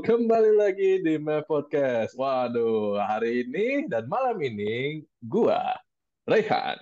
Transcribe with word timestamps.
kembali 0.00 0.56
lagi 0.56 1.04
di 1.04 1.20
My 1.20 1.44
Podcast. 1.44 2.16
Waduh, 2.16 2.96
hari 3.04 3.44
ini 3.44 3.84
dan 3.84 4.08
malam 4.08 4.40
ini 4.40 5.04
gua 5.20 5.76
Raihan 6.24 6.80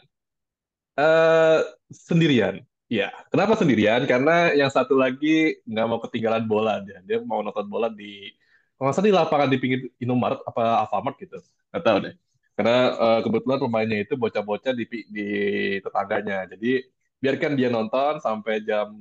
eh 0.94 1.60
sendirian. 1.90 2.62
Ya, 2.88 3.10
kenapa 3.34 3.58
sendirian? 3.58 4.06
Karena 4.06 4.54
yang 4.54 4.70
satu 4.70 4.94
lagi 4.96 5.58
nggak 5.66 5.86
mau 5.90 5.98
ketinggalan 5.98 6.46
bola 6.46 6.78
dia. 6.86 7.02
Dia 7.04 7.18
mau 7.26 7.42
nonton 7.42 7.66
bola 7.66 7.90
di 7.90 8.30
salah 8.78 9.02
di 9.02 9.10
lapangan 9.10 9.50
di 9.50 9.58
pinggir 9.58 9.80
Indomaret 9.98 10.38
apa 10.46 10.86
Alfamart 10.86 11.18
gitu. 11.18 11.38
Nggak 11.74 11.82
tahu 11.84 11.98
deh. 12.06 12.14
Karena 12.54 12.76
eh, 12.94 13.20
kebetulan 13.26 13.58
rumahnya 13.66 13.96
itu 14.06 14.14
bocah-bocah 14.14 14.72
di 14.78 14.84
di 15.10 15.28
tetangganya. 15.82 16.46
Jadi 16.54 16.86
biarkan 17.18 17.52
dia 17.58 17.68
nonton 17.70 18.22
sampai 18.22 18.62
jam 18.62 18.94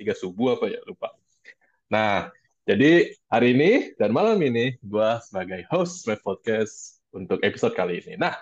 3 0.00 0.16
subuh 0.16 0.56
apa 0.56 0.72
ya, 0.72 0.80
lupa. 0.88 1.12
Nah, 1.92 2.32
jadi 2.62 3.10
hari 3.26 3.58
ini 3.58 3.70
dan 3.98 4.14
malam 4.14 4.38
ini 4.38 4.78
gue 4.78 5.10
sebagai 5.26 5.66
host 5.66 6.06
Red 6.06 6.22
Podcast 6.22 7.02
untuk 7.10 7.42
episode 7.42 7.74
kali 7.74 7.98
ini. 7.98 8.14
Nah, 8.14 8.38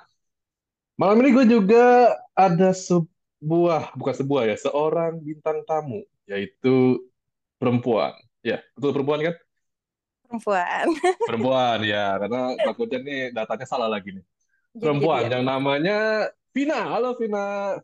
malam 1.01 1.17
ini 1.25 1.33
gue 1.33 1.47
juga 1.49 2.13
ada 2.37 2.77
sebuah, 2.77 3.97
bukan 3.97 4.15
sebuah 4.15 4.43
ya, 4.53 4.57
seorang 4.61 5.25
bintang 5.25 5.65
tamu, 5.65 6.05
yaitu 6.29 7.01
perempuan. 7.57 8.13
Ya, 8.45 8.61
betul 8.77 8.93
perempuan 8.97 9.21
kan? 9.25 9.37
perempuan. 10.31 10.87
Perempuan, 11.29 11.79
ya, 11.83 12.15
karena 12.23 12.55
takutnya 12.63 12.99
nih 13.03 13.21
datanya 13.35 13.67
salah 13.67 13.91
lagi 13.91 14.15
nih. 14.15 14.25
Perempuan 14.79 15.27
yang 15.27 15.43
namanya 15.43 16.31
Vina. 16.55 16.87
Halo 16.87 17.19
Vina. 17.19 17.75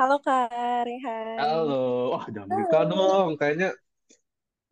Halo 0.00 0.16
Kak 0.24 0.48
Rehan. 0.88 1.36
Halo. 1.36 2.16
Wah, 2.16 2.24
jangan 2.32 2.64
Halo. 2.64 2.88
dong. 2.88 3.30
Kayaknya, 3.36 3.76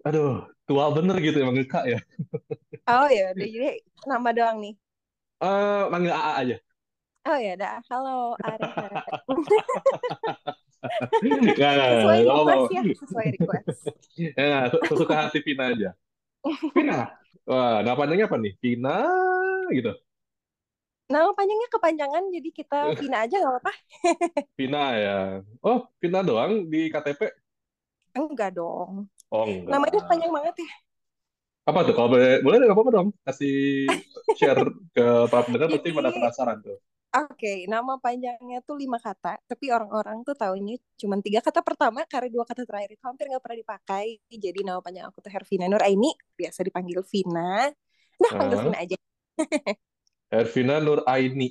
aduh, 0.06 0.48
tua 0.64 0.84
bener 0.94 1.16
gitu 1.20 1.36
emang 1.42 1.56
Mika 1.56 1.84
ya. 1.84 1.98
Oh 2.88 3.08
ya, 3.08 3.34
udah 3.36 3.48
jadi 3.48 3.70
nama 4.08 4.28
doang 4.32 4.56
nih. 4.64 4.74
Eh, 5.40 5.82
manggil 5.88 6.12
AA 6.12 6.32
aja. 6.44 6.56
Oh 7.28 7.36
ya, 7.36 7.52
dah. 7.56 7.78
Halo 7.92 8.32
Arehan. 8.40 8.92
Nggak, 11.20 11.70
nggak, 11.76 11.88
Sesuai 11.92 12.20
request 12.24 12.72
ya, 12.72 12.82
sesuai 12.96 13.26
request. 13.36 13.66
Ya, 14.16 14.58
sesuka 14.88 15.14
hati 15.16 15.38
Vina 15.44 15.64
aja. 15.72 15.90
Vina. 16.72 17.12
Wah, 17.44 17.84
nama 17.84 17.96
panjangnya 17.96 18.26
apa 18.28 18.36
nih? 18.40 18.52
Vina 18.60 18.96
gitu. 19.76 19.92
Nama 21.10 21.28
panjangnya 21.34 21.68
kepanjangan, 21.74 22.24
jadi 22.32 22.48
kita 22.54 22.78
Vina 23.00 23.16
aja 23.28 23.36
nggak 23.36 23.52
apa-apa. 23.52 23.72
Vina 24.56 24.84
ya. 24.96 25.18
Oh, 25.60 25.84
Vina 26.00 26.24
doang 26.24 26.72
di 26.72 26.88
KTP? 26.88 27.20
Enggak 28.16 28.56
dong. 28.56 29.10
Oh, 29.31 29.47
Namanya 29.70 30.00
enggak. 30.00 30.09
panjang 30.09 30.33
banget 30.34 30.55
ya. 30.64 30.70
Apa 31.69 31.78
tuh? 31.86 31.95
Kalau 31.97 32.09
boleh, 32.12 32.31
boleh 32.45 32.56
nggak 32.59 32.75
apa-apa 32.77 32.92
dong. 32.97 33.09
Kasih 33.27 33.53
share 34.39 34.62
ke 34.95 35.03
para 35.31 35.42
pendengar 35.47 35.69
pasti 35.75 35.89
pada 35.98 36.11
penasaran 36.17 36.59
tuh. 36.67 36.78
oke, 37.17 37.53
nama 37.73 37.92
panjangnya 38.05 38.56
tuh 38.67 38.77
lima 38.83 38.98
kata, 39.06 39.28
tapi 39.51 39.67
orang-orang 39.77 40.17
tuh 40.27 40.34
taunya 40.41 40.75
cuma 41.01 41.14
tiga 41.27 41.41
kata 41.47 41.61
pertama 41.69 42.01
karena 42.12 42.28
dua 42.34 42.45
kata 42.51 42.62
terakhir 42.69 42.91
itu 42.95 43.03
hampir 43.08 43.25
nggak 43.31 43.42
pernah 43.45 43.58
dipakai. 43.62 44.06
Jadi 44.45 44.61
nama 44.67 44.81
panjang 44.84 45.05
aku 45.11 45.19
tuh 45.25 45.33
Hervina 45.34 45.67
Nuraini, 45.70 46.11
biasa 46.39 46.61
dipanggil 46.67 46.98
Vina. 47.12 47.67
Nah, 48.23 48.33
panggil 48.39 48.58
Vina 48.62 48.77
aja. 48.84 48.97
Hervina 50.33 50.81
Nur 50.81 51.01
Aini 51.06 51.48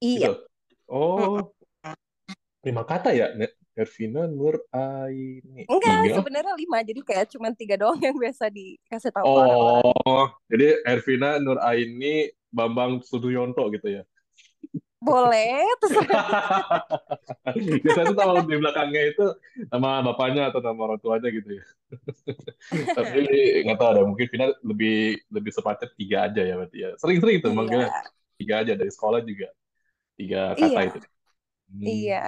Iya. 0.00 0.28
gitu. 0.28 0.32
Oh, 0.88 1.54
lima 2.66 2.82
kata 2.90 3.10
ya? 3.18 3.26
Hervina 3.76 4.24
Nur 4.24 4.56
Aini. 4.72 5.68
Enggak, 5.68 6.08
Iya. 6.08 6.16
sebenarnya 6.16 6.54
lima. 6.56 6.80
Jadi 6.80 7.00
kayak 7.04 7.28
cuma 7.28 7.52
tiga 7.52 7.76
doang 7.76 8.00
yang 8.00 8.16
biasa 8.16 8.48
dikasih 8.48 9.12
tahu 9.12 9.28
orang-orang. 9.28 9.84
Oh, 10.08 10.26
jadi 10.48 10.80
Hervina 10.88 11.36
Nur 11.36 11.60
Aini 11.60 12.32
Bambang 12.48 13.04
Suduyonto 13.04 13.68
gitu 13.68 14.00
ya. 14.00 14.02
Boleh, 14.96 15.60
terserah. 15.78 16.08
Biasanya 17.84 18.10
tuh 18.10 18.18
kalau 18.18 18.42
di 18.42 18.56
belakangnya 18.56 19.02
itu 19.12 19.24
nama 19.68 20.00
bapaknya 20.02 20.48
atau 20.48 20.64
nama 20.64 20.80
orang 20.88 20.98
tuanya 21.04 21.28
gitu 21.30 21.60
ya. 21.60 21.64
Tapi 22.96 23.20
nggak 23.62 23.76
tahu 23.76 23.88
ada 23.92 24.02
mungkin 24.02 24.26
Vina 24.26 24.50
lebih 24.64 25.20
lebih 25.30 25.52
sepatnya 25.52 25.86
tiga 25.94 26.16
aja 26.26 26.42
ya 26.42 26.54
berarti 26.56 26.78
ya. 26.80 26.90
Sering-sering 26.96 27.44
tuh 27.44 27.52
Iya, 27.52 27.56
manggilnya 27.60 27.90
tiga 28.40 28.54
aja 28.64 28.72
dari 28.72 28.90
sekolah 28.90 29.20
juga 29.22 29.52
tiga 30.16 30.56
kata 30.56 30.64
iya, 30.64 30.88
itu. 30.88 30.98
Hmm, 31.70 31.84
iya. 31.86 32.26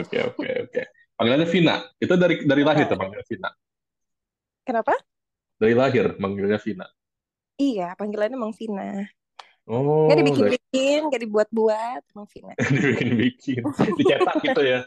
Oke 0.00 0.18
oke 0.32 0.48
oke. 0.68 0.82
Panggilannya 1.16 1.48
Vina. 1.48 1.76
Itu 1.96 2.14
dari 2.20 2.44
dari 2.44 2.62
lahir 2.64 2.84
tuh 2.90 2.96
Nah, 2.96 3.00
manggilnya 3.00 3.26
Vina. 3.28 3.50
kenapa? 4.66 4.92
Dari 5.60 5.74
lahir 5.76 6.06
manggilnya 6.20 6.58
Vina. 6.60 6.86
Iya, 7.56 7.96
panggilannya 7.96 8.36
emang 8.36 8.52
Vina. 8.52 9.08
Oh, 9.66 10.06
dari 10.06 10.22
dibikin-bikin, 10.22 11.10
nggak 11.10 11.22
dibuat-buat, 11.26 12.00
emang 12.14 12.26
Vina. 12.30 12.52
dibikin-bikin, 12.76 13.62
dicetak 13.98 14.36
gitu 14.44 14.62
ya. 14.62 14.80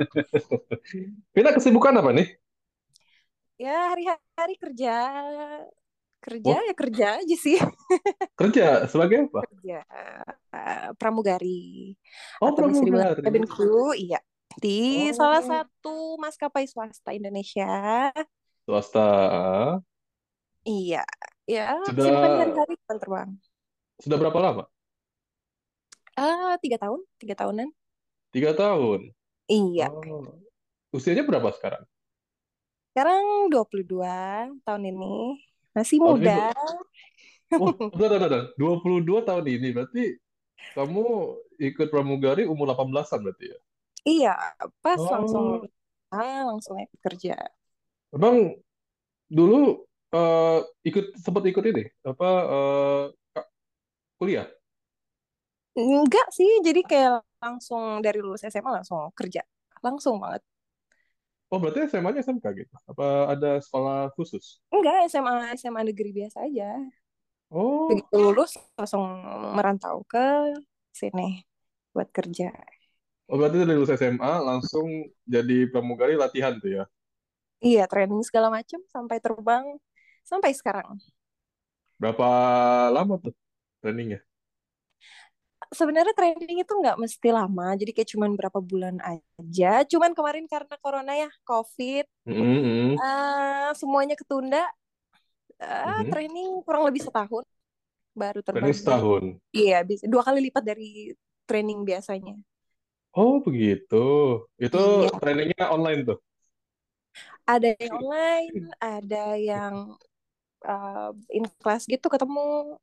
Vina 1.34 1.50
kesibukan 1.56 1.94
apa 1.96 2.10
nih? 2.12 2.28
Ya, 3.60 3.92
hari-hari 3.92 4.54
kerja. 4.60 4.94
Kerja 6.20 6.52
Oh, 6.52 6.60
ya 6.68 6.74
kerja 6.76 7.04
aja 7.24 7.36
sih. 7.36 7.56
kerja 8.40 8.84
sebagai 8.88 9.28
apa? 9.28 9.40
Kerja 9.48 9.78
eh, 10.52 10.88
pramugari. 11.00 11.96
Oh, 12.40 12.52
Atau 12.52 12.68
pramugari. 12.68 13.22
cabin 13.24 13.44
crew, 13.48 13.92
iya. 13.96 14.18
Di 14.60 15.08
salah 15.16 15.40
Oh, 15.40 15.48
satu 15.48 15.94
maskapai 16.20 16.66
swasta 16.68 17.10
Indonesia. 17.16 18.12
swasta. 18.66 19.04
Iya. 20.68 20.98
Ya, 21.50 21.62
Sudah 21.82 22.04
kesibukan 22.04 22.30
hari-hari 22.40 22.74
terbang. 22.88 23.30
sudah 24.00 24.16
berapa 24.20 24.38
lama? 24.40 24.64
Ah, 26.24 26.54
tiga 26.62 26.76
tahun, 26.82 27.00
tiga 27.20 27.34
tahunan. 27.40 27.68
Tiga 28.34 28.50
tahun. 28.58 29.00
Iya. 29.50 29.90
Oh, 29.90 30.26
usianya 30.96 31.24
berapa 31.28 31.50
sekarang? 31.56 31.84
Sekarang 32.90 33.24
22 33.52 34.14
tahun 34.66 34.82
ini. 34.90 35.06
Masih 35.74 35.98
ini, 36.04 36.26
muda. 36.26 36.52
wah, 37.60 37.72
udah, 37.94 38.06
udah, 38.10 38.18
udah, 38.30 38.42
22 38.60 39.20
tahun 39.28 39.46
ini. 39.56 39.68
Berarti 39.76 40.02
kamu 40.76 41.04
ikut 41.68 41.88
pramugari 41.94 42.44
umur 42.52 42.66
18-an 42.72 43.20
berarti 43.26 43.46
ya? 43.54 43.58
Iya, 44.08 44.28
pas 44.82 45.02
langsung 45.12 45.44
Oh, 45.52 45.68
ah, 46.14 46.38
langsung 46.48 46.76
ikut 46.84 47.00
kerja. 47.06 47.32
emang 48.14 48.36
dulu 49.30 49.86
eh, 50.14 50.58
ikut 50.88 51.06
sempat 51.24 51.44
ikut 51.50 51.64
ini 51.72 51.84
apa 52.06 52.28
eh, 52.54 53.04
ka- 53.34 53.50
kuliah? 54.20 54.48
Enggak 55.78 56.26
sih, 56.36 56.50
jadi 56.66 56.80
kayak 56.90 57.12
langsung 57.44 57.82
dari 58.04 58.18
lulus 58.24 58.42
SMA 58.46 58.70
langsung 58.78 59.00
kerja. 59.18 59.42
Langsung 59.86 60.14
banget. 60.22 60.42
Oh, 61.52 61.58
berarti 61.62 61.78
SMA-nya 61.90 62.20
SMK 62.26 62.46
gitu? 62.60 62.74
Apa 62.90 63.04
ada 63.34 63.50
sekolah 63.64 63.98
khusus? 64.16 64.44
Enggak, 64.74 64.96
SMA 65.10 65.34
SMA 65.60 65.82
negeri 65.88 66.10
biasa 66.18 66.38
aja. 66.48 66.68
Oh, 67.50 67.88
Begitu 67.88 68.14
lulus 68.24 68.50
langsung 68.78 69.02
merantau 69.56 69.96
ke 70.12 70.18
sini 71.00 71.22
buat 71.94 72.08
kerja. 72.16 72.44
oh 73.30 73.36
berarti 73.38 73.56
dari 73.62 73.74
lulus 73.78 73.92
SMA 73.96 74.32
langsung 74.48 74.86
jadi 75.34 75.56
pramugari 75.72 76.14
latihan 76.22 76.54
tuh 76.62 76.70
ya? 76.78 76.84
Iya, 77.66 77.80
training 77.90 78.20
segala 78.28 78.48
macam 78.56 78.80
sampai 78.94 79.16
terbang 79.24 79.64
sampai 80.30 80.50
sekarang. 80.58 80.88
Berapa 82.00 82.26
lama 82.94 83.14
tuh 83.24 83.34
trainingnya? 83.80 84.18
Sebenarnya 85.70 86.14
training 86.18 86.66
itu 86.66 86.72
nggak 86.82 86.98
mesti 86.98 87.28
lama, 87.30 87.78
jadi 87.78 87.90
kayak 87.94 88.10
cuman 88.14 88.30
berapa 88.34 88.58
bulan 88.58 88.96
aja. 89.06 89.86
Cuman 89.86 90.10
kemarin 90.18 90.44
karena 90.50 90.74
corona 90.82 91.12
ya, 91.14 91.30
COVID, 91.46 92.04
Mm-mm, 92.26 92.96
eh, 93.02 93.70
semuanya 93.80 94.14
ketunda. 94.20 94.62
Eh, 95.60 96.02
mhm. 96.02 96.10
training 96.10 96.48
kurang 96.66 96.82
lebih 96.88 97.02
setahun 97.04 97.44
baru 98.16 98.40
terbang. 98.46 98.72
Setahun. 98.74 99.24
iya, 99.54 99.76
bisa 99.88 100.04
dua 100.12 100.22
kali 100.26 100.38
lipat 100.48 100.64
dari 100.70 101.14
training 101.48 101.80
biasanya. 101.88 102.34
Oh, 103.20 103.34
begitu. 103.46 103.96
Itu 104.64 104.78
Iya, 104.78 105.10
trainingnya 105.20 105.64
online 105.74 106.00
tuh? 106.08 106.18
ada 107.48 107.68
yang 107.80 107.94
online, 108.00 108.54
ada 108.80 109.24
yang 109.36 109.74
eh, 110.66 111.10
in 111.36 111.44
class 111.62 111.82
gitu 111.88 112.06
ketemu. 112.12 112.76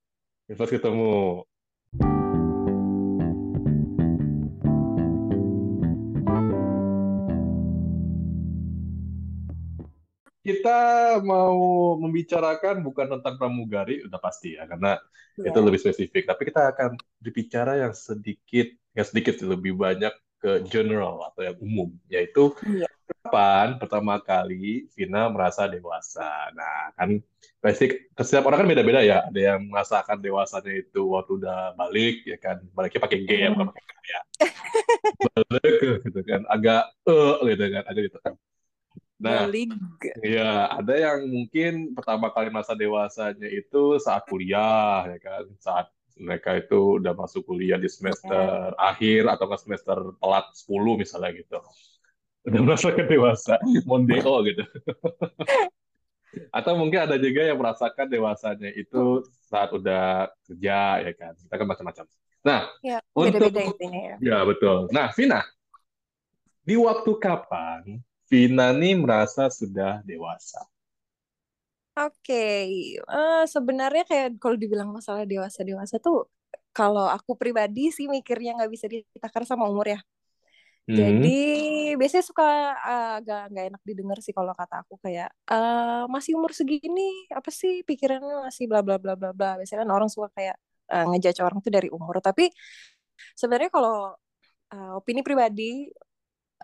Pas 0.58 0.70
ketemu. 0.70 1.46
Kita 10.48 10.80
mau 11.28 11.60
membicarakan 12.00 12.80
bukan 12.80 13.20
tentang 13.20 13.36
pramugari, 13.36 14.00
udah 14.08 14.16
pasti 14.16 14.56
ya, 14.56 14.64
karena 14.64 14.96
itu 15.36 15.52
Iya, 15.52 15.66
lebih 15.68 15.80
spesifik. 15.84 16.24
Tapi 16.24 16.42
kita 16.48 16.72
akan 16.72 16.96
berbicara 17.20 17.84
yang 17.84 17.92
sedikit, 17.92 18.72
yang 18.96 19.04
sedikit 19.04 19.44
lebih 19.44 19.76
banyak 19.76 20.16
ke 20.40 20.64
general 20.72 21.20
atau 21.28 21.42
yang 21.44 21.58
umum, 21.60 21.92
yaitu 22.08 22.56
iya. 22.64 22.88
kapan 23.28 23.76
pertama 23.76 24.24
kali 24.24 24.88
Vina 24.96 25.28
merasa 25.28 25.68
dewasa? 25.68 26.48
Nah, 26.56 26.96
kan 26.96 27.20
pasti 27.60 28.08
setiap 28.16 28.48
orang 28.48 28.64
kan 28.64 28.70
beda-beda 28.72 29.04
ya. 29.04 29.28
Ada 29.28 29.40
yang 29.52 29.68
merasakan 29.68 30.24
dewasanya 30.24 30.80
itu 30.80 31.12
waktu 31.12 31.44
udah 31.44 31.76
balik, 31.76 32.24
ya 32.24 32.40
kan. 32.40 32.64
Baliknya 32.72 33.04
pakai 33.04 33.20
G 33.28 33.30
ya, 33.36 33.50
bukan 33.52 33.68
pakai 33.76 33.84
K 33.84 33.92
ya. 34.08 34.22
Balik 35.28 35.74
gitu 36.08 36.22
kan. 36.24 36.42
Agak 36.48 36.84
eh 37.04 37.36
gitu 37.52 37.66
kan. 37.68 37.84
Agak 37.84 38.02
gitu 38.08 38.20
kan. 38.24 38.34
Nah, 39.18 39.50
Balik. 39.50 39.74
ya 40.22 40.70
ada 40.70 40.94
yang 40.94 41.26
mungkin 41.26 41.98
pertama 41.98 42.30
kali 42.30 42.54
masa 42.54 42.78
dewasanya 42.78 43.50
itu 43.50 43.98
saat 43.98 44.30
kuliah, 44.30 45.10
ya 45.10 45.18
kan. 45.18 45.46
Saat 45.58 45.90
mereka 46.18 46.58
itu 46.58 47.02
udah 47.02 47.14
masuk 47.18 47.46
kuliah 47.46 47.82
di 47.82 47.90
semester 47.90 48.74
akhir 48.78 49.26
atau 49.30 49.46
nggak 49.50 49.62
semester 49.62 49.98
telat 50.18 50.46
10 50.54 50.98
misalnya 50.98 51.30
gitu 51.34 51.58
udah 52.48 52.62
merasakan 52.64 53.06
dewasa, 53.12 53.60
mondeo 53.84 54.40
gitu. 54.48 54.64
Atau 56.58 56.80
mungkin 56.80 57.04
ada 57.04 57.20
juga 57.20 57.44
yang 57.44 57.60
merasakan 57.60 58.08
dewasanya 58.08 58.72
itu 58.72 59.26
saat 59.52 59.74
udah 59.76 60.32
kerja 60.48 61.04
ya 61.04 61.12
kan. 61.16 61.34
Kita 61.36 61.56
kan 61.60 61.68
macam-macam. 61.68 62.06
Nah, 62.48 62.62
Ya, 62.80 63.04
untuk 63.12 63.36
beda-beda 63.36 63.62
intinya 63.68 64.00
ya. 64.00 64.16
ya 64.24 64.38
betul. 64.48 64.88
Nah, 64.96 65.12
Vina, 65.12 65.44
di 66.64 66.76
waktu 66.80 67.12
kapan 67.20 68.00
Vina 68.30 68.68
nih 68.80 68.94
merasa 69.04 69.44
sudah 69.60 69.94
dewasa? 70.10 70.62
Oke, 71.98 72.34
eh, 73.14 73.42
sebenarnya 73.54 74.04
kayak 74.10 74.28
kalau 74.42 74.54
dibilang 74.62 74.90
masalah 74.98 75.24
dewasa-dewasa 75.32 75.96
tuh, 76.06 76.30
kalau 76.78 77.06
aku 77.16 77.32
pribadi 77.42 77.90
sih 77.96 78.06
mikirnya 78.06 78.50
nggak 78.58 78.70
bisa 78.76 78.86
ditakar 78.94 79.44
sama 79.50 79.66
umur 79.72 79.88
ya. 79.98 80.00
Jadi 80.98 81.28
Hmm. 81.28 81.38
biasanya 82.00 82.26
suka 82.30 82.44
uh, 82.90 83.20
agak 83.20 83.40
nggak 83.52 83.66
enak 83.70 83.82
didengar 83.90 84.18
sih 84.26 84.34
kalau 84.38 84.54
kata 84.56 84.76
aku 84.88 84.96
kayak 85.06 85.30
eh 85.52 86.02
masih 86.14 86.32
umur 86.40 86.52
segini 86.60 87.02
apa 87.38 87.50
sih 87.52 87.84
pikirannya 87.90 88.36
masih 88.48 88.66
bla 88.72 88.80
bla 88.86 88.96
bla 89.04 89.14
bla 89.20 89.30
bla. 89.38 89.50
Biasanya 89.60 89.80
kan 89.84 89.92
orang 89.98 90.10
suka 90.14 90.28
kayak 90.38 90.56
uh, 90.94 91.04
ngejudge 91.12 91.40
orang 91.46 91.60
tuh 91.66 91.72
dari 91.78 91.90
umur. 91.92 92.16
Tapi 92.24 92.44
sebenarnya 93.40 93.70
kalau 93.74 94.14
uh, 94.74 94.92
opini 95.00 95.22
pribadi 95.28 95.90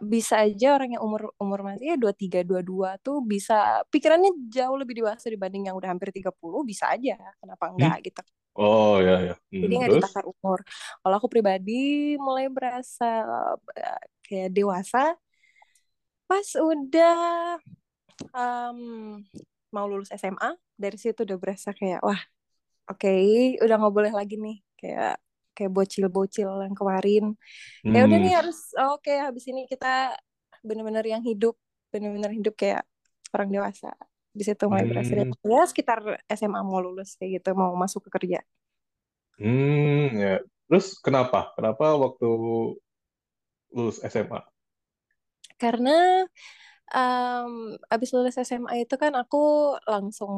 bisa 0.01 0.42
aja 0.45 0.74
orang 0.75 0.98
yang 0.98 1.04
umur 1.06 1.30
umur 1.38 1.60
masih 1.68 1.94
ya 1.94 1.95
23 2.01 2.40
22 2.42 2.92
tuh 3.06 3.22
bisa 3.22 3.54
pikirannya 3.94 4.31
jauh 4.50 4.78
lebih 4.81 4.95
dewasa 5.06 5.30
dibanding 5.30 5.69
yang 5.69 5.75
udah 5.80 5.90
hampir 5.94 6.10
30 6.16 6.62
bisa 6.66 6.90
aja. 6.94 7.13
Kenapa 7.42 7.66
Hmm? 7.78 7.94
enggak 7.94 8.10
gitu. 8.10 8.22
Oh 8.56 9.00
ya 9.01 9.13
ya. 9.28 9.34
Jadi 9.62 9.74
Hmm, 9.74 9.80
nggak 9.80 9.92
terus? 9.92 9.95
ditakar 9.95 10.24
umur. 10.28 10.60
Kalau 11.01 11.16
aku 11.19 11.30
pribadi 11.31 11.74
mulai 12.19 12.45
berasa 12.51 13.06
uh, 13.24 13.56
kayak 14.28 14.50
dewasa 14.51 15.16
pas 16.28 16.48
udah 16.60 17.18
um, 18.34 18.80
mau 19.74 19.86
lulus 19.89 20.10
SMA 20.13 20.54
dari 20.78 20.98
situ 21.01 21.19
udah 21.25 21.38
berasa 21.42 21.69
kayak 21.74 22.01
wah 22.06 22.22
oke 22.92 23.10
udah 23.63 23.75
nggak 23.80 23.96
boleh 23.98 24.13
lagi 24.13 24.36
nih 24.39 24.57
kayak 24.80 25.16
kayak 25.58 25.72
bocil-bocil 25.78 26.50
yang 26.66 26.76
kemarin 26.80 27.24
ya 27.94 28.00
udah 28.08 28.18
Hmm. 28.18 28.24
nih 28.24 28.34
harus 28.40 28.58
oke 28.94 29.12
habis 29.26 29.46
ini 29.52 29.62
kita 29.72 29.88
bener-bener 30.68 31.06
yang 31.14 31.24
hidup 31.30 31.56
bener-bener 31.94 32.32
hidup 32.40 32.54
kayak 32.62 32.84
orang 33.36 33.50
dewasa 33.56 33.90
di 34.38 34.44
situ 34.48 34.64
mulai 34.72 34.86
Hmm. 34.86 34.90
dewasa. 34.90 35.14
ya 35.46 35.62
sekitar 35.70 36.00
SMA 36.40 36.62
mau 36.66 36.80
lulus 36.86 37.10
kayak 37.20 37.32
gitu 37.42 37.50
mau 37.62 37.72
masuk 37.78 38.02
ke 38.08 38.12
kerja 38.18 38.40
Hmm, 39.40 40.10
ya. 40.24 40.34
Terus 40.68 40.86
kenapa? 41.06 41.40
Kenapa 41.56 41.86
waktu 42.04 42.26
lulus 43.76 44.00
SMA? 44.04 44.40
karena 45.62 45.92
um, 46.92 47.78
abis 47.94 48.10
lulus 48.16 48.36
SMA 48.48 48.84
itu 48.84 48.96
kan 49.00 49.14
aku 49.22 49.38
langsung 49.88 50.34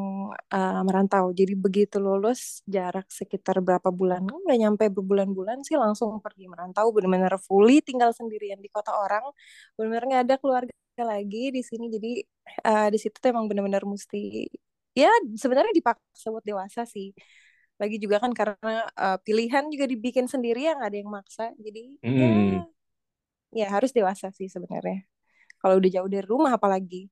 uh, 0.54 0.82
merantau. 0.88 1.34
Jadi 1.34 1.54
begitu 1.58 1.98
lulus 1.98 2.62
jarak 2.70 3.08
sekitar 3.10 3.58
berapa 3.66 3.90
bulan, 3.90 4.22
nggak 4.28 4.58
nyampe 4.62 4.84
berbulan-bulan 4.94 5.66
sih 5.68 5.76
langsung 5.80 6.22
pergi 6.26 6.46
merantau, 6.52 6.86
benar-benar 6.96 7.36
fully 7.42 7.82
tinggal 7.82 8.12
sendirian 8.14 8.60
di 8.62 8.70
kota 8.70 8.92
orang, 8.94 9.24
benar-benar 9.76 10.04
nggak 10.10 10.24
ada 10.30 10.36
keluarga 10.42 10.74
lagi 11.02 11.50
di 11.56 11.62
sini. 11.66 11.86
Jadi 11.96 12.10
uh, 12.68 12.88
di 12.94 12.98
situ 13.02 13.16
tuh 13.22 13.30
emang 13.34 13.46
benar-benar 13.50 13.84
mesti, 13.88 14.48
ya 14.96 15.10
sebenarnya 15.36 15.74
dipaksa 15.76 16.28
buat 16.34 16.46
dewasa 16.46 16.82
sih. 16.88 17.12
Lagi 17.82 17.98
juga 18.00 18.18
kan 18.24 18.32
karena 18.32 18.88
uh, 18.96 19.18
pilihan 19.26 19.68
juga 19.74 19.86
dibikin 19.92 20.26
sendiri 20.32 20.64
ya 20.68 20.72
nggak 20.80 20.90
ada 20.92 21.00
yang 21.02 21.12
maksa. 21.12 21.46
Jadi 21.60 22.00
ya 22.16 22.28
Hmm. 22.32 22.64
ya 23.56 23.68
harus 23.76 23.92
dewasa 23.96 24.28
sih 24.36 24.48
sebenarnya. 24.52 25.15
Kalau 25.66 25.76
udah 25.82 25.92
jauh 25.96 26.10
dari 26.14 26.28
rumah 26.34 26.54
apalagi. 26.60 27.10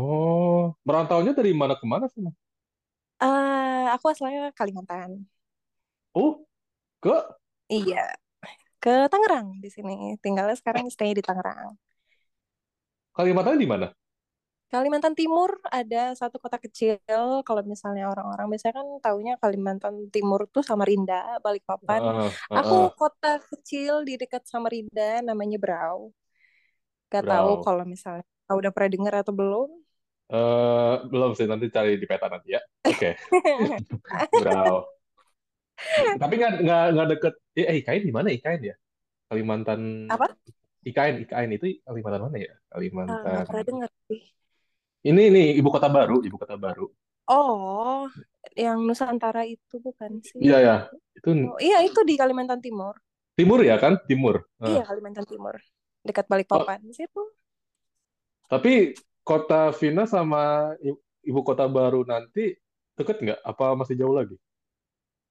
Oh, 0.00 0.62
merantaunya 0.86 1.32
dari 1.38 1.50
mana 1.60 1.74
ke 1.80 1.86
mana 1.92 2.06
sih? 2.12 2.22
eh 3.24 3.82
aku 3.94 4.04
asalnya 4.12 4.40
Kalimantan. 4.58 5.10
Oh, 6.14 6.46
ke 7.02 7.14
Iya, 7.74 7.98
ke 8.82 8.90
Tangerang 9.12 9.48
di 9.64 9.68
sini. 9.76 9.92
Tinggalnya 10.24 10.56
sekarang 10.60 10.86
stay 10.94 11.10
di 11.18 11.22
Tangerang. 11.28 11.70
Kalimantan 13.16 13.58
di 13.58 13.66
mana? 13.66 13.86
Kalimantan 14.72 15.14
Timur 15.20 15.50
ada 15.78 16.02
satu 16.20 16.36
kota 16.42 16.58
kecil. 16.64 16.98
Kalau 17.46 17.62
misalnya 17.72 18.04
orang-orang 18.12 18.46
biasanya 18.52 18.74
kan 18.82 18.88
taunya 19.04 19.32
Kalimantan 19.42 19.94
Timur 20.14 20.40
tuh 20.54 20.62
Samarinda, 20.68 21.14
Balikpapan. 21.44 22.02
Heeh, 22.02 22.30
Aku 22.58 22.74
heeh. 22.76 22.90
kota 23.00 23.28
kecil 23.50 23.92
di 24.08 24.12
dekat 24.22 24.42
Samarinda 24.50 25.22
namanya 25.28 25.56
Brau. 25.64 25.98
Gak 27.12 27.24
tahu 27.30 27.50
kalau 27.64 27.84
misalnya 27.92 28.24
kau 28.46 28.56
udah 28.60 28.72
pernah 28.74 28.90
dengar 28.94 29.14
atau 29.22 29.34
belum. 29.40 29.68
Eh, 30.26 30.94
belum 31.10 31.30
sih, 31.38 31.46
nanti 31.50 31.66
cari 31.76 31.90
di 32.02 32.06
peta 32.10 32.26
nanti 32.32 32.48
ya. 32.56 32.60
Oke, 32.90 33.06
Brau. 34.32 34.86
Tapi 36.20 36.32
nggak 36.38 36.52
nggak 36.64 36.82
nggak 36.94 37.08
deket. 37.16 37.34
Eh, 37.56 37.64
eh, 37.70 37.74
IKN 37.80 38.02
di 38.08 38.12
mana 38.14 38.28
IKN 38.34 38.60
ya? 38.70 38.74
Kalimantan. 39.30 39.80
Apa? 40.08 40.36
IKN 40.88 41.14
IKN 41.24 41.50
itu 41.56 41.66
Kalimantan 41.86 42.22
mana 42.26 42.38
ya? 42.38 42.52
Ah, 43.10 43.20
Kalimantan. 43.22 43.28
nggak 43.30 43.46
pernah 43.48 43.64
dengar 43.68 43.90
sih. 44.08 44.20
Ini 45.10 45.22
nih 45.34 45.46
ibu 45.60 45.68
kota 45.74 45.88
baru, 45.96 46.16
ibu 46.26 46.36
kota 46.42 46.56
baru. 46.64 46.84
Oh, 47.34 48.06
yang 48.62 48.78
Nusantara 48.86 49.42
itu 49.54 49.74
bukan 49.86 50.12
sih? 50.30 50.46
Iya 50.46 50.56
ya, 50.66 50.74
itu 51.16 51.28
Oh, 51.46 51.56
iya 51.66 51.76
itu 51.88 52.00
di 52.08 52.14
Kalimantan 52.20 52.60
Timur. 52.66 52.94
timur 53.36 53.60
ya 53.64 53.76
kan? 53.82 53.94
Timur. 54.08 54.44
Iya, 54.68 54.80
Nah, 54.80 54.84
Kalimantan 54.88 55.26
Timur. 55.30 55.54
Dekat 56.06 56.26
oh, 56.26 56.30
Balikpapan. 56.32 56.78
Di 56.86 56.94
situ. 56.94 57.22
tapi 58.46 58.94
kota 59.26 59.74
Vina 59.74 60.06
sama 60.06 60.70
ibu 61.26 61.40
kota 61.42 61.66
baru 61.66 62.06
nanti 62.06 62.54
deket 62.94 63.18
nggak? 63.18 63.40
Apa 63.42 63.74
masih 63.74 63.98
jauh 63.98 64.14
lagi? 64.14 64.38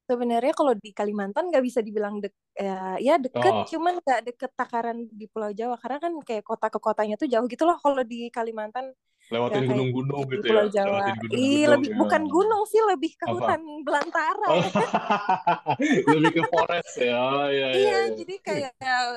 Sebenarnya 0.05 0.53
kalau 0.53 0.77
di 0.77 0.94
Kalimantan 0.94 1.50
nggak 1.50 1.65
bisa 1.65 1.82
dibilang 1.82 2.22
dek, 2.22 2.36
ya, 2.53 2.94
ya 3.01 3.15
deket, 3.17 3.50
Oh, 3.50 3.65
cuman 3.65 3.98
nggak 4.03 4.22
deket 4.29 4.51
takaran 4.53 5.10
di 5.10 5.25
Pulau 5.25 5.50
Jawa. 5.50 5.82
Karena 5.82 5.98
kan 5.98 6.13
kayak 6.22 6.44
kota 6.46 6.67
ke 6.70 6.77
kotanya 6.77 7.15
tuh 7.17 7.25
jauh 7.25 7.48
gitu 7.50 7.65
loh. 7.65 7.79
Kalau 7.82 8.03
di 8.05 8.29
Kalimantan 8.29 8.94
lewatin 9.34 9.63
gunung-gunung 9.65 10.22
gitu 10.29 10.46
ya? 10.46 10.51
Pulau 10.53 10.67
Jawa. 10.70 10.98
Lewatin 11.01 11.15
Ih, 11.34 11.65
lebih 11.65 11.89
ya. 11.91 11.98
bukan 11.98 12.22
gunung 12.29 12.63
sih, 12.70 12.82
lebih 12.86 13.12
ke 13.17 13.25
Apa? 13.25 13.34
hutan 13.34 13.60
belantara 13.82 14.48
Oh, 14.53 14.62
ya. 14.62 14.70
lebih 16.13 16.32
ke 16.38 16.41
forest 16.46 16.94
ya. 17.01 17.17
Oh, 17.17 17.48
iya, 17.50 17.50
iya, 17.50 17.67
Iya, 17.74 17.79
iya. 17.82 18.01
jadi 18.22 18.36
kayak 18.39 18.74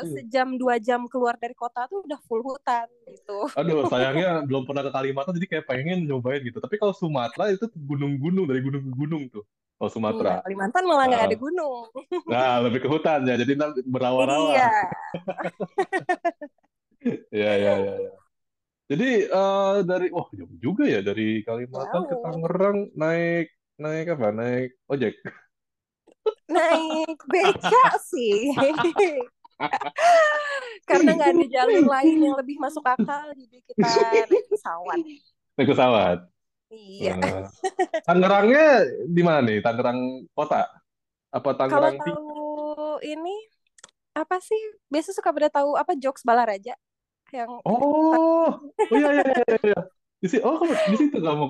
sejam 0.09 0.49
dua 0.57 0.81
jam 0.81 1.05
keluar 1.07 1.37
dari 1.37 1.53
kota 1.53 1.85
tuh 1.87 2.03
udah 2.09 2.19
full 2.25 2.41
hutan 2.41 2.89
gitu. 3.05 3.53
Aduh, 3.53 3.85
sayangnya 3.87 4.41
belum 4.49 4.65
pernah 4.65 4.83
ke 4.89 4.93
Kalimantan, 4.93 5.37
jadi 5.37 5.49
kayak 5.59 5.65
pengen 5.69 6.09
nyobain 6.09 6.41
gitu. 6.41 6.59
Tapi 6.59 6.81
kalau 6.81 6.97
Sumatera 6.97 7.53
itu 7.53 7.69
gunung-gunung, 7.77 8.49
dari 8.49 8.61
gunung 8.65 8.83
ke 8.89 8.93
gunung 8.97 9.23
tuh. 9.29 9.45
Enggak, 9.79 9.93
Sumatera. 9.95 10.33
Kalimantan 10.43 10.83
malah 10.91 11.05
nggak 11.07 11.23
ada 11.23 11.37
Nah, 11.37 11.39
gunung. 11.39 11.85
nah, 12.27 12.55
lebih 12.67 12.81
ke 12.83 12.89
hutan 12.91 13.23
ya, 13.29 13.39
jadi 13.39 13.53
nanti 13.55 13.81
berawa-rawa. 13.87 14.53
Iya, 17.31 17.53
Iya, 17.55 17.73
iya, 17.79 17.95
iya. 18.03 18.18
Jadi 18.89 19.29
eh, 19.29 19.77
dari, 19.85 20.09
wah 20.09 20.25
jauh 20.33 20.57
juga 20.57 20.89
ya, 20.89 21.05
dari 21.05 21.45
Kalimantan 21.45 22.09
ke. 22.09 22.17
Tangerang 22.25 22.79
naik, 22.97 23.53
naik 23.77 24.07
apa? 24.17 24.33
Naik 24.33 24.71
ojek. 24.89 25.15
Naik 26.49 27.19
beca 27.29 27.85
sih. 28.01 28.49
Karena 30.89 31.11
nggak 31.21 31.31
ada 31.37 31.47
jalur 31.53 31.85
lain 31.85 32.17
yang 32.25 32.35
lebih 32.41 32.57
masuk 32.57 32.81
akal, 32.81 33.29
jadi 33.37 33.57
kita 33.69 34.25
naik 34.25 34.47
pesawat. 34.49 34.99
Naik 35.61 35.69
pesawat. 35.69 36.19
Iya. 36.73 37.13
Nah, 37.17 37.49
Tangerangnya 38.09 38.89
di 39.05 39.23
mana 39.25 39.41
nih? 39.45 39.61
Tangerang 39.61 40.25
kota? 40.33 40.65
Apa 41.29 41.53
Kalau 41.53 41.61
Tangerang 41.61 41.97
Timur? 42.01 42.17
tahu 42.17 43.05
ini 43.05 43.37
apa 44.17 44.41
sih? 44.41 44.57
Biasa 44.89 45.13
suka 45.13 45.33
pada 45.33 45.53
tahu 45.53 45.77
apa 45.77 45.93
jokes 45.97 46.25
Balaraja 46.25 46.73
yang 47.33 47.51
Oh, 47.65 48.49
oh 48.93 48.97
iya, 48.97 49.09
iya, 49.13 49.25
iya, 49.25 49.59
iya. 49.73 49.81
Di 50.19 50.27
situ, 50.27 50.43
oh, 50.43 50.59
kamu, 50.59 50.75
di 50.75 50.97
situ 50.99 51.19
kamu, 51.23 51.45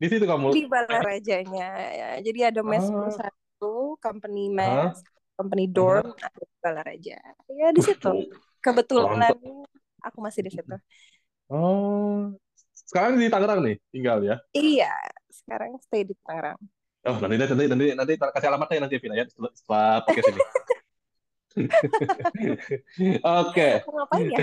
di 0.00 0.06
situ 0.08 0.24
kamu. 0.24 0.46
di 0.56 0.64
Balarajanya 0.64 1.68
ya. 1.92 2.08
Jadi 2.24 2.40
ada 2.48 2.60
mes 2.64 2.88
Ah, 2.88 3.12
satu, 3.12 4.00
company 4.00 4.48
ah, 4.56 4.88
mes, 4.88 4.96
company 5.36 5.68
ah. 5.68 5.72
dorm, 5.72 6.06
ada 6.16 6.40
di 6.40 6.56
Balaraja. 6.64 7.18
Ya 7.52 7.68
di 7.76 7.82
situ. 7.84 8.32
Kebetulan 8.64 9.36
Mantap. 9.36 9.36
aku 10.00 10.18
masih 10.24 10.48
di 10.48 10.52
situ. 10.56 10.76
Oh, 11.52 12.32
sekarang 12.88 13.20
di 13.20 13.28
Tangerang 13.28 13.60
nih 13.62 13.76
tinggal 13.92 14.18
ya. 14.24 14.40
Iya, 14.56 14.92
sekarang 15.28 15.76
stay 15.84 16.08
di 16.08 16.16
Tangerang. 16.24 16.58
Oh, 17.06 17.16
nanti 17.22 17.36
nanti 17.38 17.64
nanti 17.70 17.86
nanti 17.94 18.12
kasih 18.18 18.48
alamatnya 18.50 18.88
nanti 18.88 18.96
Vina 18.98 19.14
ya 19.14 19.28
setelah, 19.30 19.52
setelah 19.54 19.92
podcast 20.02 20.26
ini. 20.32 20.40
Oke. 23.24 23.68
Mau 23.88 23.94
ngapain 24.04 24.26
ya? 24.28 24.38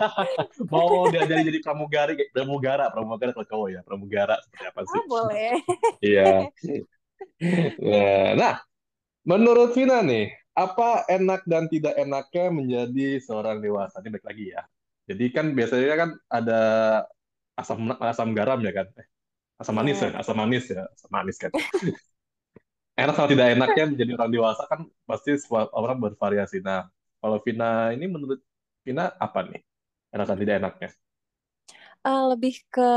Mau 0.72 1.08
diajari 1.12 1.42
jadi 1.52 1.60
pramugari, 1.60 2.14
pramugara, 2.32 2.88
pramugara 2.88 3.30
kalau 3.36 3.48
cowok 3.48 3.68
ya, 3.72 3.80
pramugara 3.84 4.34
seperti 4.40 4.64
apa 4.64 4.80
sih? 4.88 4.96
Oh, 4.96 5.04
boleh. 5.06 5.50
Iya. 6.00 6.48
Nah, 7.80 8.28
nah, 8.36 8.54
menurut 9.28 9.76
Vina 9.76 10.00
nih, 10.00 10.32
apa 10.56 11.04
enak 11.08 11.44
dan 11.44 11.68
tidak 11.68 11.94
enaknya 12.00 12.44
menjadi 12.48 13.08
seorang 13.20 13.60
dewasa? 13.60 14.00
Ini 14.00 14.08
baik 14.08 14.24
lagi 14.24 14.46
ya. 14.56 14.62
Jadi 15.06 15.24
kan 15.30 15.46
biasanya 15.52 15.94
kan 15.96 16.10
ada 16.32 16.60
asam 17.56 17.92
asam 18.00 18.32
garam 18.32 18.58
ya 18.64 18.72
kan? 18.72 18.88
Eh, 18.96 19.06
asam 19.60 19.74
manis 19.76 20.00
ya, 20.00 20.08
Iya. 20.12 20.20
asam 20.20 20.36
manis 20.36 20.64
ya, 20.68 20.82
asam 20.92 21.10
manis 21.12 21.36
kan. 21.40 21.52
Enak 22.96 23.14
sama 23.16 23.28
tidak 23.28 23.46
enaknya 23.52 23.84
menjadi 23.92 24.10
orang 24.16 24.32
dewasa 24.32 24.62
kan 24.72 24.80
pasti 25.04 25.36
semua 25.36 25.68
orang 25.76 25.96
bervariasi. 26.00 26.64
Nah, 26.64 26.88
kalau 27.20 27.38
Vina 27.44 27.92
ini 27.92 28.08
menurut 28.08 28.40
Vina 28.84 29.12
apa 29.20 29.44
nih? 29.44 29.60
Enak 30.16 30.26
dan 30.32 30.38
tidak 30.40 30.54
enaknya? 30.64 30.88
Eh, 32.06 32.22
lebih 32.30 32.54
ke 32.70 32.90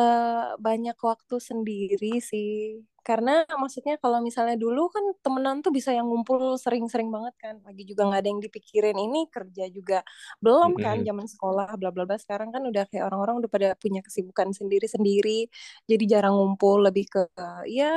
banyak 0.62 0.96
waktu 1.02 1.36
sendiri 1.42 2.22
sih. 2.22 2.80
Karena 3.02 3.42
maksudnya 3.58 3.98
kalau 3.98 4.22
misalnya 4.22 4.54
dulu 4.54 4.86
kan 4.94 5.02
temenan 5.26 5.66
tuh 5.66 5.74
bisa 5.74 5.90
yang 5.98 6.06
ngumpul 6.08 6.56
sering-sering 6.62 7.10
banget 7.10 7.34
kan. 7.42 7.56
Lagi 7.66 7.84
juga 7.90 8.06
nggak 8.06 8.22
ada 8.22 8.30
yang 8.30 8.42
dipikirin 8.46 8.98
ini 9.02 9.26
kerja 9.34 9.66
juga 9.74 10.06
belum 10.44 10.78
kan 10.78 11.02
zaman 11.02 11.26
sekolah 11.26 11.74
bla 11.80 11.90
bla 11.90 12.06
bla. 12.06 12.18
Sekarang 12.22 12.54
kan 12.54 12.62
udah 12.70 12.86
kayak 12.88 13.10
orang-orang 13.10 13.42
udah 13.42 13.50
pada 13.50 13.70
punya 13.82 14.00
kesibukan 14.06 14.54
sendiri-sendiri. 14.54 15.50
Jadi 15.90 16.04
jarang 16.06 16.38
ngumpul 16.38 16.86
lebih 16.86 17.06
ke 17.10 17.24
ya 17.66 17.90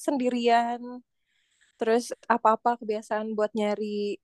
sendirian. 0.00 0.80
Terus 1.80 2.04
apa-apa 2.30 2.78
kebiasaan 2.80 3.34
buat 3.38 3.50
nyari 3.58 4.16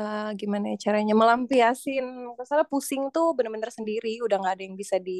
eh, 0.00 0.30
gimana 0.40 0.66
ya 0.74 0.76
caranya 0.90 1.14
melampiasin 1.18 2.04
masalah 2.40 2.64
pusing 2.68 3.02
tuh 3.14 3.34
bener-bener 3.36 3.70
sendiri 3.74 4.20
udah 4.26 4.36
nggak 4.40 4.54
ada 4.58 4.64
yang 4.68 4.76
bisa 4.82 4.96
di 5.02 5.18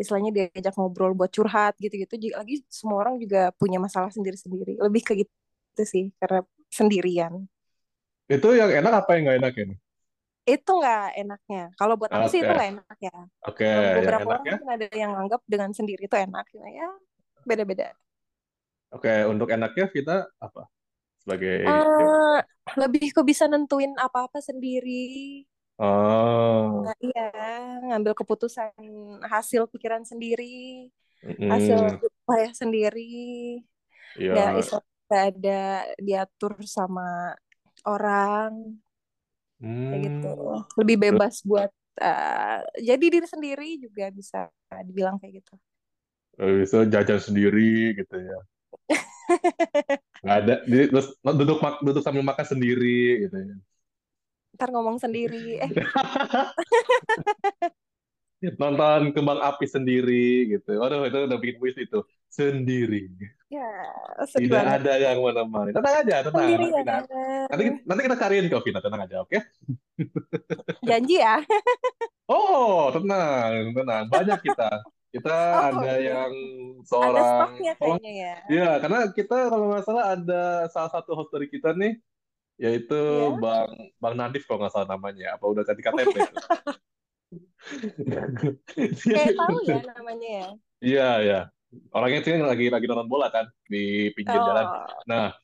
istilahnya 0.00 0.30
diajak 0.36 0.74
ngobrol 0.78 1.12
buat 1.18 1.30
curhat 1.36 1.74
gitu-gitu 1.82 2.14
Jadi 2.18 2.28
lagi 2.38 2.54
semua 2.70 2.98
orang 3.06 3.16
juga 3.22 3.50
punya 3.60 3.78
masalah 3.82 4.10
sendiri-sendiri 4.16 4.78
lebih 4.82 5.02
ke 5.06 5.12
gitu 5.22 5.82
sih 5.86 6.04
karena 6.20 6.40
sendirian 6.72 7.46
Itu 8.34 8.48
yang 8.60 8.70
enak 8.80 8.92
apa 9.04 9.10
yang 9.16 9.22
nggak 9.28 9.38
enak 9.40 9.54
ini? 9.64 9.74
itu 10.44 10.70
nggak 10.80 11.00
enaknya 11.20 11.60
kalau 11.78 11.94
buat 12.00 12.12
aku 12.12 12.26
sih 12.32 12.40
itu 12.44 12.52
nggak 12.56 12.68
enak 12.76 12.96
ya 13.08 13.16
oke, 13.48 13.64
Eh, 13.64 13.80
yang 13.80 13.94
beberapa 13.96 14.26
orang 14.28 14.44
enaknya? 14.44 14.52
mungkin 14.52 14.68
ada 14.76 14.86
yang 15.02 15.12
anggap 15.20 15.40
dengan 15.52 15.70
sendiri 15.78 16.02
itu 16.08 16.16
enak 16.26 16.44
ya 16.52 16.88
beda-beda 17.48 17.84
Oke, 18.94 19.12
untuk 19.32 19.48
enaknya 19.56 19.84
Vina 19.92 20.16
apa? 20.46 20.62
Sebagai 21.24 21.58
eh 21.68 22.36
lebih 22.80 23.04
ke 23.16 23.20
bisa 23.30 23.44
nentuin 23.52 23.92
apa-apa 24.06 24.38
sendiri. 24.48 24.90
Oh, 25.78 26.84
Nah, 26.84 26.94
iya, 27.04 27.20
ngambil 27.86 28.12
keputusan 28.20 28.72
hasil 29.32 29.62
pikiran 29.72 30.02
sendiri, 30.10 30.44
hasil 31.50 31.80
mm, 31.80 32.00
upaya 32.24 32.48
sendiri, 32.60 33.00
nggak 34.30 34.50
ada 35.28 35.50
diatur 36.06 36.52
sama 36.76 37.02
orang, 37.88 38.52
kayak 39.88 40.00
gitu. 40.10 40.26
hmm, 40.28 40.64
Lebih 40.80 40.96
bebas 41.04 41.34
buat 41.48 41.70
eh, 42.02 42.58
jadi 42.88 43.04
diri 43.14 43.26
sendiri 43.28 43.66
juga 43.84 44.04
bisa 44.18 44.38
dibilang 44.88 45.16
kayak 45.20 45.34
gitu. 45.44 45.54
bisa 46.60 46.78
jajan 46.92 47.20
sendiri 47.26 47.94
gitu 47.98 48.14
ya. 48.28 48.38
Nggak 50.24 50.36
ada, 50.40 50.54
di- 50.70 50.88
terus 50.90 51.06
duduk 51.38 51.58
duduk 51.84 52.02
sambil 52.04 52.24
makan 52.24 52.46
sendiri 52.52 53.28
gitu 53.28 53.36
ya. 53.44 53.54
Ntar 54.54 54.68
ngomong 54.72 54.96
sendiri, 55.02 55.58
eh 55.64 55.70
Nonton 58.60 59.00
kembang 59.16 59.40
api 59.40 59.64
sendiri 59.64 60.52
gitu. 60.52 60.76
Waduh, 60.76 61.08
itu 61.08 61.18
udah 61.28 61.38
bikin 61.40 61.56
puisi 61.60 61.80
itu. 61.88 61.98
Sendiri. 62.28 63.08
ya 63.50 63.62
Tidak 64.34 64.50
banget. 64.50 64.82
ada 64.82 64.92
yang 64.98 65.18
menemani. 65.22 65.70
Tenang 65.70 65.94
aja, 66.02 66.16
tenang. 66.26 66.50
Sendiri 66.50 66.66
Nanti, 66.74 66.82
ya, 66.90 66.98
nanti, 67.50 67.64
nanti 67.86 68.00
kita 68.02 68.16
cariin 68.18 68.46
kok, 68.50 68.62
Vina. 68.66 68.80
Tenang 68.82 69.00
aja, 69.06 69.16
oke? 69.22 69.38
janji 70.86 71.14
ya. 71.20 71.40
Oh, 72.28 72.88
tenang, 72.94 73.52
tenang. 73.76 74.04
Banyak 74.12 74.38
kita. 74.46 74.62
Kita 75.14 75.30
Oh 75.30 75.70
ada 75.70 75.94
iya, 75.94 76.10
yang 76.10 76.34
ada 76.34 76.82
seorang, 76.82 77.30
stoknya 77.30 77.72
tolong, 77.78 78.02
kayaknya 78.02 78.12
ya. 78.18 78.34
ya, 78.50 78.70
karena 78.82 78.98
kita 79.14 79.36
kalau 79.46 79.70
nggak 79.70 79.84
salah 79.86 80.04
ada 80.18 80.66
salah 80.74 80.90
satu 80.90 81.14
host 81.14 81.30
dari 81.30 81.46
kita 81.46 81.70
nih, 81.70 82.02
yaitu 82.58 82.98
Ya, 82.98 83.30
Bang 83.38 83.70
Bang 84.02 84.14
Nadif 84.18 84.42
kalau 84.50 84.66
nggak 84.66 84.74
salah 84.74 84.90
namanya. 84.90 85.38
Apa 85.38 85.46
udah 85.46 85.62
ganti 85.62 85.86
KTP 85.86 86.14
kayak 89.14 89.34
tahu 89.38 89.58
ya 89.66 89.80
namanya 89.94 90.28
ya. 90.28 90.46
Iya, 90.84 91.08
iya. 91.24 91.40
Orangnya 91.90 92.20
sih 92.22 92.34
lagi 92.38 92.66
lagi 92.70 92.86
nonton 92.86 93.10
bola 93.10 93.30
kan 93.30 93.46
di 93.66 94.10
pinggir 94.14 94.38
jalan. 94.38 94.66
Oh, 94.66 94.86
Nah, 95.10 95.34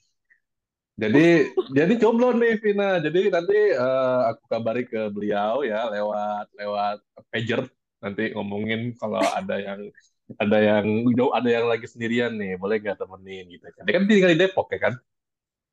jadi 1.00 1.26
jadi 1.78 1.92
jomblo 1.96 2.36
nih 2.36 2.60
Vina. 2.60 3.00
Jadi 3.00 3.20
nanti 3.32 3.58
eh, 3.74 4.20
aku 4.30 4.42
kabari 4.50 4.84
ke 4.86 5.10
beliau 5.10 5.64
ya 5.64 5.88
lewat 5.90 6.46
lewat 6.58 6.98
pager 7.32 7.60
nanti 8.00 8.32
ngomongin 8.32 8.96
kalau 8.96 9.20
ada 9.20 9.56
yang 9.60 9.80
ada 10.38 10.58
yang 10.62 10.86
jauh 11.14 11.32
ada 11.34 11.48
yang 11.48 11.66
lagi 11.66 11.86
sendirian 11.90 12.34
nih, 12.36 12.56
boleh 12.56 12.78
nggak 12.78 12.98
temenin 12.98 13.46
gitu 13.50 13.66
kan. 13.70 13.82
Dia 13.86 13.92
kan 13.98 14.04
tinggal 14.06 14.30
di 14.32 14.38
Depok 14.40 14.68
ya 14.72 14.80
kan. 14.90 14.94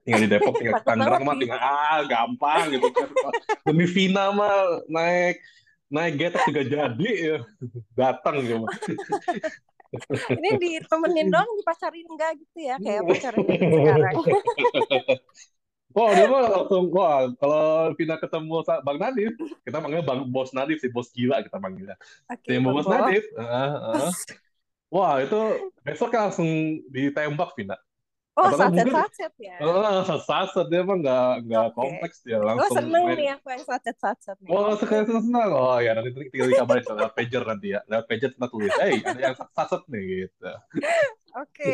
Tinggal 0.01 0.21
di 0.23 0.29
Depok, 0.29 0.53
tinggal 0.57 0.73
di 0.81 0.85
Tangerang 0.87 1.23
mah 1.23 1.35
tinggal 1.37 1.59
ah 1.61 1.99
gampang 2.07 2.63
gitu 2.73 2.87
kan. 2.91 3.09
Demi 3.67 3.85
Vina 3.85 4.33
mah 4.33 4.81
naik 4.89 5.37
naik 5.87 6.13
getek 6.19 6.43
juga 6.49 6.63
jadi 6.65 7.09
ya. 7.15 7.37
Datang 7.95 8.43
cuma. 8.43 8.67
Ini 10.27 10.59
ditemenin 10.59 11.31
doang, 11.31 11.47
dipacarin 11.63 12.03
enggak 12.11 12.35
gitu 12.43 12.59
ya, 12.59 12.75
kayak 12.75 13.07
pacaran 13.07 13.39
sekarang. 13.47 14.13
Wah, 15.97 16.13
dia 16.13 16.29
mah 16.29 16.45
langsung, 16.45 16.93
wah, 16.93 17.25
kalau 17.41 17.89
Vina 17.97 18.21
ketemu 18.21 18.61
Bang 18.85 18.97
Nadif, 19.01 19.33
kita 19.65 19.81
panggil 19.81 20.05
Bang 20.05 20.29
Bos 20.29 20.53
Nadif 20.53 20.77
sih, 20.77 20.93
bos 20.93 21.09
gila 21.09 21.41
kita 21.41 21.57
panggilnya. 21.57 21.97
Oke, 22.29 22.45
Tim 22.45 22.61
Bang 22.61 22.77
Bos 22.77 22.85
Bo. 22.85 22.93
Nadif, 22.93 23.25
ah, 23.33 23.97
ah. 23.97 24.13
wah 24.93 25.17
itu 25.25 25.39
besok 25.81 26.13
langsung 26.13 26.45
ditembak 26.93 27.57
Vina. 27.57 27.73
Oh, 28.37 28.53
sacet-sacet 28.53 29.33
ya. 29.41 29.57
ah, 29.65 30.21
saset 30.21 30.69
dia 30.69 30.85
mah 30.85 31.01
nggak 31.01 31.29
nggak 31.49 31.67
Oke. 31.73 31.77
kompleks 31.81 32.21
dia 32.21 32.37
Gue 32.37 32.45
langsung 32.45 32.77
seneng 32.77 33.03
main. 33.09 33.17
nih 33.17 33.29
aku 33.33 33.47
yang 33.49 33.65
sacet-sacet 33.65 34.37
nih. 34.45 34.49
Oh, 34.53 34.77
Oke. 34.77 34.85
sekali 34.85 35.09
senang. 35.09 35.49
Oh 35.57 35.81
ya, 35.81 35.97
nanti 35.97 36.13
tinggal 36.29 36.53
dikabarin 36.53 36.85
lewat 36.85 37.13
pager 37.17 37.43
nanti 37.49 37.67
ya. 37.73 37.81
Lewat 37.89 38.05
pager 38.05 38.29
kita 38.37 38.47
tulis, 38.53 38.73
hey, 38.77 39.01
ada 39.01 39.21
yang 39.33 39.35
saset 39.57 39.81
nih 39.89 40.03
gitu. 40.05 40.53
Oke. 41.41 41.73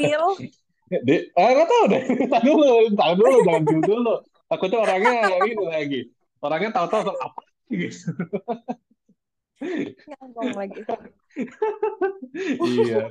Deal. 0.00 0.24
Di, 1.00 1.16
ah, 1.32 1.50
nggak 1.56 1.68
tahu 1.68 1.84
deh. 1.88 2.02
Tahan 2.32 2.44
dulu, 2.44 2.70
tahan 2.92 3.16
dulu, 3.16 3.36
jangan 3.48 3.62
dulu 3.64 3.80
dulu. 3.80 4.14
Takutnya 4.52 4.78
orangnya 4.84 5.14
ini 5.48 5.64
lagi. 5.64 6.00
Orangnya 6.44 6.70
tahu-tahu 6.76 7.12
apa 7.16 7.42
gitu. 7.72 8.12
Ngomong 10.20 10.52
lagi. 10.52 10.80
Iya. 12.60 13.08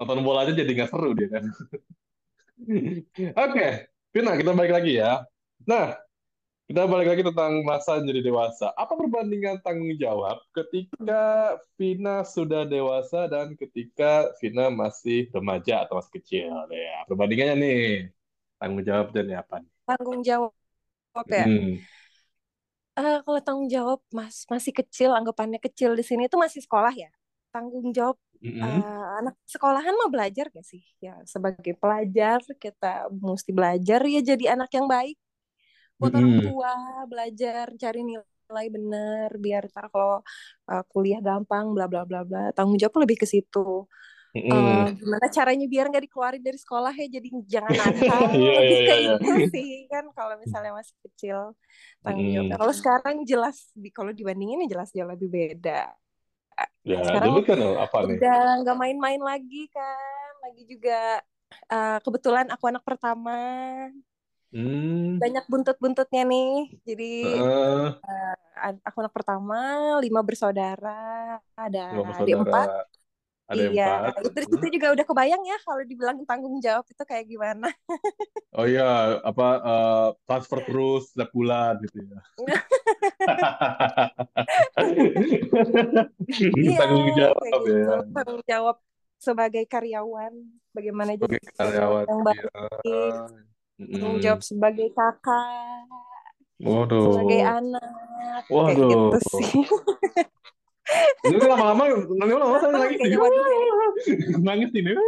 Nonton 0.00 0.20
bola 0.26 0.42
aja 0.42 0.52
jadi 0.56 0.72
nggak 0.74 0.90
seru 0.90 1.14
dia 1.14 1.28
kan. 1.30 1.44
Oke, 3.38 3.68
Vina, 4.10 4.34
kita 4.34 4.50
balik 4.56 4.72
lagi 4.74 4.98
ya. 4.98 5.22
Nah, 5.68 5.94
kita 6.64 6.88
balik 6.88 7.08
lagi 7.12 7.22
tentang 7.22 7.60
masa 7.60 8.00
jadi 8.00 8.24
dewasa. 8.24 8.72
Apa 8.72 8.96
perbandingan 8.96 9.60
tanggung 9.60 9.92
jawab 10.00 10.40
ketika 10.56 11.54
Vina 11.76 12.24
sudah 12.24 12.64
dewasa 12.64 13.28
dan 13.28 13.52
ketika 13.52 14.32
Vina 14.40 14.72
masih 14.72 15.28
remaja 15.36 15.84
atau 15.84 16.00
masih 16.00 16.12
kecil? 16.20 16.48
Ya, 16.72 17.04
perbandingannya 17.04 17.56
nih. 17.60 17.80
Tanggung 18.56 18.82
jawab 18.88 19.06
dan 19.12 19.26
apa 19.36 19.54
nih? 19.60 19.70
Tanggung 19.84 20.20
jawab 20.24 20.52
ya. 21.28 21.44
Hmm. 21.44 21.76
Eh, 22.94 23.18
kalau 23.26 23.40
tanggung 23.42 23.66
jawab 23.66 23.98
mas 24.14 24.46
masih 24.46 24.70
kecil, 24.70 25.10
anggapannya 25.18 25.58
kecil 25.58 25.90
di 25.98 26.04
sini 26.06 26.30
itu 26.30 26.38
masih 26.38 26.62
sekolah 26.62 26.94
ya. 26.94 27.10
Tanggung 27.50 27.90
jawab 27.90 28.16
Mm-mm. 28.42 28.60
eh, 28.62 29.04
anak 29.18 29.34
sekolahan 29.50 29.94
mah 29.98 30.08
belajar 30.14 30.46
gak 30.54 30.62
sih? 30.62 30.82
Ya 31.02 31.18
sebagai 31.26 31.74
pelajar 31.74 32.38
kita 32.62 33.10
mesti 33.10 33.50
belajar 33.50 34.00
ya 34.06 34.20
jadi 34.22 34.44
anak 34.54 34.70
yang 34.78 34.86
baik. 34.86 35.18
Buat 36.00 36.12
orang 36.18 36.32
Mm-mm. 36.32 36.40
tua 36.44 36.72
belajar 37.10 37.66
cari 37.82 38.00
nilai 38.08 38.66
bener 38.76 39.28
biar 39.44 39.62
ntar 39.72 39.86
kalau 39.94 40.20
uh, 40.70 40.82
kuliah 40.92 41.20
gampang 41.26 41.64
bla 41.76 41.86
bla 41.90 42.02
bla 42.08 42.20
bla 42.28 42.40
tanggung 42.56 42.76
jawab 42.80 42.96
lebih 43.04 43.18
ke 43.22 43.26
situ 43.34 43.58
eh, 44.52 44.84
Mm-mm. 44.86 44.96
gimana 44.98 45.26
caranya 45.36 45.66
biar 45.72 45.84
nggak 45.90 46.04
dikeluarin 46.06 46.42
dari 46.46 46.58
sekolah 46.64 46.92
ya 47.00 47.06
jadi 47.16 47.28
jangan 47.54 47.74
nakal 47.80 48.24
Iya, 48.34 48.52
lebih 48.56 48.78
ke 48.86 48.94
iya, 48.94 49.12
itu 49.12 49.32
iya. 49.32 49.46
sih 49.52 49.68
kan 49.92 50.04
kalau 50.16 50.34
misalnya 50.42 50.72
masih 50.78 50.96
kecil 51.04 51.38
tanggung 52.04 52.28
jawabnya 52.34 52.56
kalau 52.60 52.74
sekarang 52.80 53.16
jelas 53.30 53.56
di 53.82 53.88
kalau 53.96 54.12
dibandingin 54.14 54.64
ya 54.66 54.68
jelas 54.78 54.88
jauh 54.96 55.08
lebih 55.10 55.28
beda 55.32 55.94
Ya, 56.84 57.00
sekarang 57.06 57.32
dulu 57.32 57.38
kan 57.48 57.58
apa 57.84 57.98
nih? 58.08 58.20
udah 58.20 58.34
nggak 58.62 58.76
main-main 58.82 59.20
lagi 59.30 59.56
kan 59.74 60.32
lagi 60.44 60.62
juga 60.72 60.92
eh, 61.72 61.96
kebetulan 62.04 62.46
aku 62.54 62.64
anak 62.70 62.84
pertama 62.88 63.32
Hmm, 64.54 65.20
banyak 65.22 65.44
buntut-buntutnya 65.50 66.22
nih 66.30 66.48
jadi 66.88 67.04
heeh, 67.22 67.94
ad- 68.66 68.82
aku 68.86 68.96
anak 69.02 69.14
pertama 69.16 69.54
lima 70.04 70.20
bersaudara 70.28 70.90
ada 71.58 71.80
lima 71.92 72.04
adik 72.18 72.34
bersaudara, 72.34 72.42
empat 72.42 72.68
ada 73.52 73.62
iya 73.62 73.74
empat. 73.74 74.12
itu 74.26 74.38
Hmm. 74.48 74.56
itu 74.56 74.66
juga 74.76 74.88
udah 74.94 75.06
kebayang 75.10 75.42
ya 75.50 75.56
kalau 75.66 75.82
dibilang 75.90 76.18
tanggung 76.28 76.56
jawab 76.66 76.84
itu 76.92 77.02
kayak 77.10 77.26
gimana 77.32 77.66
Oh 78.58 78.66
iya, 78.70 78.82
apa 79.28 79.44
eh, 79.68 80.06
transfer 80.26 80.58
terus 80.66 81.00
setiap 81.10 81.30
bulan 81.36 81.72
gitu 81.84 81.98
ya. 82.10 82.18
iya 86.60 86.78
Tanggung 86.78 87.06
jawab 87.18 87.46
gitu 87.46 87.70
ya, 87.74 87.94
tanggung 88.14 88.42
jawab 88.50 88.76
sebagai 89.26 89.64
karyawan 89.72 90.32
bagaimana 90.76 91.12
jadi 91.22 91.34
sebagai 91.34 91.52
karyawan 91.58 92.06
karyawan. 92.06 92.06
yang 92.08 92.20
Iya. 92.84 93.44
Tanggung 93.78 94.18
jawab 94.22 94.40
sebagai 94.46 94.88
kakak 94.94 95.86
sebagai 96.94 97.40
Waduh, 97.42 97.44
anak 97.44 98.42
kayak 98.64 98.78
waduh. 98.78 98.90
gitu 98.90 99.18
sih 99.20 99.50
Ini 101.24 101.40
lama-lama, 101.40 101.88
nanti 101.88 102.32
lama-lama 102.36 102.58
saya 102.60 102.76
nangis 102.76 103.00
ya. 103.00 103.16
Nangis 104.44 104.70
ini. 104.76 104.92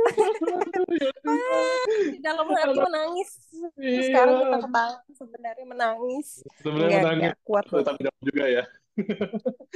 Ya 1.26 2.02
di 2.08 2.18
dalam 2.24 2.48
hati 2.48 2.78
menangis 2.80 3.30
Terus 3.76 4.06
sekarang 4.08 4.34
kita 4.40 4.56
Iya, 4.56 4.64
ketawa 4.64 4.92
sebenarnya 5.12 5.64
menangis 5.68 6.28
sebenarnya 6.64 6.98
menangis. 7.04 7.32
kuat 7.44 7.64
loh 7.68 7.82
tanggung 7.84 8.04
jawab 8.08 8.22
juga 8.24 8.44
ya. 8.48 8.64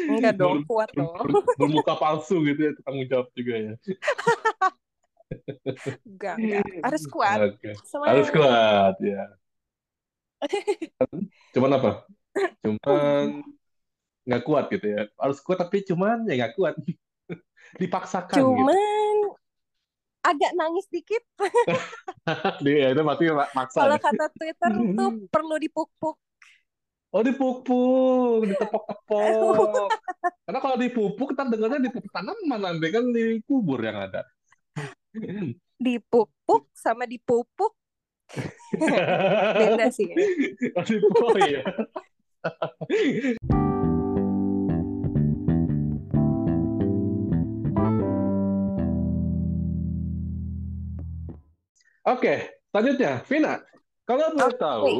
enggak 0.09 0.32
dong 0.40 0.64
kuat 0.64 0.90
loh 0.97 1.12
ber- 1.20 1.44
bermuka 1.61 1.92
palsu 2.00 2.40
gitu 2.49 2.61
ya, 2.64 2.73
tanggung 2.80 3.06
jawab 3.12 3.28
juga 3.37 3.54
ya. 3.61 3.73
enggak 6.06 6.35
enggak 6.38 6.64
harus 6.85 7.04
kuat 7.09 7.38
Oke. 7.52 7.70
Harus 8.06 8.28
kuat 8.32 8.94
ya. 9.00 9.25
Cuman 11.54 11.70
apa? 11.76 11.90
Cuman 12.64 13.44
nggak 14.28 14.42
kuat 14.47 14.64
gitu 14.73 14.87
ya. 14.87 15.02
Harus 15.18 15.38
kuat 15.44 15.59
tapi 15.61 15.85
cuman 15.85 16.25
ya 16.28 16.35
nggak 16.44 16.54
kuat. 16.56 16.75
Dipaksakan 17.80 18.35
gitu. 18.35 18.44
cuman 18.44 19.16
agak 20.20 20.52
nangis 20.52 20.85
dikit 20.92 21.25
Dia 22.61 22.92
itu 22.92 23.00
berarti 23.00 23.25
maksa 23.56 23.78
kalau 23.80 23.97
nih. 23.97 24.04
kata 24.04 24.26
Twitter 24.37 24.73
tuh 24.92 25.11
perlu 25.32 25.56
dipuk-puk 25.56 26.16
Oh 27.11 27.26
dipupuk, 27.26 28.47
ditepok-tepok. 28.47 29.90
Karena 30.47 30.59
kalau 30.62 30.76
dipupuk 30.78 31.35
kita 31.35 31.42
dengarnya 31.50 31.90
dipupuk 31.90 32.06
tanaman 32.14 32.61
nanti 32.62 32.87
kan 32.94 33.02
dikubur 33.11 33.82
yang 33.82 33.99
ada. 33.99 34.23
Dipuk-puk 35.81 36.71
sama 36.76 37.05
dipupuk 37.09 37.75
beda 39.59 39.90
sih 39.90 40.07
ya. 40.07 40.17
Oh, 40.79 40.85
dipupuk, 40.87 41.35
oh 41.35 41.38
iya. 41.43 41.62
Oke, 52.07 52.55
selanjutnya, 52.71 53.23
Vina. 53.26 53.61
Kalau 54.09 54.35
boleh 54.35 54.57
tahu, 54.59 54.95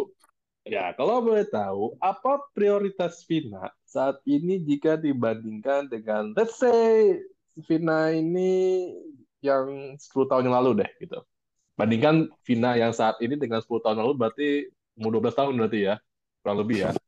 ya 0.69 0.95
kalau 0.95 1.23
boleh 1.23 1.47
tahu, 1.49 1.95
apa 1.99 2.39
prioritas 2.55 3.23
Vina 3.27 3.71
saat 3.87 4.23
ini 4.27 4.63
jika 4.63 4.95
dibandingkan 4.99 5.91
dengan, 5.91 6.31
let's 6.35 6.59
say, 6.59 7.19
Vina 7.67 8.15
ini 8.15 8.91
yang 9.41 9.97
10 9.97 10.29
tahun 10.31 10.47
yang 10.49 10.57
lalu 10.61 10.85
deh, 10.85 10.91
gitu. 11.01 11.21
Bandingkan 11.77 12.29
Vina 12.45 12.77
yang 12.77 12.93
saat 12.93 13.17
ini 13.25 13.37
dengan 13.41 13.65
10 13.65 13.81
tahun 13.81 13.99
lalu, 14.05 14.13
berarti 14.17 14.49
umur 15.01 15.21
12 15.21 15.37
tahun 15.37 15.53
berarti 15.57 15.81
ya, 15.89 15.95
kurang 16.45 16.59
lebih 16.65 16.79
ya. 16.89 16.91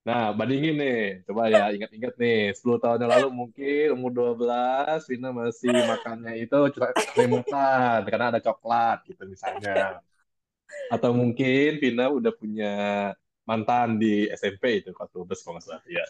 Nah, 0.00 0.32
bandingin 0.32 0.80
nih. 0.80 1.28
Coba 1.28 1.52
ya, 1.52 1.68
ingat-ingat 1.76 2.16
nih. 2.16 2.56
10 2.56 2.80
tahun 2.80 3.04
yang 3.04 3.12
lalu 3.20 3.28
mungkin 3.30 3.86
umur 4.00 4.10
12, 4.16 5.04
Vina 5.04 5.28
masih 5.28 5.76
makannya 5.76 6.40
itu 6.40 6.56
remotan, 7.14 8.08
karena 8.08 8.32
ada 8.32 8.40
coklat 8.40 9.04
gitu 9.04 9.28
misalnya. 9.28 10.00
Atau 10.88 11.12
mungkin 11.12 11.76
Vina 11.78 12.08
udah 12.08 12.32
punya 12.32 12.74
mantan 13.44 14.00
di 14.00 14.24
SMP 14.32 14.80
itu, 14.80 14.90
kelas 14.96 15.12
12 15.12 15.44
kalau 15.44 15.60
nggak 15.60 15.64
salah. 15.68 15.84
Ya. 15.84 16.04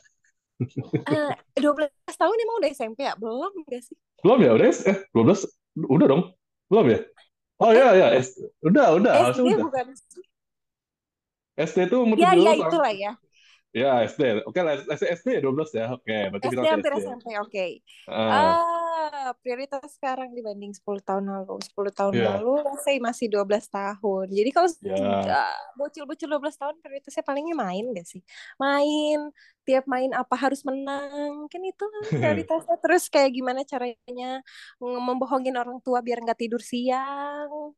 Eh, 1.08 1.32
12 1.56 2.16
tahun 2.20 2.36
emang 2.44 2.56
udah 2.60 2.70
SMP 2.76 3.00
ya? 3.08 3.14
Belum 3.16 3.52
gak 3.66 3.82
sih? 3.88 3.96
Belum 4.22 4.38
ya? 4.44 4.50
Udah? 4.56 4.66
Eh, 4.68 4.96
12? 5.14 5.40
Udah 5.76 6.06
dong? 6.12 6.22
Belum 6.70 6.86
ya? 6.92 6.98
Oh 7.60 7.70
Eh, 7.72 7.76
iya, 7.76 7.88
iya. 7.98 8.06
S- 8.20 8.40
Udah, 8.64 8.86
udah. 8.98 9.14
SD 9.32 9.46
udah. 9.56 9.64
bukan? 9.68 9.86
SD 11.56 11.78
itu 11.88 11.96
umur 12.04 12.16
Ya, 12.22 12.30
17 12.30 12.44
ya 12.44 12.52
sampai... 12.60 12.66
itulah 12.68 12.92
ya. 12.92 13.10
Ya, 13.80 13.90
SD. 14.02 14.22
Oke 14.48 14.60
lah, 14.66 14.72
SD, 14.82 15.04
SD 15.18 15.28
ya 15.38 15.40
12 15.46 15.70
ya. 15.78 15.84
Oke, 15.96 16.14
berarti 16.30 16.46
SD 16.50 16.56
masih 16.58 16.68
hampir 16.74 16.92
SD. 16.92 16.98
SMP, 17.02 17.26
oke. 17.44 17.66
Ah, 18.08 18.30
Ah, 18.34 18.89
prioritas 19.40 19.96
sekarang 19.96 20.32
dibanding 20.34 20.72
10 20.74 21.00
tahun 21.04 21.24
lalu. 21.28 21.58
10 21.62 21.90
tahun 21.94 22.14
iya. 22.16 22.24
lalu 22.36 22.52
saya 22.82 22.98
masih 22.98 23.26
12 23.32 23.66
tahun. 23.70 24.26
Jadi 24.30 24.50
kalau 24.50 24.68
Ya. 24.80 25.46
ah, 25.46 25.60
bocil-bocil 25.76 26.28
12 26.30 26.56
tahun 26.56 26.74
prioritasnya 26.80 27.24
palingnya 27.26 27.56
main 27.58 27.84
gak 27.92 28.06
sih? 28.06 28.22
Main, 28.56 29.30
tiap 29.62 29.84
main 29.86 30.10
apa 30.16 30.34
harus 30.34 30.64
menang. 30.64 31.46
Kan 31.52 31.62
itu 31.62 31.84
prioritasnya. 32.48 32.76
Terus 32.80 33.06
kayak 33.12 33.30
gimana 33.34 33.60
caranya 33.62 34.40
membohongin 34.80 35.54
orang 35.54 35.78
tua 35.84 36.00
biar 36.00 36.22
nggak 36.24 36.40
tidur 36.40 36.62
siang. 36.64 37.74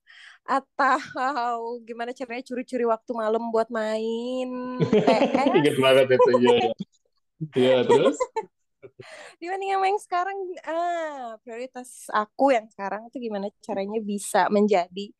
Atau 0.46 1.82
gimana 1.86 2.10
caranya 2.14 2.42
curi-curi 2.46 2.84
waktu 2.86 3.10
malam 3.14 3.50
buat 3.50 3.68
main. 3.70 4.48
Ingat 5.58 5.76
banget 5.78 6.06
itu, 6.16 6.30
iya. 6.38 6.52
iya. 6.56 6.72
Iya, 7.52 7.78
terus? 7.82 8.18
Dibanding 9.40 9.70
sama 9.74 9.86
yang 9.90 10.00
sekarang 10.02 10.38
ah 10.66 11.34
prioritas 11.42 12.10
aku 12.10 12.54
yang 12.54 12.66
sekarang 12.70 13.08
tuh 13.10 13.20
gimana 13.22 13.46
caranya 13.62 13.98
bisa 14.02 14.46
menjadi 14.52 15.10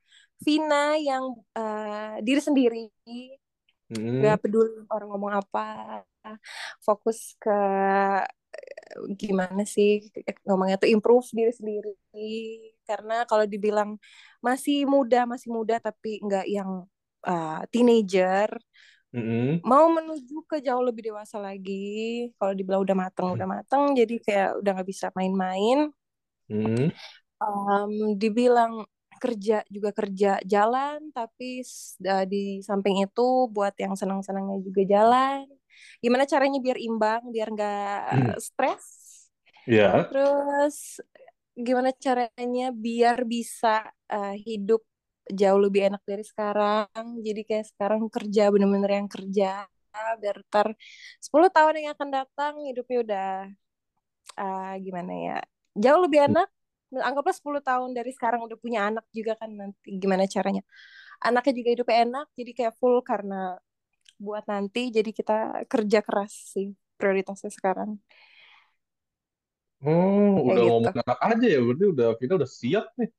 Vina 0.42 0.98
yang 0.98 1.38
eh, 1.55 2.18
diri 2.27 2.42
sendiri. 2.42 2.87
Hmm, 3.92 4.25
gak 4.25 4.42
peduli 4.42 4.83
orang 4.90 5.09
ngomong 5.14 5.33
apa 5.38 5.66
fokus 6.83 7.38
ke 7.38 7.59
eh, 8.57 8.96
gimana 9.20 9.62
sih 9.62 10.03
ngomongnya 10.46 10.77
tuh 10.83 10.90
improve 10.90 11.27
diri 11.31 11.53
sendiri. 11.55 11.94
Karena 12.83 13.22
kalau 13.31 13.46
dibilang 13.46 13.96
masih 14.42 14.85
muda 14.90 15.25
masih 15.31 15.48
muda 15.55 15.79
tapi 15.79 16.18
nggak 16.27 16.46
yang 16.51 16.70
eh, 17.27 17.62
teenager 17.72 18.51
hmm, 19.12 19.64
mau 19.70 19.87
menuju 19.96 20.35
ke 20.51 20.57
jauh 20.66 20.83
lebih 20.88 21.03
dewasa 21.12 21.37
lagi. 21.46 21.72
Kalau 22.38 22.53
dibilang 22.59 22.83
udah 22.87 22.96
mateng 23.05 23.29
udah 23.37 23.46
mateng 23.55 23.83
jadi 23.98 24.14
kayak 24.27 24.48
udah 24.61 24.70
nggak 24.75 24.88
bisa 24.92 25.07
main-main. 25.18 25.79
Hmm. 26.48 26.88
Em, 27.42 27.92
dibilang 28.22 28.87
kerja 29.22 29.62
juga 29.70 29.90
kerja 29.94 30.29
jalan 30.42 30.98
tapi 31.14 31.62
da- 32.03 32.27
di 32.27 32.59
samping 32.66 32.96
itu 33.07 33.22
buat 33.55 33.75
yang 33.79 33.94
senang-senangnya 33.98 34.59
juga 34.66 34.83
jalan. 34.94 35.46
Gimana 36.03 36.25
caranya 36.33 36.59
biar 36.62 36.79
imbang 36.79 37.22
biar 37.35 37.48
nggak 37.55 38.38
stres? 38.42 38.85
Ya, 39.66 40.11
terus 40.11 41.01
gimana 41.66 41.90
caranya 42.05 42.64
biar 42.85 43.18
bisa 43.35 43.68
eh, 44.12 44.35
hidup 44.46 44.83
jauh 45.40 45.61
lebih 45.64 45.80
enak 45.88 46.02
dari 46.11 46.24
sekarang. 46.30 47.06
Jadi 47.26 47.40
kayak 47.48 47.66
sekarang 47.72 48.00
kerja 48.14 48.42
bener-bener 48.52 48.90
yang 48.98 49.08
kerja 49.14 49.46
biar 50.22 50.37
ntar 50.48 50.68
10 51.20 51.50
tahun 51.52 51.72
yang 51.85 51.92
akan 51.94 52.08
datang 52.16 52.54
hidupnya 52.68 52.98
udah 53.04 53.24
ah, 54.40 54.72
gimana 54.85 55.12
ya 55.26 55.32
jauh 55.85 56.00
lebih 56.04 56.20
enak. 56.28 56.48
Anggaplah 57.08 57.32
10 57.38 57.61
tahun 57.64 57.90
dari 57.96 58.11
sekarang 58.16 58.40
udah 58.46 58.58
punya 58.61 58.80
anak 58.88 59.04
juga 59.16 59.32
kan 59.40 59.50
nanti 59.61 59.88
gimana 60.02 60.24
caranya. 60.35 60.61
Anaknya 61.26 61.52
juga 61.58 61.70
hidupnya 61.74 61.98
enak 62.06 62.26
jadi 62.38 62.50
kayak 62.58 62.74
full 62.80 62.96
karena 63.11 63.35
buat 64.24 64.44
nanti 64.52 64.80
jadi 64.96 65.11
kita 65.18 65.35
kerja 65.72 65.98
keras 66.06 66.32
sih 66.54 66.66
prioritasnya 66.98 67.50
sekarang. 67.58 67.90
Oh, 69.82 70.38
Kayak 70.44 70.44
udah 70.48 70.62
gitu. 70.62 70.70
ngomong 70.70 70.94
anak 71.02 71.18
aja 71.26 71.46
ya, 71.54 71.58
berarti 71.66 71.85
udah 71.92 72.06
Vina 72.18 72.32
udah 72.38 72.50
siap 72.61 72.85
nih. 72.98 73.11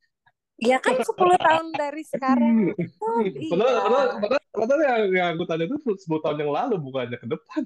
Ya 0.63 0.77
kan 0.79 0.95
10 0.95 1.35
tahun 1.37 1.67
dari 1.75 2.03
sekarang 2.07 2.71
tuh 2.71 3.19
Padahal, 3.51 3.73
iya. 3.75 3.81
padahal, 3.83 4.07
padahal, 4.23 4.43
padahal 4.55 4.79
yang, 4.81 5.01
yang 5.11 5.27
aku 5.35 5.43
tanya 5.43 5.65
itu 5.67 5.77
10 5.83 6.23
tahun 6.23 6.37
yang 6.39 6.51
lalu, 6.55 6.75
bukannya 6.79 7.17
ke 7.19 7.27
depan. 7.27 7.61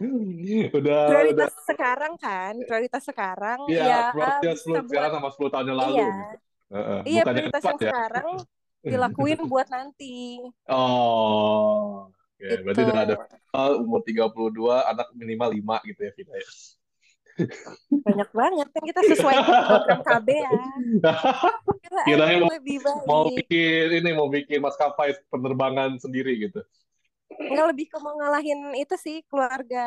Udah, 0.00 0.70
udah. 0.80 1.00
prioritas 1.06 1.52
sekarang 1.68 2.14
kan 2.16 2.54
prioritas 2.64 3.02
sekarang 3.04 3.60
Iya, 3.68 3.84
ya 3.84 4.00
prioritas 4.10 4.56
bisa 4.64 4.64
10 4.64 4.88
buat 4.88 4.88
sekarang 4.88 5.10
sama 5.20 5.28
10 5.30 5.52
tahun 5.52 5.66
yang 5.70 5.78
lalu. 5.78 5.96
iya 5.96 6.12
Heeh, 6.70 7.00
iya 7.04 7.22
Bukannya 7.22 7.42
ke 7.42 7.50
prioritas 7.50 7.60
depan 7.60 7.68
yang 7.70 7.78
ya. 7.78 7.84
sekarang 7.92 8.28
dilakuin 8.90 9.40
buat 9.46 9.68
nanti 9.68 10.16
Oh, 10.66 12.08
oke. 12.08 12.46
Berarti 12.64 12.80
gitu 12.80 12.90
udah 12.90 13.02
ada 13.04 13.14
oh, 13.52 13.72
umur 13.84 14.00
32, 14.00 14.90
anak 14.90 15.06
minimal 15.12 15.48
5 15.52 15.88
gitu 15.88 16.00
ya, 16.06 16.12
Vina 16.16 16.34
ya. 16.34 16.48
Banyak 17.90 18.30
banget 18.34 18.68
kan 18.72 18.82
kita 18.84 19.00
sesuai 19.14 19.36
program 19.44 20.00
KB 20.04 20.28
ya 20.32 20.50
Kira 22.06 22.22
mau, 22.38 22.54
mau 23.02 23.22
bikin 23.34 23.88
ini, 23.98 24.10
mau 24.14 24.30
bikin 24.30 24.62
maskapai 24.62 25.18
penerbangan 25.26 25.98
sendiri 25.98 26.38
gitu. 26.38 26.62
nggak 27.30 27.66
lebih 27.74 27.86
ke 27.90 27.98
mau 27.98 28.14
ngalahin 28.14 28.74
itu 28.78 28.94
sih 28.98 29.22
keluarga 29.26 29.86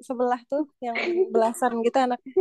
sebelah 0.00 0.40
tuh 0.48 0.68
yang 0.80 0.96
belasan 1.32 1.80
gitu 1.84 1.96
anak 2.00 2.20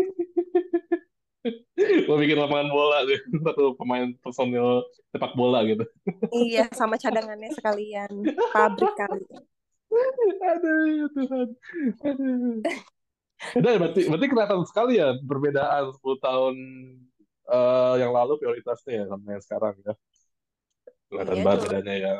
Mau 2.05 2.21
bikin 2.21 2.37
lapangan 2.37 2.69
bola 2.69 3.01
deh. 3.01 3.17
Satu 3.41 3.73
pemain 3.73 4.13
personil 4.21 4.85
sepak 5.09 5.33
bola 5.33 5.65
gitu. 5.65 5.81
iya 6.29 6.69
sama 6.69 7.01
cadangannya 7.01 7.49
sekalian 7.57 8.13
pabrik 8.53 8.93
kali 8.93 9.25
Aduh, 10.51 10.87
ya 10.87 11.07
Tuhan. 11.11 11.47
Aduh. 12.07 12.63
Udah, 13.57 13.71
berarti, 13.77 14.01
berarti 14.05 14.27
kelihatan 14.29 14.61
sekali 14.65 14.93
ya 14.97 15.17
perbedaan 15.17 15.89
10 15.91 16.17
tahun 16.21 16.55
eh, 17.47 17.93
yang 17.99 18.11
lalu 18.13 18.37
prioritasnya 18.37 18.93
ya 19.01 19.05
sama 19.09 19.25
yang 19.33 19.43
sekarang 19.43 19.75
ya. 19.81 19.93
Kelihatan 21.09 21.35
iya 21.35 21.43
banget 21.43 21.59
bedanya 21.67 21.93
ya. 21.97 22.15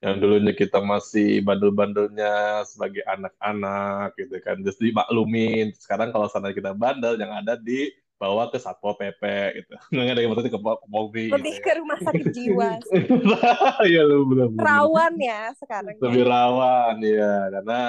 Yang 0.00 0.14
dulunya 0.24 0.52
kita 0.56 0.80
masih 0.80 1.44
bandel-bandelnya 1.44 2.64
sebagai 2.64 3.04
anak-anak 3.04 4.16
gitu 4.16 4.40
kan. 4.40 4.56
Terus 4.64 4.80
dimaklumin. 4.80 5.76
Sekarang 5.76 6.08
kalau 6.08 6.24
sana 6.24 6.56
kita 6.56 6.72
bandel 6.72 7.20
yang 7.20 7.28
ada 7.28 7.60
dibawa 7.60 8.48
ke 8.48 8.56
Satpol 8.56 8.96
PP 8.96 9.20
gitu. 9.60 9.74
Nggak 9.92 10.16
ada 10.16 10.20
yang 10.24 10.30
maksudnya 10.32 10.54
ke 10.56 10.60
Pol- 10.64 10.80
Polri 10.88 11.28
gitu 11.28 11.36
lebih 11.36 11.52
ya. 11.52 11.60
ke 11.60 11.72
rumah 11.76 11.98
sakit 12.00 12.26
jiwa 12.32 12.68
Iya, 13.90 14.00
lu 14.08 14.24
benar-benar. 14.24 14.64
rawan 14.64 15.14
ya 15.20 15.40
sekarang 15.60 15.92
ya 15.92 16.02
Lebih 16.08 16.22
rawan 16.24 16.96
ya. 17.04 17.34
Karena 17.60 17.80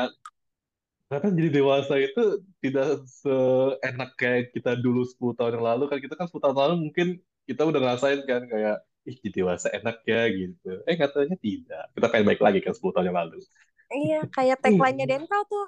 Karena 1.12 1.28
kan 1.28 1.36
jadi 1.36 1.50
dewasa 1.60 2.00
itu 2.00 2.24
tidak 2.64 3.04
seenak 3.04 4.16
kayak 4.16 4.56
kita 4.56 4.80
dulu 4.80 5.04
10 5.04 5.36
tahun 5.36 5.60
yang 5.60 5.68
lalu. 5.68 5.92
Kan 5.92 6.00
kita 6.00 6.16
kan 6.16 6.32
10 6.32 6.40
tahun 6.40 6.56
lalu 6.56 6.88
mungkin 6.88 7.20
kita 7.44 7.68
udah 7.68 7.84
ngerasain 7.84 8.24
kan 8.24 8.48
kayak, 8.48 8.80
ih 9.04 9.20
jadi 9.20 9.44
dewasa 9.44 9.68
enak 9.76 10.00
ya 10.08 10.24
gitu. 10.32 10.72
Eh 10.88 10.96
katanya 10.96 11.36
tidak. 11.36 11.92
Kita 11.92 12.08
pengen 12.08 12.32
baik 12.32 12.40
lagi 12.40 12.64
kan 12.64 12.72
10 12.72 12.96
tahun 12.96 13.12
yang 13.12 13.20
lalu. 13.20 13.44
iya 13.92 14.24
kayak 14.32 14.64
tagline-nya 14.64 15.04
Denpau 15.04 15.44
tuh 15.52 15.68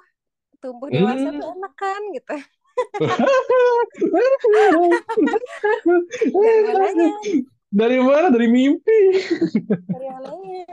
tumbuh 0.64 0.88
dewasa 0.88 1.28
tuh 1.28 1.44
Hmm. 1.44 1.60
enak 1.60 1.74
kan 1.76 2.00
gitu 2.16 2.36
dari 7.68 8.00
mana? 8.00 8.32
Dari 8.32 8.48
mimpi. 8.48 9.00
dari 9.92 10.08
mananya 10.08 10.64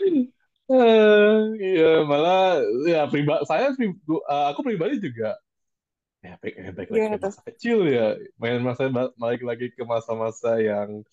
Iya, 0.66 2.02
malah 2.02 2.58
ya 2.90 3.06
pribadi 3.06 3.46
saya 3.46 3.70
eh, 3.70 4.44
aku 4.50 4.66
pribadi 4.66 4.98
juga 4.98 5.38
ya 6.26 6.34
pengen 6.42 6.74
balik 6.74 6.90
lagi 6.90 7.06
gimana 7.06 7.22
ke 7.22 7.26
masa 7.30 7.42
kecil 7.46 7.78
ya. 7.86 8.06
Main 8.40 8.62
masa 8.66 8.90
balik 9.14 9.42
lagi 9.46 9.70
ke 9.70 9.82
masa-masa 9.86 10.58
yang 10.58 11.06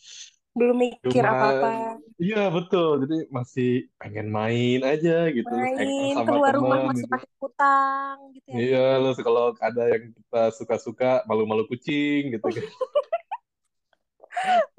belum 0.53 0.77
mikir 0.77 1.21
Cuma, 1.21 1.33
apa-apa 1.33 1.69
iya 2.17 2.49
betul. 2.49 3.05
Jadi 3.05 3.17
masih 3.29 3.71
pengen 4.01 4.33
main 4.33 4.81
aja 4.81 5.29
gitu, 5.29 5.53
main 5.53 6.17
sama 6.17 6.33
keluar 6.33 6.53
rumah 6.57 6.77
teman 6.81 6.89
masih 6.93 7.05
gitu. 7.05 7.13
pakai 7.13 7.29
utang 7.41 8.17
gitu 8.37 8.47
ya 8.49 8.57
Iya, 8.57 8.87
terus 9.01 9.19
kalau 9.21 9.45
ada 9.61 9.83
yang 9.93 10.03
kita 10.13 10.43
suka-suka, 10.57 11.11
malu-malu 11.29 11.65
kucing 11.69 12.37
gitu 12.37 12.45
kan. 12.45 12.65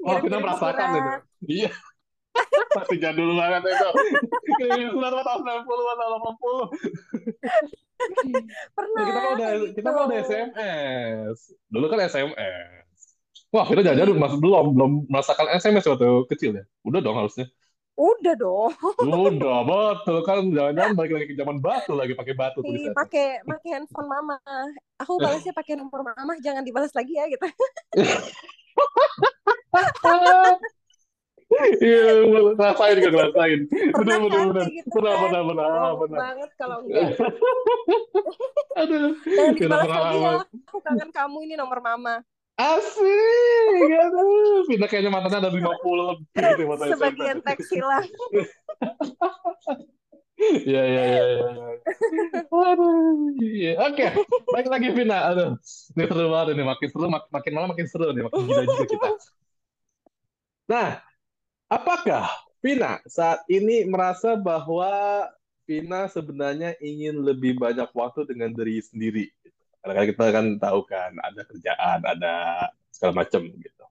Wah, 0.03 0.19
kita 0.21 0.37
merasakan 0.39 0.87
itu. 0.99 1.11
Iya, 1.45 1.71
masih 2.75 2.97
jadul 2.99 3.31
banget 3.39 3.71
itu. 3.71 3.89
Mah 4.99 5.23
tahun 5.23 5.63
90 5.63 5.95
atau 5.95 6.07
80. 6.19 6.67
pernah 8.75 8.99
Nah, 8.99 9.05
kita 9.07 9.19
mah 9.19 9.31
udah 9.31 9.47
kayak 9.47 9.71
kita 9.71 9.79
gitu 9.79 9.95
mah 9.95 10.05
udah 10.05 10.17
SMS. 10.19 11.37
Dulu 11.71 11.85
kan 11.87 11.99
SMS. 12.03 12.99
Wah, 13.55 13.63
kita 13.63 13.81
jangan 13.87 14.19
masih 14.19 14.37
belum 14.43 14.75
belum 14.75 14.91
merasakan 15.07 15.47
SMS 15.55 15.87
waktu 15.87 16.27
kecil 16.27 16.51
ya. 16.59 16.63
Udah 16.83 16.99
dong 16.99 17.15
harusnya. 17.15 17.47
udah 17.95 18.35
dong 18.35 18.75
Udah, 19.07 19.63
betul 19.63 20.19
kan 20.27 20.43
jangan-jangan 20.51 20.99
balik 20.99 21.15
lagi 21.15 21.31
ke 21.31 21.35
zaman 21.39 21.63
batu 21.63 21.95
lagi 21.95 22.11
pakai 22.11 22.35
batu 22.35 22.59
tulisannya. 22.59 22.91
pakai 22.91 23.39
pakai 23.47 23.69
handphone 23.71 24.11
mama 24.11 24.35
aku 24.99 25.15
balasnya 25.15 25.55
pakai 25.55 25.79
nomor 25.79 26.03
mama 26.03 26.35
jangan 26.43 26.67
dibalas 26.67 26.91
lagi 26.91 27.15
ya 27.15 27.23
gitu 27.31 27.47
Iya, 31.77 32.25
ngerasain 32.57 32.97
ngerasain. 32.99 33.59
Pernah 33.93 34.17
bener 34.27 34.47
kan 34.51 34.65
gitu 34.65 34.89
Benar 34.97 35.13
kan 35.13 35.21
benar 35.29 35.43
benar 35.45 35.67
Bohong 35.69 35.99
benar. 36.03 36.19
banget 36.19 36.49
kalau 36.57 36.77
enggak 36.83 37.09
Aduh, 38.81 39.15
jangan 39.23 39.53
kita 39.55 39.65
dibalas 39.71 39.87
lagi 39.87 40.17
ya 40.19 40.33
kangen 40.83 41.09
kamu 41.15 41.37
ini 41.47 41.53
nomor 41.55 41.79
mama 41.79 42.15
Asik, 42.55 43.91
aduh. 43.99 44.63
Pindah 44.67 44.87
kayaknya 44.87 45.11
matanya 45.11 45.37
ada 45.43 45.51
50 45.51 46.03
lebih 46.15 46.23
gitu 46.31 46.61
ya 46.63 46.87
sebagian 46.95 47.37
teks 47.43 47.67
hilang 47.71 48.07
Iya, 50.35 50.81
iya, 50.83 51.01
iya. 51.07 51.45
Aduh, 52.51 53.39
iya. 53.39 53.71
Oke, 53.87 54.03
baik 54.51 54.67
lagi 54.67 54.87
Vina. 54.91 55.31
Aduh, 55.31 55.55
ini 55.95 56.03
seru 56.11 56.27
banget 56.27 56.47
ini. 56.59 56.63
Makin 56.67 56.87
seru, 56.91 57.07
mak- 57.07 57.31
makin 57.31 57.51
malam 57.55 57.69
makin 57.71 57.87
seru 57.87 58.11
nih. 58.11 58.23
Makin 58.27 58.41
gila 58.43 58.63
juga 58.67 58.85
kita. 58.91 59.07
Nah, 60.67 60.87
apakah 61.77 62.25
Vina 62.63 62.97
saat 63.05 63.45
ini 63.51 63.85
merasa 63.93 64.33
bahwa 64.39 64.89
Vina 65.69 66.05
sebenarnya 66.09 66.77
ingin 66.81 67.15
lebih 67.27 67.57
banyak 67.63 67.89
waktu 67.93 68.21
dengan 68.29 68.51
diri 68.57 68.81
sendiri? 68.81 69.25
Karena 69.81 70.01
kita 70.09 70.25
kan 70.35 70.45
tahu 70.57 70.79
kan, 70.89 71.11
ada 71.21 71.41
kerjaan, 71.45 71.99
ada 72.13 72.33
segala 72.89 73.13
macam 73.25 73.41
gitu. 73.65 73.85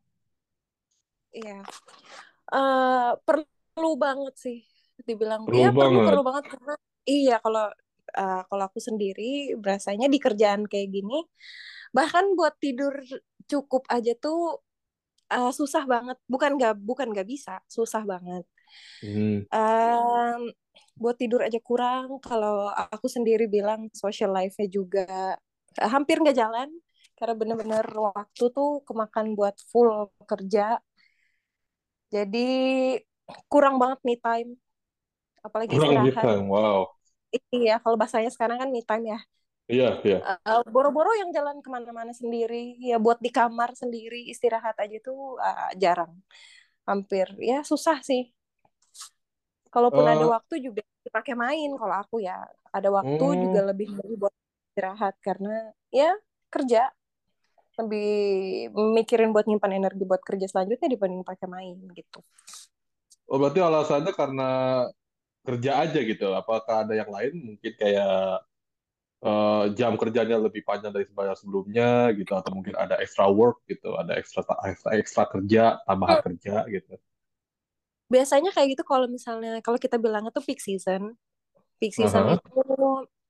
iya 1.35 1.65
Eh, 2.55 3.11
perlu 3.27 3.91
banget 4.05 4.35
sih 4.45 4.59
dibilang 5.09 5.43
Perlu 5.47 5.61
ya 5.63 5.69
perlu 5.75 5.99
banget. 5.99 6.07
perlu 6.07 6.23
banget 6.29 6.45
karena 6.53 6.75
iya 7.09 7.35
kalau 7.45 7.67
eh, 8.21 8.41
kalau 8.49 8.65
aku 8.69 8.81
sendiri 8.89 9.57
berasanya 9.63 10.07
di 10.15 10.19
kerjaan 10.25 10.63
kayak 10.71 10.89
gini 10.95 11.19
bahkan 11.97 12.25
buat 12.39 12.55
tidur 12.65 12.95
cukup 13.51 13.83
aja 13.91 14.13
tuh 14.25 14.63
eh, 15.33 15.51
susah 15.59 15.83
banget. 15.93 16.17
Bukan 16.33 16.51
nggak 16.59 16.73
bukan 16.89 17.07
nggak 17.13 17.29
bisa 17.33 17.53
susah 17.77 18.03
banget. 18.13 18.45
Hmm. 19.03 19.45
Em, 19.55 20.41
buat 21.01 21.17
tidur 21.21 21.41
aja 21.47 21.59
kurang. 21.69 22.19
Kalau 22.27 22.71
aku 22.95 23.07
sendiri 23.17 23.45
bilang 23.57 23.81
social 23.95 24.31
life-nya 24.37 24.67
juga 24.79 25.07
eh, 25.83 25.91
hampir 25.95 26.17
nggak 26.23 26.37
jalan 26.43 26.69
karena 27.19 27.35
bener-bener 27.41 27.85
waktu 27.95 28.45
tuh 28.57 28.83
kemakan 28.89 29.27
buat 29.39 29.55
full 29.71 29.91
kerja. 30.31 30.79
Jadi 32.15 32.39
kurang 33.53 33.75
banget 33.83 33.99
me 34.07 34.15
time 34.25 34.51
apalagi 35.47 35.73
Kurang 35.73 36.01
me 36.03 36.11
istirahat. 36.11 36.17
time, 36.23 36.49
wow. 36.49 36.81
iya 37.57 37.73
kalau 37.83 37.97
bahasanya 38.01 38.31
sekarang 38.35 38.57
kan 38.63 38.69
me 38.75 38.81
time 38.89 39.05
ya 39.13 39.19
Iya, 39.65 39.89
iya. 40.05 40.19
Eh, 40.21 40.63
boro-boro 40.69 41.09
yang 41.17 41.33
jalan 41.33 41.65
ke 41.65 41.69
mana-mana 41.73 42.13
sendiri 42.13 42.77
ya 42.81 43.01
buat 43.01 43.17
di 43.21 43.33
kamar 43.33 43.73
sendiri 43.73 44.29
istirahat 44.29 44.77
aja 44.77 44.99
tuh 45.01 45.41
eh, 45.41 45.71
jarang 45.81 46.13
hampir 46.85 47.33
ya 47.41 47.65
susah 47.65 48.05
sih 48.05 48.29
kalaupun 49.73 50.05
ada 50.05 50.21
Eh, 50.21 50.31
waktu 50.37 50.55
juga 50.61 50.85
dipakai 51.01 51.33
main 51.33 51.73
kalau 51.81 51.97
aku 51.97 52.21
ya 52.21 52.45
ada 52.73 52.89
waktu 52.93 53.25
juga 53.49 53.61
hmm. 53.65 53.69
lebih 53.73 53.89
milih 53.89 54.17
buat 54.21 54.35
istirahat 54.73 55.15
karena 55.25 55.73
ya 55.89 56.13
kerja 56.53 56.93
lebih 57.81 58.09
mikirin 58.71 59.35
buat 59.35 59.49
nyimpan 59.49 59.81
energi 59.81 60.05
buat 60.07 60.23
kerja 60.23 60.47
selanjutnya 60.47 60.89
dibanding 60.93 61.25
pakai 61.27 61.49
main 61.49 61.77
gitu 61.97 62.21
Oh, 63.25 63.41
berarti 63.41 63.57
alasannya 63.57 64.13
karena 64.13 64.49
kerja 65.49 65.71
aja 65.81 66.01
gitu. 66.05 66.29
Apakah 66.37 66.85
ada 66.85 66.93
yang 66.93 67.09
lain? 67.09 67.33
Mungkin 67.41 67.73
kayak 67.81 68.45
eh, 69.25 69.65
jam 69.79 69.93
kerjanya 70.01 70.37
lebih 70.37 70.63
panjang 70.69 70.93
dari 70.95 71.05
sebelumnya 71.09 71.37
sebelumnya 71.41 71.91
gitu, 72.19 72.33
atau 72.37 72.51
mungkin 72.57 72.75
ada 72.77 73.01
extra 73.05 73.27
work 73.29 73.65
gitu, 73.71 73.97
ada 73.97 74.13
extra 74.21 74.43
extra, 74.69 74.91
extra 75.01 75.25
kerja, 75.33 75.63
tambahan 75.89 76.21
kerja 76.23 76.55
gitu. 76.69 76.95
biasanya 78.13 78.53
kayak 78.55 78.77
gitu 78.77 78.85
kalau 78.87 79.07
misalnya 79.09 79.59
kalau 79.65 79.81
kita 79.81 79.97
bilangnya 79.97 80.31
tuh 80.31 80.45
peak 80.45 80.61
season 80.61 81.17
peak 81.81 81.97
season 81.97 82.25
Aha. 82.31 82.37
itu 82.37 82.63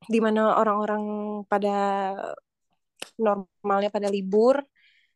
di 0.04 0.20
mana 0.20 0.60
orang-orang 0.60 1.02
pada 1.48 1.78
normalnya 3.16 3.88
pada 3.88 4.08
libur 4.10 4.60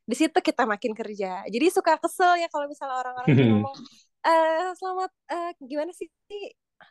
di 0.08 0.16
situ 0.16 0.38
kita 0.40 0.64
makin 0.64 0.96
kerja 0.96 1.44
jadi 1.52 1.66
suka 1.68 2.00
kesel 2.00 2.40
ya 2.40 2.48
kalau 2.48 2.64
misalnya 2.70 2.96
orang-orang 2.96 3.28
ngomong 3.52 3.76
eh 4.24 4.70
selamat 4.78 5.10
eh, 5.30 5.50
gimana 5.68 5.92
sih 5.92 6.08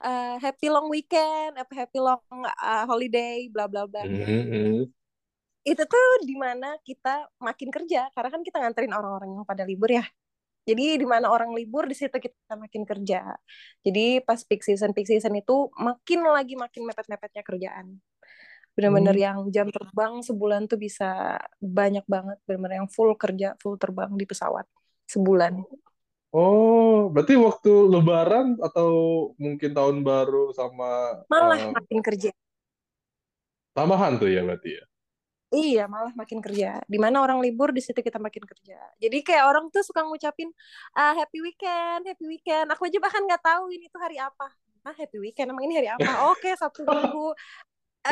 uh, 0.03 0.35
happy 0.41 0.67
long 0.69 0.87
weekend, 0.91 1.57
apa 1.57 1.73
happy 1.73 1.99
long 1.99 2.21
uh, 2.43 2.85
holiday, 2.85 3.47
bla 3.51 3.65
bla 3.67 3.87
bla. 3.87 4.03
Mhm. 4.03 4.87
Itu 5.67 5.83
tuh 5.83 6.07
di 6.23 6.35
mana 6.39 6.79
kita 6.79 7.27
makin 7.43 7.67
kerja, 7.67 8.07
karena 8.15 8.29
kan 8.31 8.41
kita 8.43 8.57
nganterin 8.63 8.93
orang-orang 8.95 9.35
yang 9.35 9.43
pada 9.43 9.67
libur 9.67 9.91
ya. 9.91 10.05
Jadi 10.67 10.99
di 10.99 11.07
mana 11.07 11.31
orang 11.31 11.55
libur 11.55 11.87
di 11.87 11.95
situ 11.95 12.11
kita 12.11 12.59
makin 12.59 12.83
kerja. 12.83 13.39
Jadi 13.83 14.19
pas 14.19 14.43
peak 14.43 14.67
season 14.67 14.91
peak 14.91 15.07
season 15.07 15.31
itu 15.39 15.71
makin 15.79 16.27
lagi 16.27 16.59
makin 16.59 16.83
mepet-mepetnya 16.91 17.43
kerjaan. 17.43 18.03
Bener-bener 18.75 19.15
Hmm. 19.15 19.25
yang 19.25 19.37
jam 19.49 19.67
terbang 19.71 20.19
sebulan 20.21 20.67
tuh 20.67 20.75
bisa 20.75 21.39
banyak 21.63 22.03
banget. 22.03 22.37
Bener-bener 22.43 22.83
yang 22.83 22.89
full 22.91 23.15
kerja, 23.15 23.55
full 23.63 23.79
terbang 23.79 24.11
di 24.19 24.27
pesawat 24.27 24.67
sebulan. 25.07 25.63
Oh, 26.35 27.07
berarti 27.13 27.33
waktu 27.39 27.71
Lebaran 27.93 28.59
atau 28.59 28.89
mungkin 29.39 29.71
tahun 29.77 29.97
baru 30.03 30.51
sama 30.51 30.85
Malah 31.31 31.61
eh, 31.63 31.71
makin 31.71 31.99
kerja. 32.03 32.31
tambahan 33.75 34.13
tuh 34.19 34.29
ya 34.35 34.41
berarti 34.43 34.69
ya. 34.77 34.83
Iya, 35.47 35.87
malah 35.87 36.11
makin 36.11 36.43
kerja. 36.43 36.83
Di 36.91 36.99
mana 36.99 37.23
orang 37.23 37.39
libur, 37.39 37.71
di 37.71 37.79
situ 37.79 38.03
kita 38.03 38.19
makin 38.19 38.43
kerja. 38.43 38.75
Jadi 38.99 39.17
kayak 39.23 39.43
orang 39.47 39.71
tuh 39.71 39.79
suka 39.79 40.03
ngucapin 40.03 40.51
ah, 40.91 41.15
happy 41.15 41.39
weekend, 41.39 42.03
happy 42.03 42.25
weekend. 42.27 42.67
Aku 42.75 42.83
aja 42.83 42.99
bahkan 42.99 43.23
nggak 43.23 43.39
tahu 43.39 43.71
ini 43.71 43.87
tuh 43.87 44.01
hari 44.03 44.19
apa. 44.19 44.51
Ah, 44.83 44.91
happy 44.91 45.17
weekend, 45.23 45.47
emang 45.55 45.63
ini 45.63 45.79
hari 45.79 45.87
apa? 45.87 46.03
Oke, 46.35 46.51
Sabtu 46.59 46.83
Minggu. 46.83 47.31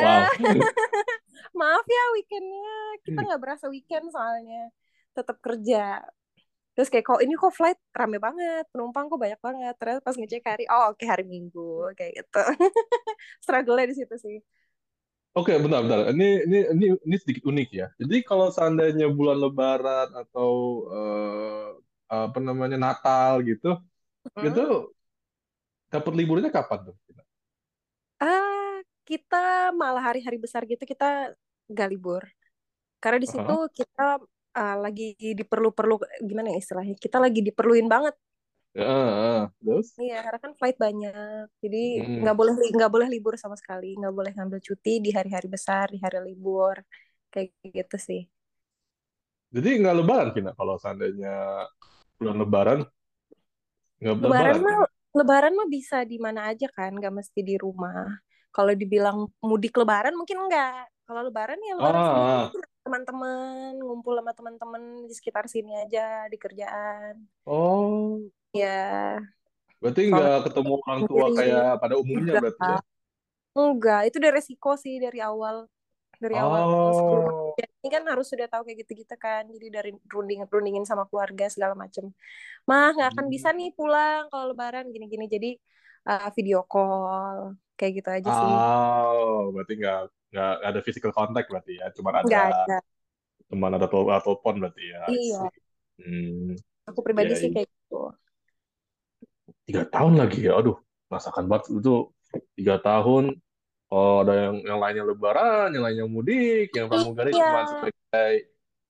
Ah, 0.00 0.32
maaf 1.60 1.84
ya 1.88 2.02
weekendnya, 2.16 2.74
kita 3.04 3.18
nggak 3.26 3.40
berasa 3.42 3.66
weekend 3.68 4.08
soalnya. 4.12 4.72
Tetap 5.12 5.36
kerja. 5.44 6.00
Terus 6.76 6.88
kayak 6.92 7.04
kok 7.08 7.20
ini 7.24 7.34
kok 7.40 7.52
flight 7.58 7.78
rame 7.96 8.18
banget, 8.26 8.64
penumpang 8.72 9.04
kok 9.10 9.20
banyak 9.24 9.40
banget. 9.46 9.74
Ternyata 9.80 10.00
pas 10.06 10.16
ngecek 10.20 10.44
hari, 10.50 10.64
oh 10.72 10.92
oke 10.92 11.04
hari 11.08 11.24
Minggu 11.24 11.60
kayak 11.98 12.12
gitu. 12.20 12.38
Struggle-nya 13.44 13.86
di 13.92 13.96
situ 14.00 14.14
sih. 14.20 14.36
Oke, 15.36 15.52
bentar, 15.62 15.80
bentar. 15.84 16.00
Ini, 16.16 16.24
ini, 16.48 16.56
ini, 16.72 16.84
ini 17.06 17.16
sedikit 17.20 17.44
unik 17.52 17.68
ya. 17.80 17.86
Jadi 18.00 18.16
kalau 18.24 18.48
seandainya 18.56 19.04
bulan 19.12 19.36
Lebaran 19.44 20.08
atau 20.16 20.50
eh, 20.96 21.64
apa 22.08 22.38
namanya 22.40 22.76
Natal 22.80 23.32
gitu, 23.44 23.76
Hmm. 24.36 24.46
itu 24.46 24.92
dapat 25.92 26.12
liburnya 26.18 26.50
kapan 26.54 26.78
tuh? 26.92 26.96
Ah, 28.22 28.80
kita 29.08 29.36
malah 29.80 30.02
hari-hari 30.08 30.38
besar 30.44 30.62
gitu 30.70 30.82
kita 30.92 31.04
nggak 31.70 31.88
libur. 31.92 32.22
Karena 33.02 33.18
di 33.24 33.28
situ 33.34 33.52
Aha. 33.52 33.58
kita 33.78 34.02
ah, 34.60 34.76
lagi 34.84 35.02
diperlu-perlu 35.38 35.94
gimana 36.28 36.48
ya 36.54 36.58
istilahnya? 36.64 36.94
Kita 37.04 37.16
lagi 37.24 37.40
diperluin 37.48 37.86
banget. 37.94 38.14
Eh, 38.76 39.40
terus? 39.64 39.86
Iya, 39.96 40.16
karena 40.24 40.38
kan 40.44 40.52
flight 40.58 40.76
banyak. 40.84 41.44
Jadi 41.62 41.78
Hmm. 42.00 42.20
nggak 42.20 42.36
boleh 42.36 42.52
nggak 42.76 42.92
boleh 42.94 43.08
libur 43.14 43.34
sama 43.40 43.56
sekali, 43.60 43.96
nggak 43.96 44.14
boleh 44.18 44.30
ngambil 44.36 44.60
cuti 44.60 44.92
di 45.04 45.10
hari-hari 45.16 45.48
besar, 45.48 45.86
di 45.94 45.98
hari 46.04 46.18
libur. 46.28 46.76
Kayak 47.32 47.48
gitu 47.78 47.96
sih. 48.08 48.20
Jadi 49.54 49.68
nggak 49.80 49.96
Lebaran, 50.02 50.28
Vina, 50.36 50.52
kalau 50.58 50.74
seandainya 50.76 51.64
bulan 52.18 52.36
Lebaran, 52.42 52.80
nggak 54.00 54.16
Lebaran 54.20 54.56
Lebaran. 54.56 54.60
mah 54.60 54.78
Lebaran 55.16 55.52
mah 55.56 55.68
bisa 55.76 56.04
di 56.04 56.16
mana 56.20 56.52
aja 56.52 56.68
kan, 56.68 56.92
nggak 56.92 57.14
mesti 57.18 57.40
di 57.40 57.56
rumah. 57.56 58.04
Kalau 58.52 58.72
dibilang 58.76 59.18
mudik 59.40 59.72
Lebaran 59.80 60.12
mungkin 60.12 60.44
enggak. 60.44 60.88
Kalau 61.08 61.20
Lebaran 61.24 61.56
ya 61.60 61.72
Lebaran 61.78 62.00
Ah, 62.04 62.52
teman-teman, 62.86 63.74
ngumpul 63.82 64.14
sama 64.18 64.32
teman-teman 64.38 64.82
di 65.10 65.14
sekitar 65.18 65.44
sini 65.50 65.74
aja 65.82 66.30
di 66.30 66.38
kerjaan. 66.38 67.14
oh, 67.46 68.22
Ya, 68.56 69.20
berarti 69.82 70.08
nggak 70.08 70.48
ketemu 70.48 70.72
orang 70.80 71.00
tua 71.04 71.26
sendiri 71.28 71.36
kayak 71.36 71.68
pada 71.82 71.94
umumnya 72.00 72.34
enggak. 72.34 72.42
berarti 72.42 72.64
ya? 72.64 72.80
Enggak, 73.56 74.00
itu 74.08 74.16
udah 74.22 74.32
resiko 74.32 74.70
sih 74.80 74.94
dari 74.96 75.20
awal. 75.20 75.68
Dari 76.16 76.36
awal 76.40 76.64
sebelum 76.96 77.24
Oh, 77.28 77.52
ini 77.56 77.88
kan 77.92 78.02
harus 78.08 78.26
sudah 78.32 78.48
tahu 78.48 78.64
kayak 78.66 78.78
gitu-gitu 78.88 79.14
kan. 79.20 79.44
Jadi 79.48 79.66
dari 79.68 79.90
runding 80.08 80.40
rundingin 80.48 80.84
sama 80.88 81.04
keluarga 81.08 81.46
segala 81.52 81.76
macem. 81.76 82.08
Mah 82.68 82.96
nggak 82.96 83.08
akan 83.16 83.26
bisa 83.28 83.52
nih 83.52 83.72
pulang 83.76 84.28
kalau 84.32 84.52
Lebaran 84.52 84.88
gini-gini. 84.92 85.28
Jadi 85.28 85.50
uh, 86.08 86.28
video 86.32 86.64
call 86.64 87.52
kayak 87.76 87.92
gitu 88.02 88.08
aja 88.08 88.30
sih. 88.32 88.48
oh, 88.48 89.52
berarti 89.52 89.72
nggak 89.76 90.00
nggak 90.32 90.52
ada 90.64 90.80
physical 90.82 91.12
contact 91.12 91.48
berarti 91.52 91.78
ya, 91.78 91.86
cuma 91.92 92.10
ada 92.16 92.24
ada. 92.24 92.78
teman 93.46 93.70
ada 93.76 93.86
tel- 93.86 94.08
telepon 94.24 94.54
berarti 94.64 94.84
ya. 94.90 95.02
Iya. 95.06 95.42
Hmm, 95.96 96.52
aku 96.88 97.00
pribadi 97.00 97.32
ya, 97.32 97.38
sih 97.38 97.48
iya. 97.52 97.54
kayak 97.62 97.68
gitu. 97.68 98.00
tiga 99.66 99.82
tahun 99.86 100.14
lagi 100.18 100.40
ya, 100.46 100.52
aduh, 100.58 100.76
rasakan 101.12 101.44
banget 101.46 101.72
itu 101.76 102.10
tiga 102.58 102.80
tahun. 102.80 103.36
Oh, 103.86 104.26
ada 104.26 104.50
yang 104.50 104.56
yang 104.66 104.78
lainnya 104.82 105.04
Lebaran, 105.06 105.70
yang 105.70 105.84
lainnya 105.86 106.06
mudik, 106.10 106.74
yang 106.74 106.90
pramugari 106.90 107.30
Iya, 107.30 107.38
cuma 107.38 107.60
sebagai 107.70 108.34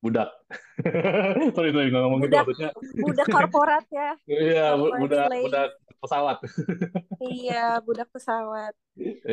budak. 0.07 0.29
sorry, 1.57 1.71
sorry, 1.75 1.87
nggak 1.91 2.03
ngomong 2.07 2.21
gitu 2.23 2.31
budak 2.31 2.47
maksudnya. 2.47 2.71
budak 3.03 3.29
korporat 3.35 3.85
ya, 3.91 4.09
Iya, 4.31 4.65
budak 4.79 5.23
slave. 5.27 5.43
budak 5.45 5.69
pesawat. 6.03 6.37
Iya, 7.23 7.81
budak 7.87 8.09
pesawat. 8.15 8.73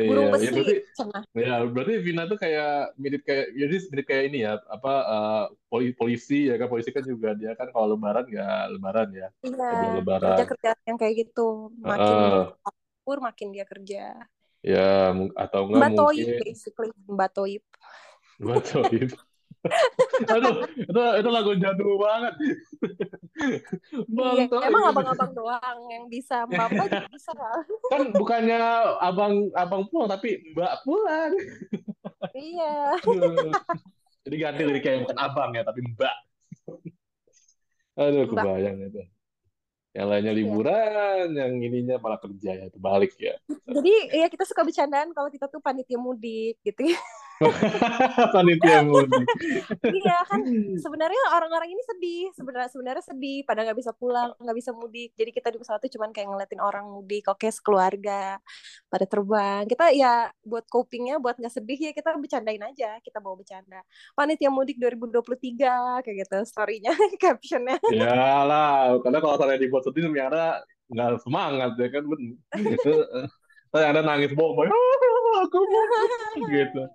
Burung 0.08 0.28
Iya, 0.28 0.34
ya 0.34 0.34
besi, 0.34 0.54
berarti 0.60 0.74
cenah. 0.96 1.24
ya 1.34 1.54
berarti 1.66 1.92
Vina 2.04 2.22
tuh 2.30 2.38
kayak 2.38 2.70
mirip 3.00 3.22
kayak 3.28 3.46
jadi 3.56 3.74
mirip 3.90 4.06
kayak 4.10 4.24
ini 4.28 4.38
ya, 4.46 4.52
apa 4.68 4.92
eh, 5.14 5.42
poli- 5.72 5.96
polisi 5.96 6.38
ya 6.50 6.54
kan 6.60 6.68
polisi 6.68 6.90
kan 6.96 7.04
juga 7.04 7.28
dia 7.32 7.50
kan 7.58 7.68
kalau 7.72 7.96
Lebaran 7.96 8.24
nggak 8.28 8.60
Lebaran 8.76 9.08
ya, 9.16 9.28
Iya, 9.44 9.64
Lebaran. 10.00 10.28
kerja-kerja 10.36 10.68
yang 10.88 10.98
kayak 11.00 11.14
gitu. 11.24 11.72
Makin 11.80 12.16
libur, 13.00 13.18
makin 13.20 13.48
dia 13.52 13.64
kerja. 13.68 14.00
ya 14.64 15.12
atau 15.36 15.60
enggak 15.68 15.80
Mbak 15.80 15.90
Toib 15.98 16.24
mungkin 16.24 16.44
basically, 16.44 16.90
Mbak 17.08 17.30
Toib. 17.36 17.62
Sohib. 18.64 19.10
Aduh, 20.28 20.68
itu 20.76 21.02
itu 21.24 21.28
lagu 21.32 21.52
jadul 21.56 21.96
banget. 21.96 22.34
Bang 24.12 24.36
Iya, 24.36 24.58
emang 24.68 24.82
abang-abang 24.92 25.32
doang 25.32 25.78
yang 25.88 26.04
bisa. 26.12 26.44
Mbak 26.44 26.68
juga 26.86 27.08
bisa 27.10 27.32
kan? 27.32 27.64
Kan 27.90 28.02
bukannya 28.12 28.60
abang 29.00 29.48
abang 29.56 29.82
pulang 29.88 30.12
tapi 30.12 30.38
Mbak 30.52 30.72
pulang. 30.84 31.32
Iya. 32.36 33.00
Jadi 34.24 34.36
ganti 34.40 34.62
jadi 34.64 34.80
kayak 34.80 34.98
bukan 35.08 35.18
abang 35.18 35.50
ya 35.56 35.62
tapi 35.64 35.80
Mbak. 35.82 36.16
Aduh, 37.94 38.24
Mbak. 38.28 38.42
kebayang 38.44 38.76
itu. 38.84 39.02
Yang 39.94 40.06
lainnya 40.10 40.32
Iya. 40.34 40.40
liburan, 40.42 41.26
yang 41.38 41.52
ininya 41.62 41.96
malah 42.02 42.18
kerja 42.18 42.50
ya, 42.50 42.66
terbalik 42.66 43.14
ya. 43.14 43.38
Jadi 43.46 43.94
ya 44.10 44.26
kita 44.26 44.42
suka 44.42 44.66
bercandaan 44.66 45.14
kalau 45.14 45.30
kita 45.30 45.46
tuh 45.46 45.62
panitia 45.62 46.02
mudik 46.02 46.58
gitu 46.66 46.90
ya. 46.90 46.98
Panitia 48.34 48.86
mudik. 48.86 49.26
Iya 49.90 50.22
kan 50.26 50.40
sebenarnya 50.78 51.22
orang-orang 51.34 51.74
ini 51.74 51.82
sedih. 51.82 52.24
Sebenarnya 52.34 52.70
sebenarnya 52.70 53.04
sedih. 53.04 53.42
Pada 53.42 53.66
nggak 53.66 53.78
bisa 53.78 53.92
pulang 53.94 54.32
nggak 54.38 54.56
bisa 54.56 54.70
mudik. 54.70 55.10
Jadi 55.18 55.30
kita 55.34 55.50
di 55.50 55.58
pesawat 55.58 55.82
tuh 55.82 55.92
cuman 55.98 56.14
kayak 56.14 56.28
ngeliatin 56.30 56.62
orang 56.62 56.86
mudik. 56.86 57.26
Oke 57.26 57.50
sekeluarga 57.50 58.38
pada 58.86 59.04
terbang. 59.08 59.66
Kita 59.66 59.90
ya 59.90 60.30
buat 60.46 60.64
copingnya 60.70 61.18
buat 61.18 61.38
nggak 61.38 61.54
sedih 61.54 61.90
ya 61.90 61.92
kita 61.92 62.14
bercandain 62.14 62.62
aja. 62.62 63.02
Kita 63.02 63.18
bawa 63.18 63.40
bercanda. 63.42 63.82
Panitia 64.14 64.50
mudik 64.54 64.78
2023 64.78 66.04
kayak 66.06 66.16
gitu 66.26 66.36
storynya 66.46 66.94
captionnya. 67.22 67.78
Ya 67.90 68.46
lah, 68.46 68.98
karena 69.02 69.18
kalau 69.18 69.36
saya 69.40 69.58
dibuat 69.58 69.82
sedih 69.82 70.06
ternyata 70.06 70.62
nggak 70.84 71.24
semangat 71.24 71.72
ya 71.80 71.88
kan, 71.90 72.02
Ben. 72.06 72.22
Saya 73.74 73.90
ada 73.90 74.06
nangis 74.06 74.30
bobo, 74.30 74.62
"Ah, 74.62 74.70
aku 75.42 75.58
mau 75.58 75.84
gitu. 76.48 76.82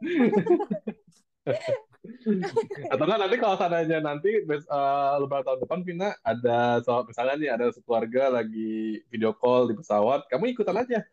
Atau 2.94 3.06
kan 3.06 3.20
nanti 3.20 3.36
kalau 3.36 3.56
seandainya 3.60 4.00
nanti 4.00 4.32
eh, 4.48 5.12
lebaran 5.20 5.44
tahun 5.44 5.60
depan 5.68 5.80
Vina 5.84 6.10
ada 6.24 6.80
so, 6.84 7.04
misalnya 7.04 7.36
nih 7.36 7.50
ada 7.52 7.66
sekeluarga 7.76 8.40
lagi 8.40 9.04
video 9.12 9.36
call 9.36 9.68
di 9.68 9.76
pesawat, 9.76 10.26
kamu 10.32 10.56
ikutan 10.56 10.80
aja. 10.80 11.04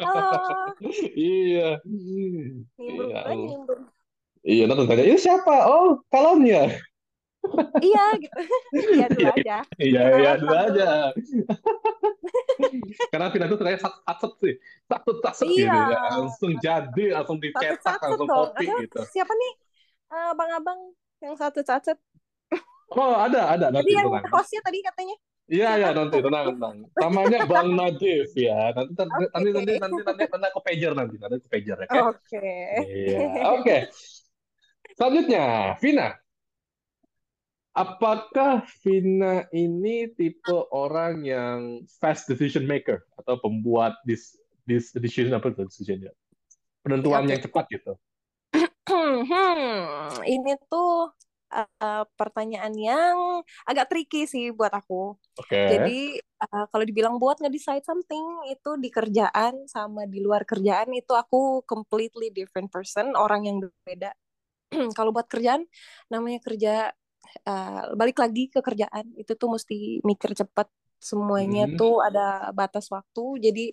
halo 0.00 0.32
Iya. 1.14 1.84
Iya. 2.80 3.20
Iya, 4.44 4.68
nanti 4.68 4.84
tanya, 4.84 5.04
ini 5.08 5.16
siapa? 5.16 5.56
Oh, 5.68 6.04
kalonnya. 6.12 6.68
Iya 7.84 8.00
gitu 8.22 8.40
iya 8.94 9.04
dulu 9.14 9.28
Iya, 9.28 9.34
aja 9.36 9.56
iya, 9.82 10.02
Kenalan 10.10 10.18
iya, 10.18 10.30
dulu 10.40 10.54
dulu. 10.54 10.54
aja. 10.54 10.84
Karena 13.10 13.26
Vina 13.32 13.46
tuh 13.50 13.58
kayak 13.60 13.80
sat 13.82 13.94
satset 14.06 14.32
sih. 14.42 14.54
Satset 14.90 15.16
satset 15.24 15.48
gitu. 15.54 15.78
Iya. 15.78 15.78
ya. 15.92 15.98
Langsung 16.18 16.52
jadi, 16.58 17.04
langsung 17.14 17.38
dicetak, 17.42 17.96
langsung 18.02 18.28
kopi 18.30 18.66
gitu. 18.84 19.00
siapa 19.12 19.32
nih 19.34 19.52
Eh, 20.14 20.26
abang-abang 20.32 20.80
yang 21.18 21.34
satu-satu 21.34 21.98
Oh, 22.94 23.14
ada, 23.18 23.40
ada. 23.56 23.66
Jadi 23.74 23.74
Nanti 23.74 23.92
yang 23.98 24.08
hostnya 24.30 24.60
tadi 24.62 24.78
katanya 24.84 25.16
Iya, 25.44 25.66
iya, 25.78 25.88
nanti 25.92 26.16
tenang, 26.24 26.46
tenang. 26.56 26.76
Namanya 26.96 27.38
Bang 27.50 27.68
Najib 27.76 28.32
ya. 28.32 28.72
Nanti, 28.76 28.92
nanti, 28.96 29.22
Oke. 29.28 29.28
nanti, 29.34 29.48
nanti, 29.52 29.72
nanti, 29.82 30.00
nanti, 30.08 30.22
nanti 30.32 30.46
aku 30.50 30.60
pager 30.64 30.92
nanti. 30.96 31.14
Nanti 31.20 31.34
aku 31.36 31.48
pager, 31.52 31.76
ya. 31.84 31.88
oke? 31.90 32.00
Oke. 32.08 32.38
Iya, 32.80 33.20
oke. 33.52 33.76
Selanjutnya, 34.96 35.74
Vina. 35.82 36.23
Apakah 37.74 38.62
Vina 38.80 39.44
ini 39.50 40.08
tipe 40.14 40.54
orang 40.70 41.26
yang 41.26 41.82
fast 41.98 42.30
decision 42.30 42.64
maker 42.64 43.02
atau 43.18 43.36
pembuat 43.42 43.98
this 44.06 44.38
this 44.64 44.94
decision 44.94 45.34
apa 45.34 45.50
tuh 45.52 45.66
decision 45.66 46.08
ya? 46.08 46.12
Penentuan 46.86 47.26
Oke. 47.26 47.30
yang 47.34 47.42
cepat 47.42 47.64
gitu. 47.68 47.92
Hmm, 48.84 50.20
ini 50.28 50.60
tuh 50.68 51.08
uh, 51.54 52.04
pertanyaan 52.18 52.74
yang 52.76 53.40
agak 53.64 53.88
tricky 53.90 54.28
sih 54.28 54.52
buat 54.52 54.70
aku. 54.70 55.16
Oke. 55.40 55.56
Jadi 55.72 56.20
uh, 56.44 56.66
kalau 56.68 56.84
dibilang 56.84 57.16
buat 57.16 57.40
nge-decide 57.40 57.86
something 57.86 58.44
itu 58.52 58.70
di 58.76 58.92
kerjaan 58.92 59.64
sama 59.70 60.04
di 60.04 60.20
luar 60.20 60.44
kerjaan 60.44 60.92
itu 60.92 61.16
aku 61.16 61.64
completely 61.64 62.28
different 62.28 62.68
person, 62.68 63.16
orang 63.16 63.48
yang 63.48 63.56
berbeda. 63.64 64.12
kalau 64.98 65.14
buat 65.14 65.30
kerjaan 65.30 65.64
namanya 66.12 66.44
kerja 66.44 66.92
uh, 67.48 67.92
balik 67.98 68.16
lagi 68.22 68.48
ke 68.52 68.60
kerjaan. 68.64 69.04
Itu 69.20 69.32
tuh 69.40 69.48
mesti 69.54 70.00
mikir 70.04 70.32
cepat. 70.36 70.68
Semuanya 71.04 71.68
Mhm. 71.68 71.76
tuh 71.76 72.00
ada 72.00 72.48
batas 72.56 72.88
waktu. 72.88 73.22
Jadi 73.44 73.64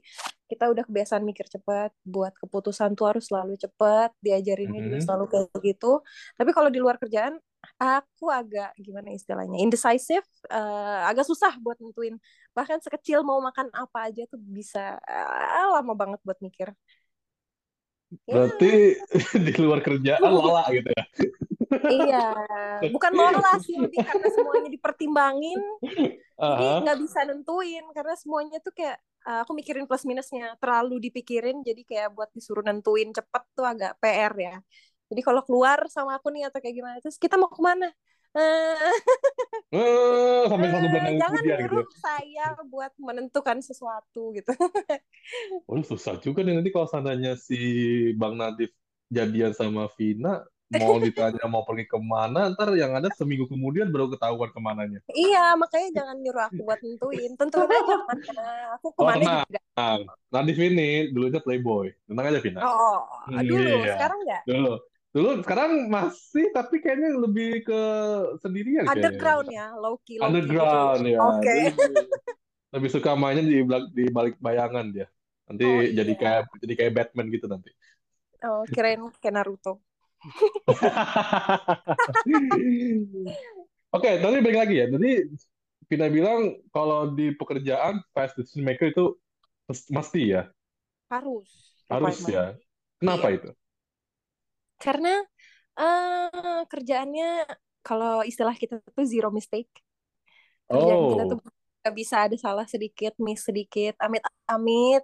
kita 0.52 0.68
udah 0.68 0.84
kebiasaan 0.84 1.24
mikir 1.24 1.48
cepat. 1.48 1.96
Buat 2.04 2.36
keputusan 2.44 2.92
tuh 3.00 3.08
harus 3.08 3.24
selalu 3.32 3.56
cepat. 3.56 4.12
Diajarinnya 4.20 4.80
juga 4.84 4.98
Mhm. 5.00 5.06
selalu 5.08 5.26
kayak 5.32 5.48
gitu 5.64 6.04
tapi 6.36 6.52
kalau 6.52 6.68
di 6.74 6.80
luar 6.84 6.98
kerjaan 7.00 7.40
aku 7.78 8.26
agak 8.34 8.74
gimana 8.82 9.14
istilahnya 9.14 9.62
indecisive 9.62 10.26
uh, 10.50 11.06
agak 11.08 11.24
susah 11.30 11.54
buat 11.62 11.78
nentuin. 11.78 12.18
Bahkan 12.58 12.82
sekecil 12.82 13.22
mau 13.22 13.38
makan 13.40 13.70
apa 13.72 14.10
aja 14.10 14.26
tuh 14.28 14.42
bisa 14.42 14.98
uh, 14.98 15.68
lama 15.78 15.94
banget 15.94 16.20
buat 16.26 16.42
mikir 16.42 16.74
Berarti 18.28 18.72
di 19.46 19.54
luar 19.60 19.80
kerjaan 19.80 20.32
lala 20.32 20.68
gitu 20.72 20.90
ya. 20.92 21.06
Iya, 21.72 22.26
bukan 22.92 23.12
lola 23.16 23.56
sih 23.64 23.80
lebih 23.80 24.04
karena 24.04 24.28
semuanya 24.28 24.70
dipertimbangin, 24.76 25.60
jadi 26.36 26.68
Aha. 26.68 26.84
nggak 26.84 27.00
bisa 27.00 27.20
nentuin 27.24 27.86
karena 27.96 28.14
semuanya 28.20 28.60
tuh 28.60 28.76
kayak 28.76 29.00
uh, 29.24 29.48
aku 29.48 29.56
mikirin 29.56 29.88
plus 29.88 30.04
minusnya 30.04 30.60
terlalu 30.60 31.00
dipikirin, 31.00 31.64
jadi 31.64 31.82
kayak 31.88 32.08
buat 32.12 32.28
disuruh 32.36 32.60
nentuin 32.60 33.16
cepet 33.16 33.44
tuh 33.56 33.64
agak 33.64 33.96
PR 34.04 34.36
ya. 34.36 34.56
Jadi 35.08 35.22
kalau 35.24 35.42
keluar 35.48 35.88
sama 35.88 36.20
aku 36.20 36.28
nih 36.36 36.52
atau 36.52 36.60
kayak 36.60 36.76
gimana, 36.76 36.96
terus 37.00 37.16
kita 37.16 37.40
mau 37.40 37.48
ke 37.48 37.64
mana? 37.64 37.88
Eh, 38.36 38.92
Eh, 39.72 40.44
sampai 40.52 40.68
satu 40.74 40.88
bulan 40.92 41.06
yang 41.16 41.18
jangan 41.20 41.28
kemudian 41.28 41.60
gitu. 41.64 41.80
nyuruh 41.80 41.88
saya 42.04 42.60
buat 42.68 42.92
menentukan 43.00 43.60
sesuatu 43.64 44.36
gitu. 44.36 44.52
Oh, 45.70 45.80
susah 45.82 46.16
juga 46.20 46.44
nih 46.44 46.54
nanti 46.60 46.70
kalau 46.76 46.88
seandainya 46.92 47.34
si 47.40 47.56
Bang 48.20 48.36
Nadif 48.36 48.72
jadian 49.08 49.54
sama 49.56 49.88
Vina, 49.96 50.44
mau 50.68 50.96
ditanya 51.00 51.44
mau 51.48 51.64
pergi 51.68 51.86
ke 51.88 51.98
mana, 52.00 52.52
ntar 52.52 52.70
yang 52.76 52.92
ada 53.00 53.08
seminggu 53.12 53.46
kemudian 53.48 53.88
baru 53.94 54.12
ketahuan 54.12 54.52
ke 54.52 54.60
mananya. 54.60 55.00
Iya, 55.12 55.40
makanya 55.62 55.88
jangan 55.98 56.16
nyuruh 56.24 56.44
aku 56.50 56.60
buat 56.68 56.80
nentuin. 56.84 57.32
Tentuin 57.40 57.72
aja 57.72 57.94
ke 58.00 58.06
mana. 58.12 58.42
Aku 58.76 58.88
Oh, 58.96 58.98
ke 58.98 59.04
mana 59.08 59.24
tenang. 59.24 59.46
juga. 59.48 59.60
Nadif 60.32 60.58
ini 60.60 61.12
dulunya 61.14 61.40
playboy. 61.44 61.92
Tenang 62.08 62.26
aja, 62.32 62.40
Vina. 62.44 62.62
Oh, 62.64 62.98
Hmm, 63.28 63.44
dulu, 63.50 63.70
iya. 63.86 63.94
sekarang 63.94 64.20
nggak? 64.26 64.42
Dulu. 64.48 64.74
Dulu, 65.12 65.44
sekarang 65.44 65.92
masih, 65.92 66.56
tapi 66.56 66.80
kayaknya 66.80 67.12
lebih 67.20 67.68
ke 67.68 67.82
sendirian 68.40 68.88
kayaknya. 68.88 69.12
Underground 69.12 69.48
ya, 69.52 69.66
low 69.76 69.96
key, 70.08 70.16
low 70.16 70.24
key. 70.24 70.28
Underground, 70.32 71.02
ya. 71.04 71.18
Oke. 71.20 71.56
Jadi, 71.76 71.96
lebih 72.72 72.90
suka 72.96 73.12
mainnya 73.20 73.44
di, 73.44 73.60
di 73.92 74.04
balik 74.08 74.40
bayangan 74.40 74.88
dia. 74.88 75.12
Nanti 75.52 75.68
Oh, 75.68 75.84
jadi 75.84 76.14
iya. 76.16 76.20
kayak 76.20 76.42
jadi 76.64 76.74
kayak 76.80 76.94
Batman 76.96 77.28
gitu 77.28 77.52
nanti. 77.52 77.76
Oh, 78.48 78.64
kirain 78.72 79.04
kayak 79.20 79.36
Naruto. 79.36 79.84
Oke, 83.92 84.10
tadi 84.24 84.38
balik 84.40 84.60
lagi 84.64 84.76
ya. 84.80 84.88
Tadi 84.88 85.12
Vina 85.92 86.08
bilang 86.08 86.56
kalau 86.72 87.12
di 87.12 87.36
pekerjaan 87.36 88.00
fast 88.16 88.40
decision 88.40 88.64
maker 88.64 88.96
itu 88.96 89.20
mes- 89.68 89.92
mesti 89.92 90.40
ya, 90.40 90.48
Harus. 91.12 91.52
harus 91.92 92.16
ya. 92.24 92.56
Kenapa 92.96 93.28
Iya. 93.28 93.36
itu? 93.44 93.50
Karena 94.82 95.14
eh 95.80 96.62
kerjaannya 96.72 97.28
kalau 97.86 98.26
istilah 98.26 98.56
kita 98.58 98.82
tuh 98.98 99.06
zero 99.06 99.30
mistake. 99.30 99.72
Kerjaan 100.72 101.02
kita 101.12 101.24
tuh 101.30 101.38
Oh, 101.42 101.52
nggak 101.82 101.96
bisa 101.98 102.16
ada 102.30 102.36
salah 102.38 102.66
sedikit, 102.70 103.14
miss 103.18 103.42
sedikit, 103.50 103.98
amit-amit 103.98 105.04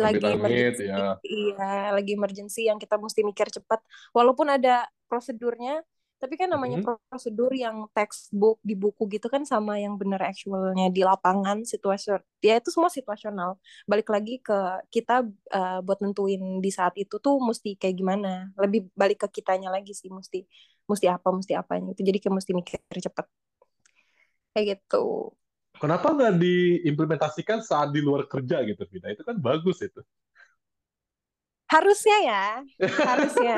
lagi 0.00 0.26
amit-amit 0.26 0.34
emergency, 0.34 0.84
ya. 0.90 1.20
iya, 1.22 1.94
lagi 1.94 2.10
emergency 2.18 2.60
yang 2.66 2.78
kita 2.82 2.96
mesti 2.98 3.20
mikir 3.22 3.46
cepat. 3.52 3.78
Walaupun 4.16 4.48
ada 4.50 4.88
prosedurnya, 5.06 5.84
tapi 6.24 6.40
kan 6.40 6.48
namanya 6.48 6.80
Mhm. 6.80 6.86
prosedur 7.12 7.52
yang 7.52 7.76
textbook 7.92 8.56
di 8.64 8.72
buku 8.72 9.04
gitu 9.12 9.28
kan 9.28 9.44
sama 9.44 9.76
yang 9.76 10.00
benar 10.00 10.24
actualnya 10.32 10.88
di 10.88 11.04
lapangan 11.04 11.68
situasion. 11.68 12.16
Ya 12.40 12.56
itu 12.56 12.72
semua 12.72 12.88
situasional. 12.88 13.60
Balik 13.84 14.08
lagi 14.08 14.40
ke 14.40 14.56
kita 14.88 15.28
uh, 15.52 15.78
buat 15.84 16.00
nentuin 16.00 16.64
di 16.64 16.70
saat 16.72 16.96
itu 16.96 17.20
tuh 17.20 17.36
mesti 17.44 17.76
kayak 17.76 17.96
gimana. 18.00 18.48
Lebih 18.56 18.88
balik 18.96 19.28
ke 19.28 19.28
kitanya 19.44 19.68
lagi 19.68 19.92
sih 19.92 20.08
mesti 20.08 20.48
mesti 20.88 21.06
apa 21.12 21.28
mesti 21.28 21.52
apanya 21.60 21.92
itu. 21.92 22.00
Jadi 22.08 22.18
kayak 22.24 22.34
mesti 22.40 22.52
mikir 22.56 22.80
cepet 23.06 23.26
kayak 24.54 24.66
gitu. 24.80 25.36
Kenapa 25.82 26.06
nggak 26.16 26.34
diimplementasikan 26.42 27.58
saat 27.60 27.88
di 27.94 28.00
luar 28.06 28.24
kerja 28.32 28.62
gitu, 28.64 28.82
Vina? 28.90 29.10
Itu 29.14 29.22
kan 29.28 29.36
bagus 29.36 29.82
itu. 29.82 30.00
Harusnya 31.64 32.16
ya, 32.22 32.44
harusnya. 32.80 33.56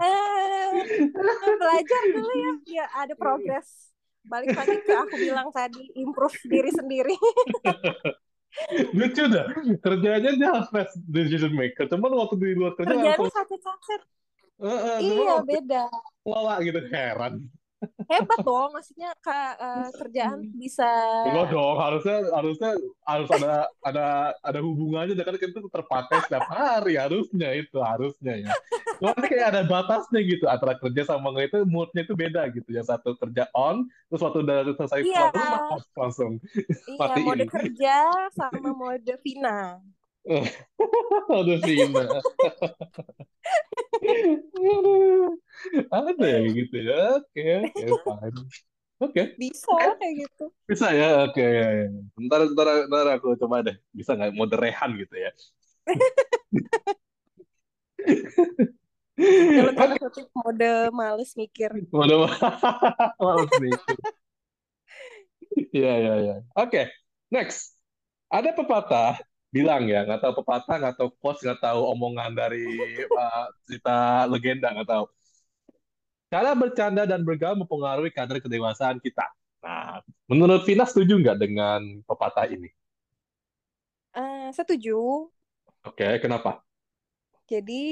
Eh, 0.00 0.70
belajar 1.60 2.02
dulu 2.10 2.32
ya, 2.34 2.52
ya 2.80 2.84
ada 3.04 3.14
progres. 3.14 3.92
Balik 4.26 4.58
lagi 4.58 4.76
ke 4.82 4.90
aku 4.90 5.14
bilang 5.22 5.48
tadi, 5.54 5.86
improve 5.94 6.34
diri 6.50 6.70
sendiri. 6.74 7.14
Lucu 8.96 9.24
dah. 9.28 9.46
Kerjanya 9.84 10.30
dia 10.34 10.52
fast 10.72 10.96
decision 11.06 11.52
maker. 11.52 11.86
Cuman 11.92 12.10
waktu 12.16 12.34
di 12.40 12.56
luar 12.56 12.72
kerja 12.74 12.96
Kerjanya 12.96 13.20
langsung, 13.20 13.30
sacet-sacet. 13.36 14.00
eh, 14.56 14.66
eh, 14.66 14.96
cuman 15.04 15.16
Iya, 15.20 15.34
beda. 15.44 15.82
lala 16.24 16.54
gitu. 16.64 16.80
Heran. 16.90 17.34
Hebat 18.08 18.40
dong, 18.40 18.72
maksudnya 18.72 19.12
ke, 19.20 19.38
eh, 19.60 19.88
kerjaan 20.00 20.48
bisa 20.56 20.88
Enggak 21.28 21.52
dong, 21.52 21.76
harusnya 21.76 22.16
harusnya 22.32 22.70
harus 23.04 23.28
ada 23.28 23.52
ada 23.84 24.06
ada 24.40 24.60
hubungannya 24.64 25.12
dengan 25.12 25.36
itu 25.36 25.60
terpakai 25.68 26.24
setiap 26.24 26.48
hari 26.48 26.96
harusnya 26.96 27.52
itu 27.52 27.76
harusnya 27.76 28.48
ya. 28.48 28.52
Cuma 28.96 29.12
ini 29.20 29.28
kayak 29.28 29.48
ada 29.52 29.62
batasnya 29.68 30.20
gitu 30.24 30.48
antara 30.48 30.80
kerja 30.80 31.04
sama 31.04 31.36
nggak 31.36 31.52
itu 31.52 31.58
moodnya 31.68 32.00
itu 32.08 32.14
beda 32.16 32.48
gitu. 32.48 32.68
Yang 32.72 32.96
satu 32.96 33.12
kerja 33.20 33.44
on, 33.52 33.84
terus 34.08 34.24
waktu 34.24 34.38
udah 34.40 34.56
selesai 34.72 35.00
Iya. 35.04 35.12
pulang 35.28 35.34
rumah 35.36 35.60
langsung. 36.00 36.32
iya 36.56 36.96
Matiin. 36.96 37.24
mode 37.28 37.44
kerja 37.44 37.96
sama 38.32 38.70
mode 38.72 39.14
Vina. 39.20 39.84
Aduh 41.36 41.58
Vina. 41.62 42.02
Ada 45.96 46.24
ya 46.34 46.38
gitu 46.58 46.76
ya. 46.88 46.94
Oke, 47.20 47.40
oke, 47.64 47.84
fine. 48.04 48.38
Oke, 49.02 49.22
Bisa 49.40 49.76
kayak 50.00 50.14
gitu. 50.24 50.44
bisa 50.68 50.86
ya. 50.98 51.06
Oke, 51.26 51.42
ya, 51.42 51.66
ya. 51.78 51.84
Ntar, 52.26 52.40
ntar, 52.54 52.66
ntar 52.90 53.06
aku 53.16 53.26
coba 53.42 53.56
deh. 53.66 53.76
Bisa 53.98 54.10
nggak 54.16 54.30
mode 54.38 54.54
rehan 54.62 54.90
gitu 55.00 55.14
ya? 55.24 55.30
Dalam 59.56 59.72
Oke, 59.74 59.80
tanda 59.80 59.96
kutip 60.02 60.26
mode 60.36 60.70
males 60.92 61.32
mikir. 61.40 61.70
mode 61.92 62.14
males 63.20 63.52
mikir. 63.58 63.96
Iya, 65.76 65.88
iya, 66.00 66.12
iya. 66.22 66.32
Oke, 66.58 66.78
next. 67.34 67.58
Ada 68.36 68.50
pepatah 68.58 69.08
bilang 69.54 69.82
ya, 69.92 69.96
nggak 70.06 70.20
tahu 70.22 70.34
pepatah, 70.42 70.74
nggak 70.80 70.94
tahu 70.98 71.08
quotes, 71.20 71.40
nggak 71.44 71.60
tahu 71.64 71.80
omongan 71.94 72.30
dari 72.40 72.58
uh, 73.18 73.46
cerita 73.66 73.90
legenda, 74.32 74.66
nggak 74.74 74.88
tahu. 74.92 75.04
Cara 76.26 76.58
bercanda 76.58 77.06
dan 77.06 77.22
bergaul 77.22 77.54
mempengaruhi 77.54 78.10
kadar 78.10 78.42
kedewasaan 78.42 78.98
kita. 78.98 79.26
Nah, 79.62 80.02
menurut 80.26 80.66
Vina 80.66 80.82
setuju 80.82 81.18
nggak 81.18 81.38
dengan 81.38 81.80
pepatah 82.02 82.50
ini? 82.50 82.70
Eh, 84.16 84.48
setuju. 84.50 85.30
Oke, 85.86 86.18
kenapa? 86.18 86.66
Jadi 87.46 87.82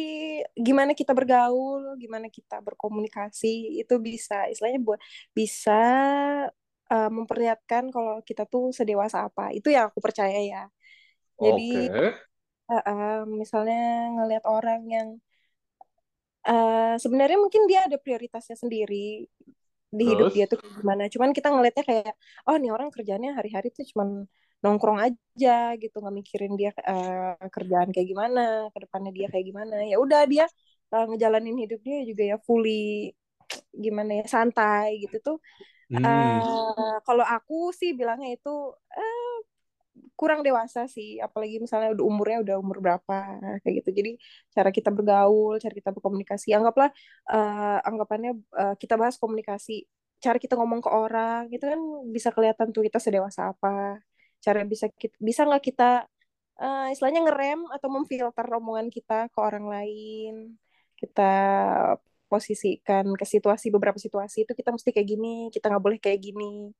gimana 0.58 0.98
kita 0.98 1.14
bergaul, 1.14 1.94
gimana 1.94 2.26
kita 2.26 2.58
berkomunikasi 2.58 3.78
itu 3.78 3.94
bisa 4.02 4.50
istilahnya 4.50 4.82
buat 4.82 4.98
bisa 5.30 5.78
uh, 6.90 7.10
memperlihatkan 7.14 7.94
kalau 7.94 8.18
kita 8.26 8.50
tuh 8.50 8.74
sedewasa 8.74 9.30
apa. 9.30 9.54
Itu 9.54 9.70
yang 9.70 9.94
aku 9.94 10.02
percaya 10.02 10.42
ya. 10.42 10.66
Jadi 11.38 11.86
Oke. 11.86 12.18
uh, 12.66 12.82
uh, 12.82 13.18
misalnya 13.30 14.10
ngelihat 14.18 14.44
orang 14.50 14.82
yang 14.90 15.08
uh, 16.48 16.94
sebenarnya 17.00 17.38
mungkin 17.40 17.68
dia 17.70 17.84
ada 17.86 17.96
prioritasnya 18.00 18.56
sendiri 18.58 19.28
di 19.94 20.04
hidup 20.04 20.30
Terus? 20.30 20.34
dia 20.34 20.46
tuh 20.50 20.58
gimana. 20.60 21.06
Cuman 21.06 21.30
kita 21.30 21.48
ngelihatnya 21.54 21.84
kayak 21.86 22.14
oh 22.50 22.56
nih 22.58 22.70
orang 22.74 22.90
kerjanya 22.90 23.38
hari-hari 23.38 23.70
tuh 23.70 23.86
cuman 23.94 24.26
nongkrong 24.64 24.96
aja 24.96 25.76
gitu 25.76 25.96
nggak 26.00 26.16
mikirin 26.24 26.56
dia 26.56 26.72
uh, 26.88 27.36
kerjaan 27.52 27.92
kayak 27.92 28.08
gimana 28.08 28.72
ke 28.72 28.78
depannya 28.80 29.12
dia 29.12 29.28
kayak 29.28 29.44
gimana 29.44 29.84
ya 29.84 30.00
udah 30.00 30.24
dia 30.24 30.48
uh, 30.88 31.04
ngejalanin 31.04 31.68
hidup 31.68 31.84
dia 31.84 32.00
juga 32.08 32.24
ya 32.24 32.36
fully 32.40 33.12
gimana 33.76 34.24
ya 34.24 34.24
santai 34.24 35.04
gitu 35.04 35.20
tuh 35.20 35.38
Hmm. 35.92 36.00
uh, 36.00 36.96
kalau 37.04 37.20
aku 37.20 37.68
sih 37.76 37.92
bilangnya 37.92 38.40
itu 38.40 38.72
uh, 38.72 39.13
kurang 40.14 40.40
dewasa 40.46 40.86
sih 40.86 41.18
apalagi 41.18 41.58
misalnya 41.58 41.90
udah 41.98 42.04
umurnya 42.06 42.38
udah 42.44 42.56
umur 42.62 42.78
berapa 42.84 43.16
kayak 43.62 43.74
gitu. 43.82 43.90
Jadi 43.98 44.10
cara 44.54 44.70
kita 44.70 44.90
bergaul 44.94 45.58
cara 45.62 45.74
kita 45.74 45.90
berkomunikasi 45.94 46.54
anggaplah 46.54 46.90
uh, 47.30 47.78
anggapannya 47.82 48.32
uh, 48.54 48.74
kita 48.78 48.94
bahas 49.00 49.16
komunikasi 49.18 49.86
cara 50.22 50.38
kita 50.40 50.54
ngomong 50.56 50.80
ke 50.80 50.90
orang 50.90 51.42
itu 51.52 51.64
kan 51.66 51.80
bisa 52.14 52.28
kelihatan 52.32 52.70
tuh 52.74 52.82
kita 52.86 52.98
sedewasa 53.02 53.52
apa. 53.52 54.00
Cara 54.44 54.60
bisa 54.64 54.86
kita, 54.92 55.16
bisa 55.20 55.40
nggak 55.48 55.64
kita 55.72 56.06
uh, 56.62 56.86
istilahnya 56.92 57.20
ngerem 57.26 57.60
atau 57.74 57.88
memfilter 57.90 58.46
omongan 58.60 58.88
kita 58.92 59.28
ke 59.32 59.38
orang 59.40 59.66
lain. 59.68 60.34
Kita 60.94 61.32
posisikan 62.28 63.04
ke 63.14 63.26
situasi 63.28 63.68
beberapa 63.70 63.98
situasi 64.00 64.48
itu 64.48 64.52
kita 64.56 64.74
mesti 64.74 64.90
kayak 64.90 65.06
gini 65.06 65.34
kita 65.54 65.70
nggak 65.70 65.84
boleh 65.84 65.98
kayak 66.02 66.18
gini 66.18 66.72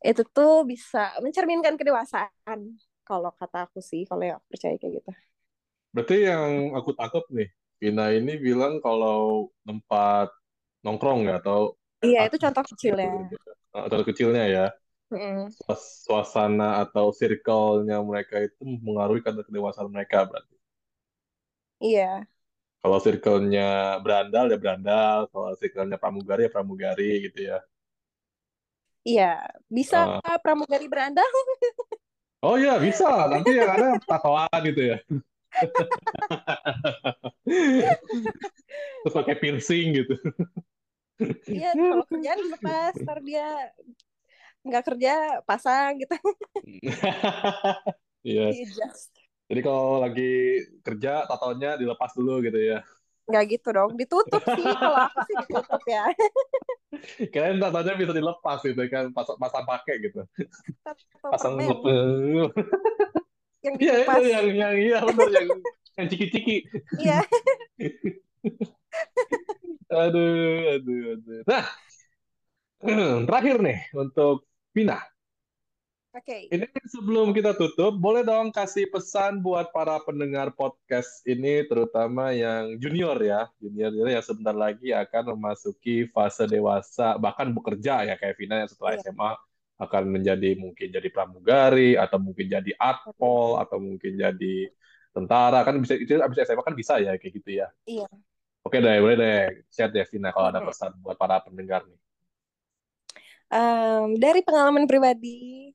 itu 0.00 0.22
tuh 0.30 0.64
bisa 0.64 1.18
mencerminkan 1.20 1.74
kedewasaan 1.74 2.78
kalau 3.02 3.34
kata 3.34 3.66
aku 3.66 3.82
sih 3.82 4.06
kalau 4.06 4.22
yang 4.22 4.40
percaya 4.46 4.78
kayak 4.78 5.02
gitu. 5.02 5.10
Berarti 5.90 6.16
yang 6.30 6.78
aku 6.78 6.94
tangkap 6.94 7.26
nih 7.34 7.50
Vina 7.80 8.14
ini 8.14 8.38
bilang 8.38 8.78
kalau 8.78 9.50
tempat 9.66 10.30
nongkrong 10.86 11.26
ya 11.26 11.42
atau 11.42 11.74
iya 12.04 12.28
itu 12.28 12.36
contoh 12.38 12.62
kecilnya 12.64 13.28
contoh 13.72 14.06
kecilnya 14.06 14.44
ya. 14.46 14.66
Mm. 15.10 15.50
suasana 16.06 16.86
atau 16.86 17.10
circle-nya 17.10 17.98
mereka 17.98 18.46
itu 18.46 18.62
mengaruhi 18.62 19.26
kadar 19.26 19.42
kedewasaan 19.42 19.90
mereka 19.90 20.22
berarti. 20.22 20.54
Iya. 21.82 22.30
Kalau 22.78 22.98
circle-nya 23.02 23.98
berandal 24.06 24.54
ya 24.54 24.58
berandal 24.62 25.26
kalau 25.34 25.50
circle-nya 25.58 25.98
pramugari 25.98 26.46
ya 26.46 26.50
pramugari 26.54 27.26
gitu 27.26 27.42
ya 27.42 27.58
Iya, 29.04 29.40
bisa 29.70 30.20
uh. 30.20 30.38
pramugari 30.40 30.86
berandal. 30.86 31.26
Oh 32.40 32.56
iya, 32.56 32.80
bisa. 32.80 33.28
Nanti 33.28 33.52
yang 33.52 33.68
ada 33.68 34.00
tatoan 34.00 34.60
gitu 34.64 34.96
ya. 34.96 34.98
Terus 39.04 39.12
pakai 39.12 39.36
piercing 39.36 39.92
gitu. 39.92 40.16
Iya, 41.44 41.76
kalau 41.76 42.04
kerjaan 42.08 42.40
lepas, 42.48 42.96
ntar 43.04 43.20
dia 43.20 43.44
nggak 44.64 44.84
kerja 44.88 45.12
pasang 45.44 46.00
gitu. 46.00 46.16
Iya. 48.20 48.52
yes. 48.52 49.08
Jadi 49.48 49.60
kalau 49.64 50.04
lagi 50.04 50.60
kerja 50.84 51.24
tatonya 51.24 51.80
dilepas 51.80 52.12
dulu 52.12 52.44
gitu 52.44 52.60
ya. 52.60 52.84
Nggak 53.30 53.44
gitu 53.54 53.68
dong, 53.70 53.90
ditutup 53.94 54.42
sih. 54.42 54.64
Kalau 54.82 54.98
aku 55.06 55.18
sih 55.30 55.36
ditutup 55.46 55.82
ya. 55.86 56.04
Kalian 57.34 57.62
tatonya 57.62 57.94
bisa 57.94 58.12
dilepas 58.12 58.58
gitu 58.66 58.82
kan, 58.90 59.14
pasang, 59.14 59.38
pasang 59.38 59.64
pakai 59.64 59.94
gitu. 60.02 60.20
Pasang 61.22 61.54
yang 61.62 61.78
Iya 63.60 63.94
itu 64.08 64.20
yang 64.32 64.46
yang 64.56 64.74
iya 64.80 64.98
benar 65.04 65.28
yang 65.36 65.48
yang 66.00 66.06
ciki-ciki. 66.08 66.56
Iya. 66.96 67.20
aduh, 70.00 70.80
aduh, 70.80 71.00
aduh. 71.12 71.40
Nah, 71.44 71.64
terakhir 73.28 73.56
nih 73.60 73.78
untuk 73.92 74.48
Pina. 74.72 75.09
Oke. 76.10 76.50
Okay. 76.50 76.50
Ini 76.50 76.66
sebelum 76.90 77.30
kita 77.30 77.54
tutup, 77.54 77.94
boleh 77.94 78.26
dong 78.26 78.50
kasih 78.50 78.90
pesan 78.90 79.38
buat 79.46 79.70
para 79.70 79.94
pendengar 80.02 80.50
podcast 80.58 81.22
ini, 81.22 81.62
terutama 81.70 82.34
yang 82.34 82.74
junior 82.82 83.14
ya, 83.22 83.46
junior 83.62 83.94
yang 83.94 84.18
sebentar 84.18 84.50
lagi 84.50 84.90
akan 84.90 85.38
memasuki 85.38 86.10
fase 86.10 86.50
dewasa, 86.50 87.14
bahkan 87.14 87.54
bekerja 87.54 88.10
ya 88.10 88.18
kayak 88.18 88.34
Vina 88.34 88.58
yang 88.58 88.66
setelah 88.66 88.98
yeah. 88.98 89.06
SMA 89.06 89.32
akan 89.86 90.02
menjadi 90.10 90.50
mungkin 90.58 90.90
jadi 90.90 91.08
pramugari 91.14 91.94
atau 91.94 92.18
mungkin 92.18 92.50
jadi 92.50 92.74
atpol 92.74 93.62
atau 93.62 93.78
mungkin 93.78 94.18
jadi 94.18 94.66
tentara 95.14 95.62
kan 95.62 95.78
bisa 95.78 95.94
itu 95.94 96.18
abis 96.18 96.42
SMA 96.42 96.66
kan 96.66 96.74
bisa 96.74 96.98
ya 96.98 97.14
kayak 97.22 97.32
gitu 97.38 97.50
ya. 97.62 97.70
Iya. 97.86 98.10
Oke 98.66 98.82
deh, 98.82 98.98
boleh 98.98 99.14
deh 99.14 99.42
share 99.70 99.94
deh 99.94 100.02
Vina 100.10 100.34
kalau 100.34 100.50
ada 100.50 100.58
pesan 100.58 100.90
buat 101.06 101.14
para 101.14 101.38
pendengar 101.38 101.86
nih. 101.86 102.00
Um, 103.50 104.18
dari 104.18 104.42
pengalaman 104.42 104.90
pribadi, 104.90 105.70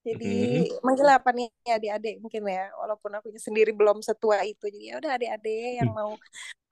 jadi 0.00 0.64
mm-hmm. 0.64 0.80
manggil 0.80 1.08
apa 1.12 1.28
nih 1.36 1.48
adik-adik 1.68 2.14
mungkin 2.24 2.42
ya, 2.48 2.72
walaupun 2.80 3.10
aku 3.20 3.28
sendiri 3.36 3.76
belum 3.76 4.00
setua 4.00 4.40
itu. 4.48 4.64
Jadi 4.64 4.88
ya 4.88 4.94
udah 4.96 5.10
adik-adik 5.20 5.70
yang 5.80 5.90
mau 5.92 6.16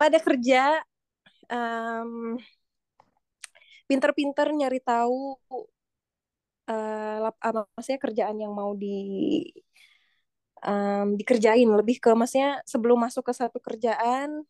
pada 0.01 0.17
kerja, 0.17 0.81
um, 1.53 2.41
pinter-pinter 3.85 4.49
nyari 4.53 4.81
tahu, 4.81 5.37
uh, 6.73 7.29
apa 7.29 7.69
maksudnya 7.77 8.01
kerjaan 8.01 8.37
yang 8.41 8.53
mau 8.57 8.73
di 8.73 8.97
um, 10.65 11.17
dikerjain 11.17 11.69
lebih 11.69 12.01
ke 12.01 12.11
maksudnya 12.17 12.65
sebelum 12.65 12.99
masuk 13.01 13.29
ke 13.29 13.33
satu 13.37 13.59
kerjaan 13.61 14.45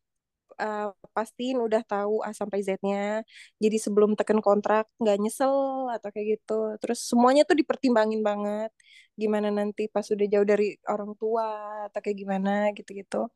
uh, 0.61 0.95
pastiin 1.17 1.59
udah 1.67 1.83
tahu 1.87 2.21
A 2.27 2.31
sampai 2.35 2.61
Z-nya. 2.67 3.23
Jadi 3.63 3.77
sebelum 3.85 4.15
tekan 4.19 4.41
kontrak 4.45 4.85
nggak 5.01 5.17
nyesel 5.23 5.55
atau 5.95 6.09
kayak 6.15 6.27
gitu. 6.39 6.77
Terus 6.83 6.99
semuanya 7.11 7.43
tuh 7.49 7.57
dipertimbangin 7.61 8.21
banget. 8.27 8.71
Gimana 9.21 9.49
nanti 9.55 9.83
pas 9.95 10.07
udah 10.15 10.27
jauh 10.33 10.47
dari 10.47 10.77
orang 10.91 11.13
tua 11.21 11.47
atau 11.91 12.01
kayak 12.05 12.19
gimana 12.23 12.51
gitu-gitu. 12.77 13.31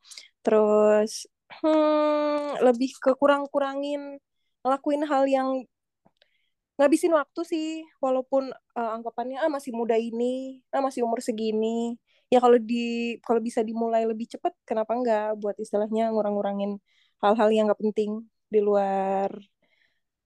Terus 0.45 1.27
hmm, 1.63 2.63
lebih 2.67 2.91
ke 3.03 3.11
kurang-kurangin 3.21 4.19
ngelakuin 4.63 5.03
hal 5.11 5.25
yang 5.27 5.49
ngabisin 6.81 7.13
waktu 7.15 7.41
sih 7.45 7.67
walaupun 8.01 8.51
uh, 8.79 8.91
anggapannya 8.97 9.39
ah 9.39 9.51
masih 9.53 9.71
muda 9.77 9.95
ini 9.95 10.65
ah 10.73 10.81
masih 10.81 11.05
umur 11.07 11.21
segini 11.21 11.95
ya 12.33 12.41
kalau 12.41 12.57
di 12.57 13.17
kalau 13.21 13.41
bisa 13.45 13.61
dimulai 13.61 14.09
lebih 14.09 14.25
cepat 14.33 14.57
kenapa 14.65 14.97
enggak 14.97 15.37
buat 15.37 15.57
istilahnya 15.61 16.09
ngurang-ngurangin 16.17 16.81
hal-hal 17.23 17.49
yang 17.55 17.65
nggak 17.71 17.81
penting 17.81 18.27
di 18.51 18.61
luar 18.61 19.31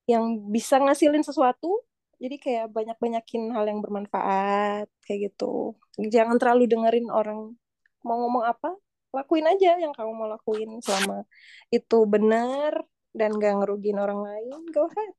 yang 0.09 0.51
bisa 0.51 0.81
ngasilin 0.81 1.23
sesuatu. 1.23 1.85
Jadi 2.17 2.41
kayak 2.41 2.73
banyak-banyakin 2.73 3.53
hal 3.53 3.69
yang 3.69 3.85
bermanfaat 3.85 4.89
kayak 5.05 5.31
gitu. 5.31 5.77
Jangan 6.01 6.41
terlalu 6.41 6.65
dengerin 6.65 7.13
orang 7.13 7.53
mau 8.01 8.17
ngomong 8.25 8.49
apa 8.49 8.73
lakuin 9.13 9.45
aja 9.49 9.77
yang 9.77 9.93
kamu 9.93 10.13
mau 10.17 10.29
lakuin 10.29 10.81
selama 10.81 11.25
itu 11.69 11.99
benar 12.09 12.85
dan 13.13 13.37
gak 13.37 13.61
ngerugiin 13.61 14.01
orang 14.01 14.25
lain. 14.25 14.65
Go 14.73 14.89
ahead. 14.89 15.13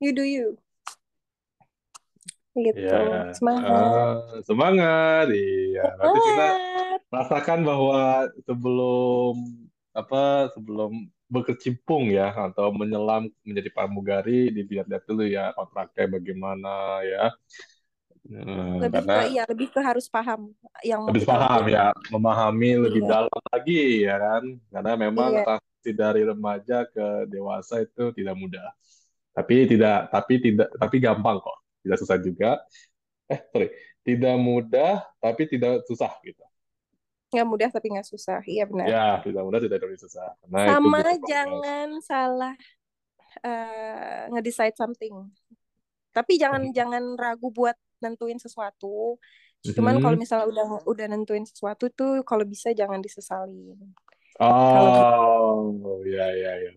You 0.00 0.16
do 0.16 0.24
you. 0.24 0.56
Gitu. 2.56 2.82
Ya, 2.82 3.30
semangat. 3.36 3.68
ah, 3.70 4.16
semangat, 4.42 5.26
iya. 5.30 5.86
Berarti 5.96 6.20
kita 6.24 6.46
rasakan 7.08 7.58
bahwa 7.62 8.26
sebelum 8.42 9.34
apa 9.90 10.52
sebelum 10.54 11.10
berkecimpung 11.30 12.10
ya 12.10 12.34
atau 12.34 12.74
menyelam 12.74 13.30
menjadi 13.46 13.70
pramugari 13.70 14.50
dilihat-lihat 14.50 15.04
dulu 15.06 15.24
ya 15.26 15.54
kontraknya 15.54 16.06
bagaimana 16.18 16.74
ya. 17.06 17.24
Hmm, 18.20 18.76
lebih 18.82 19.00
karena 19.00 19.16
ke 19.16 19.26
iya 19.32 19.42
lebih 19.48 19.68
ke 19.72 19.80
harus 19.80 20.06
paham 20.06 20.52
yang 20.84 21.08
lebih 21.08 21.24
paham 21.24 21.64
ya 21.72 21.88
memahami 22.12 22.76
iya. 22.76 22.82
lebih 22.84 23.02
dalam 23.06 23.40
lagi 23.48 24.04
ya 24.04 24.16
kan? 24.18 24.44
Karena 24.68 24.92
memang 24.98 25.30
iya. 25.34 25.44
transisi 25.46 25.90
dari 25.94 26.22
remaja 26.26 26.84
ke 26.90 27.30
dewasa 27.30 27.80
itu 27.80 28.10
tidak 28.12 28.34
mudah. 28.36 28.68
Tapi 29.30 29.70
tidak 29.70 30.10
tapi 30.10 30.34
tidak 30.42 30.68
tapi 30.76 30.96
gampang 30.98 31.38
kok. 31.38 31.58
Tidak 31.86 31.96
susah 31.96 32.18
juga. 32.20 32.60
Eh 33.30 33.40
sorry. 33.54 33.70
Tidak 34.02 34.36
mudah 34.42 35.06
tapi 35.22 35.46
tidak 35.46 35.86
susah 35.86 36.10
gitu 36.26 36.49
nggak 37.30 37.48
mudah 37.48 37.68
tapi 37.70 37.94
nggak 37.94 38.06
susah. 38.06 38.42
Iya 38.44 38.66
benar. 38.66 38.86
Ya 38.90 39.06
tidak 39.22 39.42
mudah 39.46 39.60
tidak 39.62 39.78
terlalu 39.78 39.98
susah. 40.02 40.34
Nah, 40.50 40.66
sama 40.66 40.98
itu 41.06 41.14
jangan 41.30 41.88
salah 42.02 42.54
uh, 43.46 44.22
ngedecide 44.34 44.76
something. 44.76 45.14
Tapi 46.10 46.32
jangan 46.36 46.68
hmm. 46.68 46.74
jangan 46.74 47.04
ragu 47.14 47.54
buat 47.54 47.78
nentuin 48.02 48.42
sesuatu. 48.42 49.16
Cuman 49.62 50.00
hmm. 50.00 50.02
kalau 50.02 50.16
misalnya 50.18 50.46
udah 50.50 50.66
udah 50.88 51.06
nentuin 51.06 51.46
sesuatu 51.46 51.86
tuh 51.94 52.26
kalau 52.26 52.42
bisa 52.42 52.74
jangan 52.74 52.98
disesalin. 52.98 53.78
Oh 54.40 55.70
kalau... 55.78 56.00
ya 56.02 56.26
ya 56.32 56.52
ya 56.66 56.70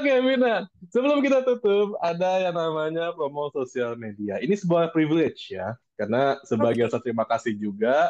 Oke, 0.00 0.16
Mina. 0.24 0.64
Sebelum 0.88 1.20
kita 1.20 1.44
tutup, 1.44 1.92
ada 2.00 2.40
yang 2.40 2.56
namanya 2.56 3.12
promo 3.12 3.52
sosial 3.52 4.00
media. 4.00 4.40
Ini 4.40 4.56
sebuah 4.56 4.96
privilege 4.96 5.52
ya, 5.52 5.76
karena 6.00 6.40
sebagai 6.48 6.88
okay. 6.88 7.04
terima 7.04 7.28
kasih 7.28 7.52
juga 7.60 8.08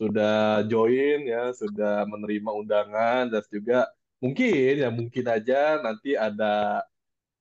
sudah 0.00 0.64
join 0.64 1.28
ya, 1.28 1.52
sudah 1.52 2.08
menerima 2.08 2.48
undangan 2.56 3.28
dan 3.28 3.44
juga 3.52 3.84
mungkin 4.16 4.80
ya 4.80 4.88
mungkin 4.88 5.24
aja 5.28 5.76
nanti 5.84 6.16
ada 6.16 6.80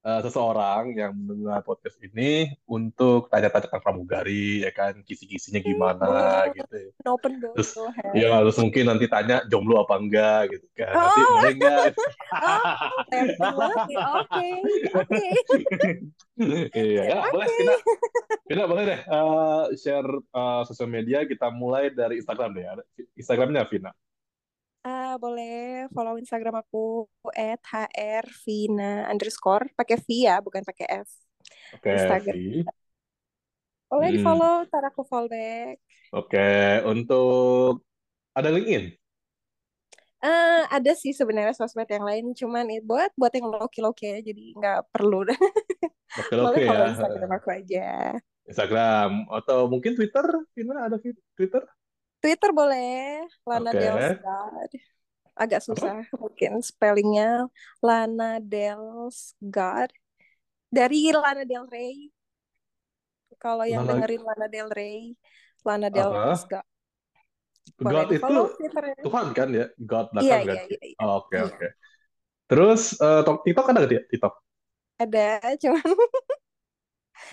eh, 0.05 0.21
seseorang 0.21 0.93
yang 0.93 1.17
mendengar 1.17 1.65
podcast 1.65 1.97
ini 1.99 2.53
untuk 2.65 3.25
tanya-tanya 3.27 3.65
tentang 3.65 3.81
pramugari, 3.81 4.61
ya 4.61 4.69
kan, 4.69 5.01
kisi-kisinya 5.01 5.59
gimana 5.59 6.05
Boleh. 6.05 6.61
gitu. 6.61 6.77
Open 7.09 7.41
door. 7.41 7.57
Terus 7.57 7.73
ya 8.13 8.37
terus 8.39 8.57
mungkin 8.61 8.83
nanti 8.85 9.09
tanya 9.09 9.41
jomblo 9.49 9.81
apa 9.81 9.97
enggak 9.97 10.53
gitu 10.53 10.67
kan. 10.77 10.93
Nanti 10.93 11.21
Oh. 11.25 11.29
boleh 11.41 11.53
enggak? 11.57 11.85
Oh, 13.15 13.71
ya. 13.87 14.03
Oke, 14.19 14.47
oke. 14.91 15.25
Iya, 16.75 17.01
ya, 17.07 17.17
boleh 17.31 17.47
Vina. 17.47 17.75
Vina 18.45 18.63
boleh 18.67 18.83
deh 18.85 18.99
eh, 18.99 19.63
share 19.79 20.09
eh, 20.11 20.61
sosial 20.67 20.89
media 20.91 21.23
kita 21.23 21.47
mulai 21.49 21.89
dari 21.89 22.19
Instagram 22.19 22.51
deh. 22.53 22.65
Instagramnya 23.15 23.65
Vina. 23.71 23.91
Boleh 25.15 25.87
follow 25.91 26.15
Instagram 26.19 26.61
aku 26.61 27.07
@hrvina 27.33 29.07
underscore 29.09 29.69
pakai 29.73 29.97
V 29.99 30.07
ya, 30.27 30.39
bukan 30.39 30.61
pakai 30.63 31.03
F. 31.05 31.09
Oke, 31.75 31.93
Instagram. 31.93 32.35
Vi. 32.35 32.61
Boleh 33.85 34.09
di 34.11 34.19
Hmm. 34.19 34.27
follow, 34.27 34.55
ntar 34.67 34.83
aku 34.89 35.01
follow 35.05 35.29
back. 35.29 35.77
Oke, 36.11 36.81
untuk 36.83 37.85
ada 38.33 38.49
LinkedIn. 38.51 38.91
Eh, 40.25 40.63
ada 40.73 40.91
sih 40.97 41.13
sebenarnya 41.13 41.53
sosmed 41.53 41.85
yang 41.85 42.01
lain, 42.01 42.33
cuman 42.33 42.65
itu 42.73 42.81
buat 42.81 43.13
buat 43.13 43.29
yang 43.29 43.45
loki-loki 43.45 44.09
ya, 44.09 44.19
jadi 44.25 44.43
nggak 44.57 44.79
perlu. 44.89 45.21
Oke, 46.15 46.31
Boleh 46.33 46.49
oke 46.49 46.61
follow 46.65 46.85
ya. 46.87 46.91
Instagram 46.95 47.31
aku 47.35 47.49
aja. 47.51 47.87
Instagram 48.47 49.11
atau 49.29 49.59
mungkin 49.67 49.93
Twitter. 49.93 50.25
Vina 50.55 50.87
ada 50.87 50.97
Twitter? 51.35 51.61
Twitter 52.23 52.49
boleh, 52.55 53.21
Lana 53.45 53.69
Oke. 53.69 53.77
Delsgard. 53.77 54.71
Agak 55.35 55.61
susah 55.67 56.07
mungkin 56.15 56.63
spellingnya 56.63 57.51
Lana 57.83 58.39
Delsgard. 58.39 59.91
Dari 60.71 61.11
Lana 61.11 61.43
Del 61.47 61.65
Rey. 61.71 62.11
Kalau 63.39 63.67
yang 63.67 63.83
Lana- 63.83 63.99
dengerin 63.99 64.21
Lana 64.23 64.47
Del 64.47 64.69
Rey, 64.71 65.15
Lana 65.67 65.87
Apa? 65.91 66.23
Boleh 67.75 67.91
God 67.91 68.07
di 68.07 68.15
itu 68.15 68.23
follow 68.23 68.45
Twitternya. 68.55 68.95
Tuhan 69.03 69.27
kan 69.35 69.47
ya? 69.51 69.65
God 69.75 70.05
Iya, 70.15 70.15
belakang 70.15 70.39
kan? 70.47 70.55
iya, 70.55 70.61
iya, 70.71 70.79
iya. 70.87 70.97
Oh, 71.03 71.11
Oke, 71.19 71.35
Iya. 71.35 71.45
oke. 71.51 71.67
Terus 72.47 72.81
tok- 73.25 73.41
TikTok 73.43 73.65
ada 73.71 73.81
ya? 73.89 74.01
TikTok? 74.07 74.33
Ada, 74.95 75.27
cuman 75.61 75.83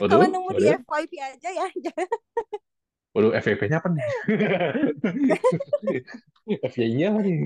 Waduh, 0.01 0.09
kalau 0.11 0.27
nemu 0.27 0.51
di. 0.59 0.65
FYP 0.83 1.13
aja 1.23 1.49
ya. 1.55 1.67
Waduh, 3.13 3.37
FYP-nya 3.37 3.77
apa 3.85 3.93
nih? 3.93 4.07
FYP-nya 6.65 7.07
apa 7.13 7.21
nih? 7.21 7.37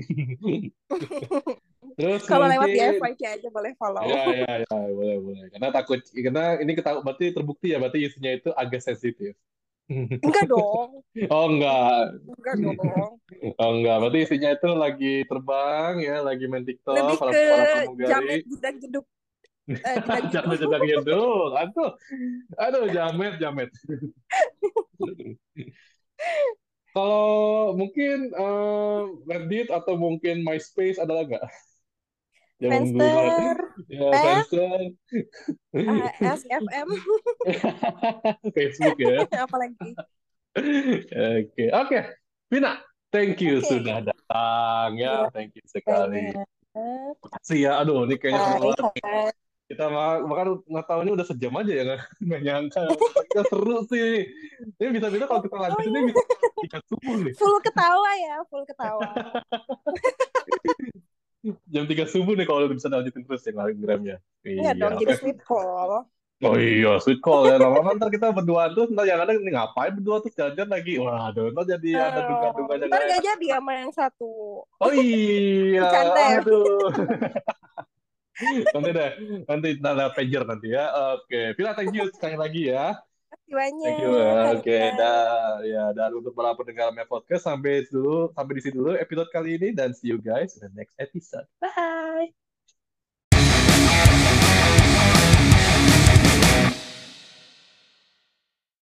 Terus 1.97 2.23
Kalau 2.23 2.47
lewat 2.47 2.71
di 2.71 2.79
mungkin 2.79 3.03
FYP 3.03 3.21
aja 3.27 3.47
boleh 3.51 3.71
follow. 3.75 4.03
ya 4.07 4.23
ya 4.31 4.53
ya 4.63 4.79
boleh 4.95 5.17
boleh 5.19 5.45
karena 5.51 5.67
takut 5.75 5.99
karena 6.07 6.61
ini 6.63 6.71
ketahui 6.71 7.03
berarti 7.03 7.25
terbukti 7.35 7.67
ya 7.75 7.83
berarti 7.83 7.99
isinya 7.99 8.31
itu 8.31 8.49
agak 8.55 8.79
sensitif. 8.79 9.35
Enggak 9.87 10.51
dong, 10.51 10.99
Oh 11.31 11.45
enggak, 11.47 12.19
enggak 12.27 12.55
dong. 12.59 13.11
oh 13.55 13.69
enggak 13.71 13.95
berarti 14.03 14.19
isinya 14.23 14.49
itu 14.55 14.69
lagi 14.71 15.13
terbang 15.27 15.93
ya 16.03 16.15
lagi 16.23 16.43
main 16.47 16.63
TikTok 16.67 16.95
Lebih 16.95 17.15
para 17.19 17.31
ke 17.31 17.39
para 17.43 17.65
jamet 18.07 18.43
jeduk. 18.83 19.05
Eh. 19.67 19.99
Jamet 20.31 20.57
jedak 20.63 20.79
jeduk, 20.87 21.51
aduh, 21.59 21.91
aduh 22.55 22.87
jamet 22.87 23.35
jamet. 23.35 23.67
Kalau 26.95 27.75
mungkin 27.77 28.31
eh, 28.31 29.01
Reddit 29.27 29.67
atau 29.69 29.99
mungkin 29.99 30.41
MySpace 30.41 30.97
adalah 30.97 31.27
nggak? 31.27 31.45
Zaman. 32.57 32.89
Friendster, 32.89 33.55
Ya, 33.85 34.01
Eh? 34.01 34.17
Friendster, 34.17 34.79
ah, 35.77 36.09
SFM, 36.33 36.89
Facebook 38.57 38.97
ya. 38.97 39.29
apalagi. 39.45 39.89
Oke, 41.13 41.65
oke. 41.69 41.99
Vina, 42.49 42.81
thank 43.13 43.37
you 43.45 43.61
Oke. 43.61 43.69
sudah 43.69 44.01
datang 44.01 44.89
ya. 44.97 45.29
Iya. 45.29 45.29
Thank 45.29 45.53
you 45.53 45.65
sekali. 45.69 46.33
Banyak. 46.33 46.49
Makasih 47.21 47.59
ya. 47.61 47.71
Aduh, 47.77 48.09
ini 48.09 48.15
kayaknya 48.17 48.41
seru 48.57 48.73
Hai, 48.73 48.81
banget. 48.81 49.35
Kita 49.67 49.91
mah 49.91 50.23
bahkan 50.23 50.63
nggak 50.63 50.85
tahu 50.87 50.99
ini 51.03 51.11
udah 51.11 51.25
sejam 51.27 51.51
aja 51.59 51.71
ya 51.75 51.83
nggak 52.25 52.41
nyangka. 52.41 52.83
Kita 53.27 53.43
seru 53.51 53.83
sih. 53.91 54.23
Ini 54.79 54.89
bisa-bisa 54.95 55.27
kalau 55.27 55.43
kita 55.43 55.55
lanjut 55.59 55.83
ini 55.83 55.99
bisa 56.07 56.21
tiga 56.63 56.79
subuh 56.87 57.15
nih. 57.19 57.33
Full 57.35 57.57
ketawa 57.59 58.11
ya, 58.15 58.35
full 58.47 58.63
ketawa. 58.63 59.11
Jam 61.71 61.87
3 61.87 62.11
subuh 62.11 62.33
nih 62.35 62.47
kalau 62.47 62.67
bisa 62.71 62.91
lanjutin 62.91 63.23
terus 63.23 63.43
ya 63.43 63.51
Instagramnya. 63.55 64.17
Enggak 64.43 64.75
dong, 64.79 64.93
oke. 64.95 64.99
jadi 65.03 65.13
sweet 65.19 65.39
call. 65.43 66.07
Oh 66.43 66.53
iya, 66.53 66.99
sweet 66.99 67.19
call 67.23 67.47
ya. 67.47 67.55
Lama-lama 67.57 67.95
ntar 67.95 68.11
kita 68.11 68.29
berdua 68.35 68.69
terus, 68.71 68.91
ntar 68.91 69.07
yang 69.07 69.19
ada 69.23 69.31
ini 69.35 69.51
ngapain 69.51 69.95
berdua 69.95 70.19
terus 70.19 70.35
jalan 70.35 70.67
lagi. 70.67 70.99
Waduh, 70.99 71.51
ntar 71.55 71.65
jadi 71.65 71.89
ada 71.97 72.21
duga-duga 72.23 72.73
yang 72.75 72.83
Oh, 72.83 72.89
Ntar 72.91 73.01
gak 73.03 73.21
jadi 73.23 73.45
sama 73.57 73.71
yang 73.79 73.91
satu. 73.95 74.31
Oh 74.67 74.91
iya, 74.91 75.87
ya. 75.87 76.39
aduh. 76.39 76.91
nanti 78.73 78.89
deh, 78.93 79.11
nanti 79.49 79.69
nada 79.81 80.13
pager 80.13 80.43
nanti 80.45 80.69
ya. 80.73 80.89
Oke, 81.17 81.25
okay. 81.25 81.45
Vila 81.57 81.73
thank 81.73 81.93
you 81.93 82.05
sekali 82.13 82.37
lagi 82.37 82.69
ya. 82.69 82.93
Terima 83.27 83.33
kasih 83.33 83.53
banyak. 83.55 83.87
Thank 83.87 84.03
you. 84.03 84.11
Ya. 84.15 84.31
Oke, 84.51 84.59
okay. 84.59 84.83
dah 84.95 85.59
ya 85.63 85.85
dan 85.95 86.09
untuk 86.15 86.33
para 86.35 86.51
pendengar 86.55 86.91
My 86.93 87.07
Podcast 87.07 87.43
sampai 87.47 87.87
dulu 87.89 88.31
sampai 88.35 88.53
di 88.55 88.61
sini 88.63 88.75
dulu 88.75 88.91
episode 88.95 89.29
kali 89.31 89.55
ini 89.57 89.71
dan 89.73 89.95
see 89.95 90.11
you 90.11 90.19
guys 90.19 90.55
in 90.59 90.67
the 90.67 90.71
next 90.75 90.95
episode. 90.99 91.47
Bye. 91.59 92.35